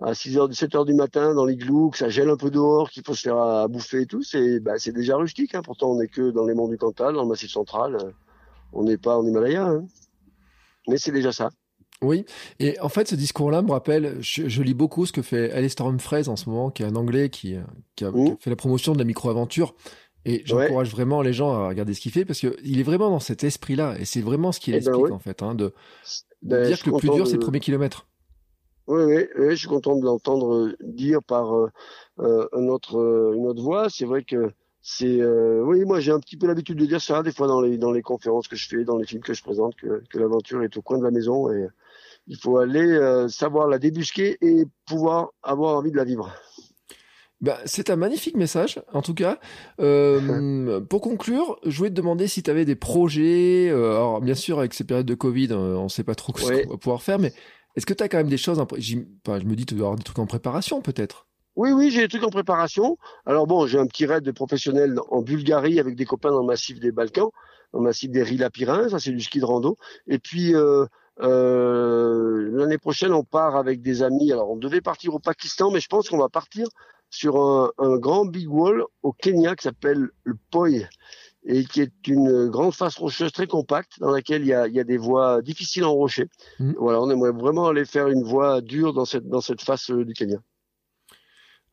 à 0.00 0.14
6 0.14 0.36
h 0.36 0.52
7 0.52 0.74
heures 0.74 0.84
du 0.84 0.94
matin 0.94 1.34
dans 1.34 1.44
l'igloo, 1.44 1.90
que 1.90 1.98
ça 1.98 2.08
gèle 2.08 2.30
un 2.30 2.36
peu 2.36 2.50
dehors, 2.50 2.90
qu'il 2.90 3.02
faut 3.04 3.14
se 3.14 3.22
faire 3.22 3.36
à, 3.36 3.68
bouffer 3.68 4.02
et 4.02 4.06
tout, 4.06 4.22
c'est 4.22 4.60
bah, 4.60 4.74
déjà 4.86 5.16
rustique. 5.16 5.54
Hein. 5.54 5.62
Pourtant, 5.62 5.90
on 5.90 5.98
n'est 5.98 6.08
que 6.08 6.30
dans 6.30 6.46
les 6.46 6.54
monts 6.54 6.68
du 6.68 6.78
Cantal, 6.78 7.14
dans 7.14 7.22
le 7.22 7.28
Massif 7.28 7.50
central. 7.50 7.96
Euh, 7.96 8.10
on 8.72 8.84
n'est 8.84 8.98
pas 8.98 9.16
en 9.16 9.26
Himalaya. 9.26 9.66
Hein. 9.66 9.86
Mais 10.86 10.98
c'est 10.98 11.12
déjà 11.12 11.32
ça. 11.32 11.50
Oui, 12.00 12.24
et 12.60 12.78
en 12.78 12.88
fait, 12.88 13.08
ce 13.08 13.16
discours-là 13.16 13.60
me 13.60 13.72
rappelle, 13.72 14.18
je, 14.20 14.62
lis 14.62 14.74
beaucoup 14.74 15.04
ce 15.04 15.10
que 15.10 15.20
fait 15.20 15.50
Alistair 15.50 15.86
Humphreys 15.86 16.28
en 16.28 16.36
ce 16.36 16.48
moment, 16.48 16.70
qui 16.70 16.84
est 16.84 16.86
un 16.86 16.94
Anglais 16.94 17.28
qui, 17.28 17.56
qui, 17.96 18.04
a, 18.04 18.12
mmh. 18.12 18.36
fait 18.38 18.50
la 18.50 18.56
promotion 18.56 18.92
de 18.92 18.98
la 18.98 19.04
micro-aventure. 19.04 19.74
Et 20.24 20.42
j'encourage 20.44 20.90
vraiment 20.90 21.22
les 21.22 21.32
gens 21.32 21.54
à 21.54 21.68
regarder 21.68 21.94
ce 21.94 22.00
qu'il 22.00 22.12
fait 22.12 22.24
parce 22.24 22.38
qu'il 22.38 22.78
est 22.78 22.82
vraiment 22.82 23.10
dans 23.10 23.18
cet 23.18 23.44
esprit-là. 23.44 23.96
Et 23.98 24.04
c'est 24.04 24.20
vraiment 24.20 24.52
ce 24.52 24.60
qu'il 24.60 24.74
Eh 24.74 24.80
ben 24.80 24.92
explique 24.92 25.12
en 25.12 25.18
fait, 25.18 25.42
hein, 25.42 25.54
de, 25.54 25.72
de 26.42 26.56
Ben, 26.56 26.66
dire 26.66 26.80
que 26.80 26.90
le 26.90 26.96
plus 26.98 27.08
dur, 27.08 27.26
c'est 27.26 27.34
le 27.34 27.40
premier 27.40 27.60
kilomètre. 27.60 28.06
Oui, 28.88 29.02
oui, 29.04 29.26
oui, 29.38 29.50
je 29.50 29.56
suis 29.56 29.68
content 29.68 29.96
de 29.96 30.04
l'entendre 30.04 30.74
dire 30.80 31.22
par 31.22 31.54
euh, 31.54 31.70
euh, 32.20 32.48
un 32.52 32.68
autre, 32.68 32.98
euh, 32.98 33.34
une 33.34 33.46
autre 33.46 33.62
voix. 33.62 33.88
C'est 33.90 34.06
vrai 34.06 34.24
que 34.24 34.50
c'est, 34.80 35.20
euh, 35.20 35.62
oui, 35.62 35.84
moi 35.84 36.00
j'ai 36.00 36.10
un 36.10 36.20
petit 36.20 36.38
peu 36.38 36.46
l'habitude 36.46 36.78
de 36.78 36.86
dire 36.86 37.02
ça 37.02 37.22
des 37.22 37.32
fois 37.32 37.46
dans 37.46 37.60
les 37.60 37.76
dans 37.76 37.92
les 37.92 38.00
conférences 38.00 38.48
que 38.48 38.56
je 38.56 38.66
fais, 38.66 38.84
dans 38.84 38.96
les 38.96 39.04
films 39.04 39.22
que 39.22 39.34
je 39.34 39.42
présente, 39.42 39.74
que, 39.76 40.02
que 40.08 40.18
l'aventure 40.18 40.62
est 40.62 40.74
au 40.78 40.82
coin 40.82 40.96
de 40.96 41.04
la 41.04 41.10
maison 41.10 41.52
et 41.52 41.66
il 42.28 42.36
faut 42.36 42.56
aller 42.56 42.80
euh, 42.80 43.28
savoir 43.28 43.68
la 43.68 43.78
débusquer 43.78 44.38
et 44.40 44.64
pouvoir 44.86 45.32
avoir 45.42 45.76
envie 45.76 45.90
de 45.90 45.96
la 45.96 46.04
vivre. 46.04 46.32
Bah, 47.40 47.58
c'est 47.66 47.88
un 47.90 47.96
magnifique 47.96 48.36
message, 48.36 48.82
en 48.92 49.00
tout 49.00 49.14
cas. 49.14 49.38
Euh, 49.80 50.80
pour 50.88 51.00
conclure, 51.00 51.58
je 51.64 51.76
voulais 51.76 51.90
te 51.90 51.94
demander 51.94 52.26
si 52.26 52.42
tu 52.42 52.50
avais 52.50 52.64
des 52.64 52.74
projets. 52.74 53.68
euh, 53.70 53.92
alors, 53.92 54.20
bien 54.20 54.34
sûr, 54.34 54.58
avec 54.58 54.74
ces 54.74 54.84
périodes 54.84 55.06
de 55.06 55.14
Covid, 55.14 55.48
euh, 55.52 55.76
on 55.76 55.88
sait 55.88 56.02
pas 56.02 56.16
trop 56.16 56.36
ce 56.36 56.64
qu'on 56.64 56.70
va 56.70 56.76
pouvoir 56.76 57.02
faire, 57.02 57.18
mais 57.18 57.32
est-ce 57.78 57.86
que 57.86 57.94
tu 57.94 58.02
as 58.02 58.08
quand 58.08 58.18
même 58.18 58.28
des 58.28 58.36
choses 58.36 58.58
en 58.58 58.66
Je 58.76 58.96
me 58.96 59.54
dis, 59.54 59.64
tu 59.64 59.74
dois 59.74 59.86
avoir 59.86 59.96
des 59.96 60.02
trucs 60.02 60.18
en 60.18 60.26
préparation, 60.26 60.82
peut-être. 60.82 61.28
Oui, 61.54 61.70
oui, 61.70 61.92
j'ai 61.92 62.00
des 62.00 62.08
trucs 62.08 62.24
en 62.24 62.30
préparation. 62.30 62.98
Alors 63.24 63.46
bon, 63.46 63.68
j'ai 63.68 63.78
un 63.78 63.86
petit 63.86 64.04
raid 64.04 64.24
de 64.24 64.32
professionnel 64.32 64.98
en 65.10 65.22
Bulgarie 65.22 65.78
avec 65.78 65.94
des 65.94 66.04
copains 66.04 66.32
dans 66.32 66.40
le 66.40 66.46
massif 66.46 66.80
des 66.80 66.90
Balkans, 66.90 67.30
dans 67.72 67.78
le 67.78 67.84
massif 67.84 68.10
des 68.10 68.24
Rilapirins, 68.24 68.88
ça 68.88 68.98
c'est 68.98 69.12
du 69.12 69.20
ski 69.20 69.38
de 69.38 69.44
rando. 69.44 69.76
Et 70.08 70.18
puis 70.18 70.56
euh, 70.56 70.86
euh, 71.20 72.50
l'année 72.52 72.78
prochaine, 72.78 73.12
on 73.12 73.22
part 73.22 73.54
avec 73.54 73.80
des 73.80 74.02
amis. 74.02 74.32
Alors 74.32 74.50
on 74.50 74.56
devait 74.56 74.80
partir 74.80 75.14
au 75.14 75.20
Pakistan, 75.20 75.70
mais 75.70 75.78
je 75.78 75.86
pense 75.86 76.08
qu'on 76.08 76.18
va 76.18 76.28
partir 76.28 76.66
sur 77.10 77.36
un, 77.36 77.70
un 77.78 77.96
grand 77.96 78.24
big 78.24 78.48
wall 78.48 78.82
au 79.04 79.12
Kenya 79.12 79.54
qui 79.54 79.62
s'appelle 79.62 80.08
le 80.24 80.34
Poi 80.50 80.68
et 81.44 81.64
qui 81.64 81.80
est 81.80 82.06
une 82.06 82.48
grande 82.48 82.74
face 82.74 82.96
rocheuse 82.96 83.32
très 83.32 83.46
compacte 83.46 83.98
dans 84.00 84.10
laquelle 84.10 84.42
il 84.42 84.48
y 84.48 84.54
a, 84.54 84.66
il 84.66 84.74
y 84.74 84.80
a 84.80 84.84
des 84.84 84.96
voies 84.98 85.40
difficiles 85.42 85.84
en 85.84 85.94
rocher. 85.94 86.28
Mhm. 86.58 86.74
Voilà, 86.78 87.00
on 87.00 87.10
aimerait 87.10 87.32
vraiment 87.32 87.68
aller 87.68 87.84
faire 87.84 88.08
une 88.08 88.22
voie 88.22 88.60
dure 88.60 88.92
dans 88.92 89.04
cette 89.04 89.28
dans 89.28 89.40
cette 89.40 89.62
face 89.62 89.90
euh, 89.90 90.04
du 90.04 90.14
Kenya. 90.14 90.38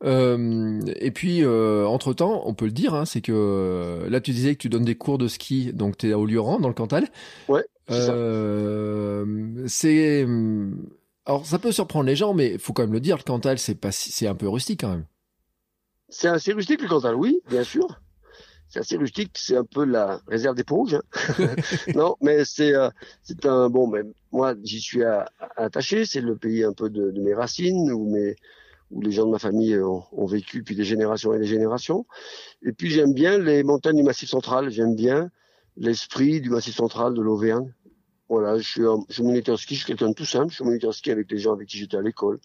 Euh, 0.04 0.80
et 0.96 1.10
puis, 1.10 1.42
euh, 1.42 1.86
entre-temps, 1.86 2.42
on 2.44 2.52
peut 2.52 2.66
le 2.66 2.72
dire, 2.72 2.94
hein, 2.94 3.06
c'est 3.06 3.22
que 3.22 4.06
là, 4.10 4.20
tu 4.20 4.32
disais 4.32 4.54
que 4.54 4.60
tu 4.60 4.68
donnes 4.68 4.84
des 4.84 4.94
cours 4.94 5.16
de 5.16 5.26
ski, 5.26 5.72
donc 5.72 5.96
tu 5.96 6.10
es 6.10 6.12
à 6.12 6.18
Olioran, 6.18 6.60
dans 6.60 6.68
le 6.68 6.74
Cantal. 6.74 7.08
Ouais, 7.48 7.64
c'est 7.88 8.06
c'est... 9.68 10.26
Alors, 11.24 11.44
ça 11.44 11.58
peut 11.58 11.72
surprendre 11.72 12.04
les 12.04 12.14
gens, 12.14 12.34
mais 12.34 12.52
il 12.52 12.58
faut 12.58 12.72
quand 12.74 12.82
même 12.82 12.92
le 12.92 13.00
dire, 13.00 13.16
le 13.16 13.22
Cantal, 13.22 13.58
c'est 13.58 13.74
pas, 13.74 13.88
un 14.22 14.34
peu 14.34 14.48
rustique 14.48 14.80
quand 14.80 14.90
même. 14.90 15.06
C'est 16.10 16.28
assez 16.28 16.52
rustique 16.52 16.82
le 16.82 16.88
Cantal, 16.88 17.14
oui, 17.14 17.40
bien 17.48 17.64
sûr. 17.64 17.88
C'est 18.68 18.80
assez 18.80 18.96
rustique, 18.96 19.32
c'est 19.38 19.56
un 19.56 19.64
peu 19.64 19.84
la 19.84 20.20
réserve 20.26 20.56
des 20.56 20.64
hein. 20.68 21.02
non, 21.94 22.16
mais 22.20 22.44
c'est 22.44 22.74
euh, 22.74 22.90
c'est 23.22 23.46
un 23.46 23.70
bon. 23.70 23.86
Mais 23.86 24.02
moi, 24.32 24.54
j'y 24.62 24.80
suis 24.80 25.02
attaché. 25.56 26.04
C'est 26.04 26.20
le 26.20 26.36
pays 26.36 26.64
un 26.64 26.72
peu 26.72 26.90
de, 26.90 27.10
de 27.12 27.20
mes 27.20 27.34
racines 27.34 27.90
où 27.92 28.10
mes 28.10 28.34
où 28.90 29.00
les 29.02 29.10
gens 29.12 29.26
de 29.26 29.32
ma 29.32 29.38
famille 29.38 29.78
ont, 29.80 30.04
ont 30.12 30.26
vécu 30.26 30.58
depuis 30.60 30.76
des 30.76 30.84
générations 30.84 31.34
et 31.34 31.38
des 31.38 31.46
générations. 31.46 32.06
Et 32.62 32.72
puis 32.72 32.90
j'aime 32.90 33.14
bien 33.14 33.38
les 33.38 33.62
montagnes 33.64 33.96
du 33.96 34.02
Massif 34.04 34.28
Central. 34.30 34.70
J'aime 34.70 34.94
bien 34.96 35.30
l'esprit 35.76 36.40
du 36.40 36.50
Massif 36.50 36.76
Central 36.76 37.14
de 37.14 37.22
l'Auvergne. 37.22 37.72
Voilà, 38.28 38.58
je 38.58 38.68
suis, 38.68 38.84
un- 38.86 39.04
je 39.08 39.14
suis 39.14 39.22
moniteur 39.22 39.58
ski. 39.58 39.74
Je 39.74 39.80
suis 39.80 39.86
quelqu'un 39.88 40.10
de 40.10 40.14
tout 40.14 40.24
simple. 40.26 40.50
Je 40.50 40.56
suis 40.56 40.64
moniteur 40.64 40.94
ski 40.94 41.10
avec 41.12 41.30
les 41.30 41.38
gens 41.38 41.52
avec 41.52 41.68
qui 41.68 41.78
j'étais 41.78 41.96
à 41.98 42.02
l'école 42.02 42.40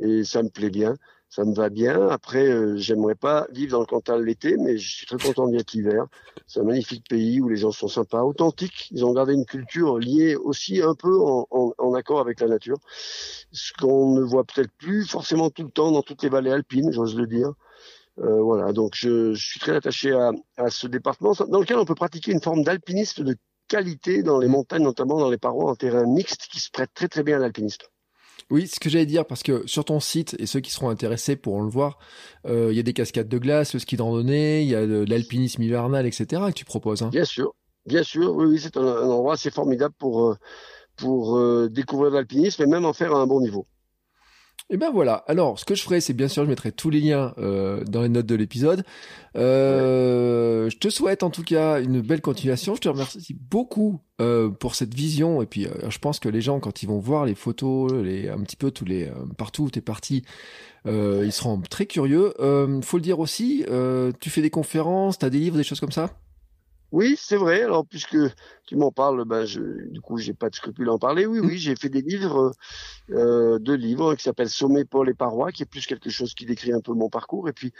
et 0.00 0.24
ça 0.24 0.42
me 0.42 0.48
plaît 0.50 0.70
bien 0.70 0.94
ça 1.30 1.44
me 1.44 1.54
va 1.54 1.68
bien. 1.68 2.08
Après, 2.08 2.46
euh, 2.48 2.76
j'aimerais 2.76 3.14
pas 3.14 3.46
vivre 3.52 3.72
dans 3.72 3.80
le 3.80 3.86
Cantal 3.86 4.24
l'été, 4.24 4.56
mais 4.56 4.78
je 4.78 4.96
suis 4.96 5.06
très 5.06 5.18
content 5.18 5.46
d'y 5.48 5.56
être 5.56 5.72
l'hiver. 5.72 6.06
C'est 6.46 6.60
un 6.60 6.64
magnifique 6.64 7.06
pays 7.08 7.40
où 7.40 7.48
les 7.48 7.56
gens 7.56 7.70
sont 7.72 7.88
sympas, 7.88 8.22
authentiques. 8.22 8.88
Ils 8.92 9.04
ont 9.04 9.12
gardé 9.12 9.34
une 9.34 9.44
culture 9.44 9.98
liée 9.98 10.36
aussi 10.36 10.80
un 10.82 10.94
peu 10.94 11.20
en, 11.20 11.46
en- 11.50 11.72
en 11.78 11.94
accord 11.94 12.20
avec 12.20 12.40
la 12.40 12.48
nature. 12.48 12.78
Ce 13.52 13.72
qu'on 13.74 14.14
ne 14.14 14.22
voit 14.22 14.44
peut-être 14.44 14.72
plus 14.78 15.06
forcément 15.06 15.50
tout 15.50 15.64
le 15.64 15.70
temps 15.70 15.90
dans 15.92 16.02
toutes 16.02 16.22
les 16.22 16.28
vallées 16.30 16.50
alpines, 16.52 16.92
j'ose 16.92 17.16
le 17.16 17.26
dire. 17.26 17.52
Euh, 18.18 18.40
voilà, 18.42 18.72
donc 18.72 18.92
je, 18.96 19.34
je 19.34 19.46
suis 19.48 19.60
très 19.60 19.76
attaché 19.76 20.12
à, 20.12 20.32
à 20.56 20.70
ce 20.70 20.86
département 20.88 21.32
dans 21.48 21.60
lequel 21.60 21.78
on 21.78 21.84
peut 21.84 21.94
pratiquer 21.94 22.32
une 22.32 22.42
forme 22.42 22.62
d'alpinisme 22.64 23.24
de 23.24 23.36
qualité 23.68 24.22
dans 24.22 24.38
les 24.38 24.48
montagnes, 24.48 24.82
notamment 24.84 25.18
dans 25.18 25.30
les 25.30 25.38
parois 25.38 25.70
en 25.70 25.76
terrain 25.76 26.06
mixte, 26.06 26.48
qui 26.50 26.60
se 26.60 26.70
prêtent 26.70 26.94
très 26.94 27.08
très 27.08 27.22
bien 27.22 27.36
à 27.36 27.40
l'alpinisme. 27.40 27.86
Oui, 28.50 28.66
ce 28.66 28.80
que 28.80 28.88
j'allais 28.88 29.06
dire, 29.06 29.26
parce 29.26 29.42
que 29.42 29.66
sur 29.66 29.84
ton 29.84 30.00
site, 30.00 30.34
et 30.38 30.46
ceux 30.46 30.60
qui 30.60 30.70
seront 30.70 30.88
intéressés 30.88 31.36
pourront 31.36 31.62
le 31.62 31.68
voir, 31.68 31.98
euh, 32.46 32.68
il 32.70 32.76
y 32.76 32.80
a 32.80 32.82
des 32.82 32.94
cascades 32.94 33.28
de 33.28 33.38
glace, 33.38 33.74
le 33.74 33.78
ski 33.78 33.96
de 33.96 34.02
randonnée, 34.02 34.62
il 34.62 34.68
y 34.68 34.74
a 34.74 34.86
l'alpinisme 34.86 35.62
hivernal, 35.62 36.06
etc. 36.06 36.42
que 36.48 36.52
tu 36.52 36.64
proposes. 36.64 37.02
Hein. 37.02 37.10
Bien 37.10 37.26
sûr, 37.26 37.54
bien 37.84 38.02
sûr, 38.02 38.34
oui, 38.34 38.46
oui, 38.46 38.58
c'est 38.58 38.78
un, 38.78 38.86
un 38.86 39.08
endroit 39.08 39.34
assez 39.34 39.50
formidable 39.50 39.94
pour, 39.98 40.30
euh, 40.30 40.36
pour 40.96 41.36
euh, 41.36 41.68
découvrir 41.68 42.10
l'alpinisme 42.10 42.62
et 42.62 42.66
même 42.66 42.86
en 42.86 42.94
faire 42.94 43.14
à 43.14 43.20
un 43.20 43.26
bon 43.26 43.40
niveau. 43.40 43.66
Et 44.70 44.76
ben 44.76 44.90
voilà. 44.90 45.24
Alors, 45.28 45.58
ce 45.58 45.64
que 45.64 45.74
je 45.74 45.82
ferai, 45.82 46.00
c'est 46.02 46.12
bien 46.12 46.28
sûr, 46.28 46.44
je 46.44 46.48
mettrai 46.50 46.72
tous 46.72 46.90
les 46.90 47.00
liens 47.00 47.32
euh, 47.38 47.82
dans 47.84 48.02
les 48.02 48.10
notes 48.10 48.26
de 48.26 48.34
l'épisode. 48.34 48.84
Euh, 49.34 50.68
Je 50.68 50.76
te 50.76 50.90
souhaite 50.90 51.22
en 51.22 51.30
tout 51.30 51.42
cas 51.42 51.80
une 51.80 52.02
belle 52.02 52.20
continuation. 52.20 52.74
Je 52.74 52.80
te 52.82 52.88
remercie 52.88 53.34
beaucoup 53.34 54.00
euh, 54.20 54.50
pour 54.50 54.74
cette 54.74 54.92
vision. 54.92 55.40
Et 55.40 55.46
puis, 55.46 55.66
euh, 55.66 55.70
je 55.88 55.98
pense 55.98 56.20
que 56.20 56.28
les 56.28 56.42
gens, 56.42 56.60
quand 56.60 56.82
ils 56.82 56.86
vont 56.86 56.98
voir 56.98 57.24
les 57.24 57.34
photos, 57.34 57.92
les 57.94 58.28
un 58.28 58.40
petit 58.40 58.56
peu 58.56 58.70
tous 58.70 58.84
les 58.84 59.04
euh, 59.04 59.12
partout 59.38 59.64
où 59.64 59.70
t'es 59.70 59.80
parti, 59.80 60.22
euh, 60.86 61.22
ils 61.24 61.32
seront 61.32 61.60
très 61.62 61.86
curieux. 61.86 62.34
Faut 62.82 62.98
le 62.98 63.02
dire 63.02 63.20
aussi. 63.20 63.64
tu 64.20 64.30
fais 64.30 64.42
des 64.42 64.50
conférences, 64.50 65.18
t'as 65.18 65.30
des 65.30 65.38
livres, 65.38 65.56
des 65.56 65.64
choses 65.64 65.80
comme 65.80 65.92
ça? 65.92 66.10
Oui, 66.90 67.16
c'est 67.18 67.36
vrai. 67.36 67.62
Alors, 67.62 67.86
puisque 67.86 68.16
tu 68.66 68.76
m'en 68.76 68.90
parles, 68.90 69.24
ben, 69.26 69.44
je, 69.44 69.60
du 69.90 70.00
coup, 70.00 70.16
j'ai 70.18 70.32
pas 70.32 70.48
de 70.48 70.54
scrupule 70.54 70.88
à 70.88 70.92
en 70.94 70.98
parler. 70.98 71.26
Oui, 71.26 71.38
oui, 71.40 71.58
j'ai 71.58 71.76
fait 71.76 71.90
des 71.90 72.00
livres, 72.00 72.52
euh, 73.10 73.58
deux 73.58 73.74
livres, 73.74 74.12
un 74.12 74.16
qui 74.16 74.22
s'appelle 74.22 74.48
Sommet, 74.48 74.84
Paul 74.84 75.08
et 75.10 75.14
Parois, 75.14 75.52
qui 75.52 75.62
est 75.64 75.66
plus 75.66 75.86
quelque 75.86 76.10
chose 76.10 76.34
qui 76.34 76.46
décrit 76.46 76.72
un 76.72 76.80
peu 76.80 76.92
mon 76.94 77.10
parcours, 77.10 77.48
et 77.48 77.52
puis 77.52 77.72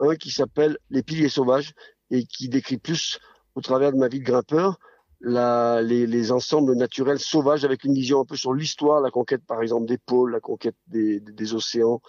un 0.00 0.16
qui 0.16 0.30
s'appelle 0.30 0.78
Les 0.90 1.02
piliers 1.02 1.28
sauvages 1.28 1.74
et 2.10 2.24
qui 2.26 2.48
décrit 2.48 2.78
plus, 2.78 3.20
au 3.54 3.60
travers 3.60 3.92
de 3.92 3.98
ma 3.98 4.08
vie 4.08 4.20
de 4.20 4.24
grimpeur, 4.24 4.78
la, 5.26 5.82
les, 5.82 6.06
les 6.06 6.30
ensembles 6.30 6.74
naturels 6.76 7.18
sauvages 7.18 7.64
avec 7.64 7.82
une 7.82 7.92
vision 7.92 8.20
un 8.20 8.24
peu 8.24 8.36
sur 8.36 8.54
l'histoire, 8.54 9.00
la 9.00 9.10
conquête, 9.10 9.44
par 9.44 9.60
exemple, 9.60 9.86
des 9.86 9.98
pôles, 9.98 10.30
la 10.30 10.40
conquête 10.40 10.76
des, 10.86 11.18
des, 11.18 11.54
océans, 11.54 12.00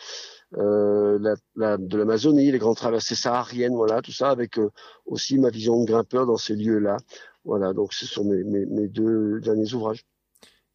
euh, 0.58 1.17
de 1.17 1.97
l'Amazonie, 1.97 2.51
les 2.51 2.60
grandes 2.60 2.77
traversées 2.77 3.15
sahariennes, 3.15 3.75
voilà, 3.75 4.03
tout 4.03 4.12
ça, 4.12 4.30
avec 4.30 4.60
euh, 4.60 4.69
aussi 5.08 5.39
ma 5.39 5.49
vision 5.49 5.82
de 5.82 5.88
grimpeur 5.88 6.27
dans 6.27 6.38
ces 6.38 6.56
lieux-là. 6.56 6.97
Voilà, 7.43 7.73
donc 7.73 7.93
ce 7.93 8.06
sont 8.06 8.23
mes, 8.23 8.43
mes, 8.43 8.67
mes 8.67 8.88
deux 8.88 9.39
derniers 9.39 9.73
ouvrages. 9.73 10.06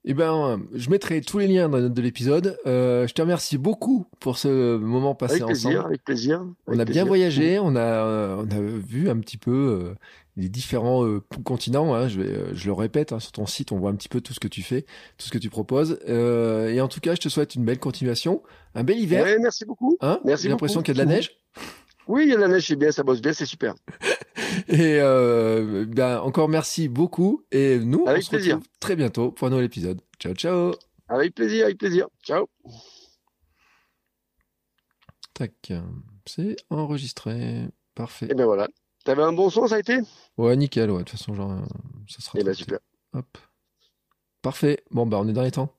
Eh 0.05 0.15
ben, 0.15 0.61
je 0.75 0.91
mettrai 0.91 1.21
tous 1.21 1.39
les 1.39 1.47
liens 1.47 1.69
dans 1.69 1.77
les 1.77 1.85
notes 1.85 1.95
de 1.95 2.03
l'épisode. 2.03 2.59
Euh, 2.67 3.07
je 3.07 3.13
te 3.15 3.23
remercie 3.23 3.57
beaucoup 3.57 4.05
pour 4.19 4.37
ce 4.37 4.77
moment 4.77 5.15
passé 5.15 5.35
Avec 5.35 5.47
plaisir, 5.47 5.71
ensemble. 5.71 5.87
avec 5.87 6.05
plaisir. 6.05 6.45
On 6.67 6.79
a 6.81 6.85
bien 6.85 7.05
voyagé, 7.05 7.61
on 7.61 7.77
a, 7.77 7.81
euh, 7.81 8.37
on 8.45 8.51
a 8.51 8.61
vu 8.61 9.09
un 9.09 9.19
petit 9.21 9.37
peu 9.37 9.53
euh, 9.53 9.95
les 10.37 10.49
différents 10.49 11.07
euh, 11.07 11.21
continents. 11.45 11.95
hein. 11.95 12.09
je, 12.09 12.21
vais, 12.21 12.29
euh, 12.33 12.53
je 12.53 12.67
le 12.67 12.73
répète, 12.73 13.13
hein, 13.13 13.21
sur 13.21 13.31
ton 13.31 13.47
site, 13.47 13.71
on 13.71 13.79
voit 13.79 13.91
un 13.91 13.95
petit 13.95 14.09
peu 14.09 14.21
tout 14.21 14.35
ce 14.35 14.41
que 14.41 14.49
tu 14.49 14.63
fais, 14.63 14.83
tout 15.19 15.27
ce 15.27 15.31
que 15.31 15.39
tu 15.39 15.51
proposes. 15.51 16.01
Euh, 16.09 16.69
et 16.71 16.81
en 16.81 16.89
tout 16.89 16.99
cas, 16.99 17.15
je 17.15 17.21
te 17.21 17.29
souhaite 17.29 17.55
une 17.55 17.65
belle 17.65 17.79
continuation, 17.79 18.43
un 18.75 18.83
bel 18.83 18.99
hiver. 18.99 19.23
Ouais, 19.23 19.39
merci 19.39 19.65
beaucoup. 19.65 19.97
Hein 20.01 20.19
Merci 20.25 20.43
J'ai 20.45 20.49
l'impression 20.49 20.83
qu'il 20.83 20.97
y 20.97 21.01
a 21.01 21.05
de 21.05 21.09
la 21.09 21.15
neige. 21.15 21.31
Oui, 22.09 22.25
il 22.25 22.31
y 22.31 22.33
a 22.33 22.37
de 22.37 22.41
la 22.41 22.49
neige, 22.49 22.67
c'est 22.67 22.75
bien, 22.75 22.91
ça 22.91 23.05
bosse 23.05 23.23
bien, 23.23 23.33
c'est 23.33 23.47
super. 23.47 23.75
Et 24.69 24.99
euh, 25.01 25.85
ben, 25.87 26.19
encore 26.21 26.49
merci 26.49 26.89
beaucoup. 26.89 27.45
Et 27.51 27.79
nous, 27.79 28.07
Avec 28.07 28.21
on 28.23 28.25
se 28.25 28.31
plaisir. 28.31 28.55
retrouve 28.57 28.69
très 28.81 28.97
bientôt 28.97 29.31
pour 29.33 29.47
un 29.47 29.51
nouvel 29.51 29.67
épisode. 29.67 30.01
Ciao, 30.19 30.35
ciao. 30.35 30.73
Avec 31.09 31.35
plaisir, 31.35 31.67
avec 31.67 31.79
plaisir. 31.79 32.09
Ciao. 32.23 32.49
Tac, 35.35 35.73
c'est 36.27 36.57
enregistré. 36.71 37.69
Parfait. 37.95 38.29
Et 38.31 38.35
ben 38.35 38.45
voilà. 38.45 38.69
T'avais 39.05 39.23
un 39.23 39.33
bon 39.33 39.51
son, 39.51 39.67
ça 39.67 39.75
a 39.75 39.79
été? 39.81 39.99
Ouais, 40.39 40.57
nickel. 40.57 40.91
Ouais, 40.91 40.99
de 40.99 41.03
toute 41.03 41.19
façon, 41.19 41.35
genre, 41.35 41.51
euh, 41.53 41.61
ça 42.09 42.21
sera. 42.21 42.39
Eh 42.41 42.45
ben 42.45 42.55
super. 42.55 42.79
Hop. 43.15 43.39
Parfait. 44.41 44.83
Bon, 44.91 45.07
bah, 45.07 45.19
on 45.21 45.29
est 45.29 45.33
dans 45.33 45.43
les 45.43 45.51
temps. 45.51 45.75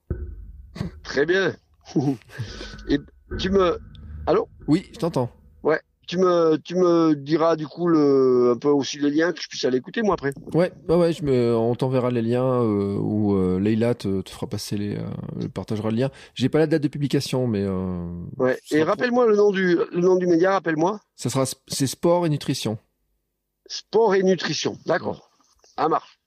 Très 1.04 1.26
bien. 1.26 1.56
Et 2.90 2.98
tu 3.40 3.50
me, 3.50 3.80
allô? 4.28 4.48
Oui, 4.68 4.90
je 4.94 5.00
t'entends. 5.00 5.32
Tu 6.06 6.18
me, 6.18 6.58
tu 6.58 6.76
me 6.76 7.16
diras 7.16 7.56
du 7.56 7.66
coup 7.66 7.88
le, 7.88 8.52
un 8.54 8.58
peu 8.58 8.68
aussi 8.68 9.00
les 9.00 9.10
liens 9.10 9.32
que 9.32 9.42
je 9.42 9.48
puisse 9.48 9.64
aller 9.64 9.78
écouter 9.78 10.02
moi 10.02 10.16
après. 10.16 10.34
Ouais, 10.54 10.72
ouais, 10.90 10.96
ouais, 10.96 11.14
je 11.14 11.24
me, 11.24 11.56
on 11.56 11.76
t'enverra 11.76 12.12
les 12.12 12.22
liens 12.22 12.44
euh, 12.62 12.98
ou 12.98 13.36
euh, 13.38 13.58
Leïla 13.60 13.96
te, 13.96 14.22
te 14.22 14.30
fera 14.30 14.48
passer 14.48 14.78
les, 14.78 14.98
euh, 14.98 15.48
partagera 15.54 15.92
le 15.92 15.96
lien. 15.96 16.10
J'ai 16.36 16.50
pas 16.50 16.60
la 16.60 16.68
date 16.68 16.84
de 16.84 16.90
publication, 16.90 17.48
mais 17.48 17.64
euh, 17.64 18.06
Ouais. 18.38 18.60
Et 18.72 18.84
rappelle-moi 18.84 19.28
le 19.28 19.38
nom 19.38 19.52
du, 19.52 19.78
le 19.78 20.02
nom 20.02 20.18
du 20.18 20.28
média, 20.28 20.52
rappelle-moi. 20.52 21.00
ça 21.16 21.30
sera, 21.30 21.46
c'est 21.68 21.88
sport 21.88 22.26
et 22.26 22.30
nutrition. 22.30 22.78
Sport 23.68 24.16
et 24.16 24.24
nutrition. 24.24 24.78
D'accord. 24.86 25.32
Ça 25.78 25.88
marche. 25.88 26.20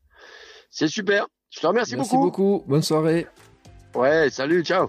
C'est 0.70 0.88
super. 0.88 1.26
Je 1.50 1.60
te 1.60 1.66
remercie 1.66 1.96
Merci 1.96 2.16
beaucoup. 2.16 2.64
Bonne 2.66 2.82
soirée. 2.82 3.26
Ouais, 3.94 4.30
salut, 4.30 4.64
ciao. 4.64 4.88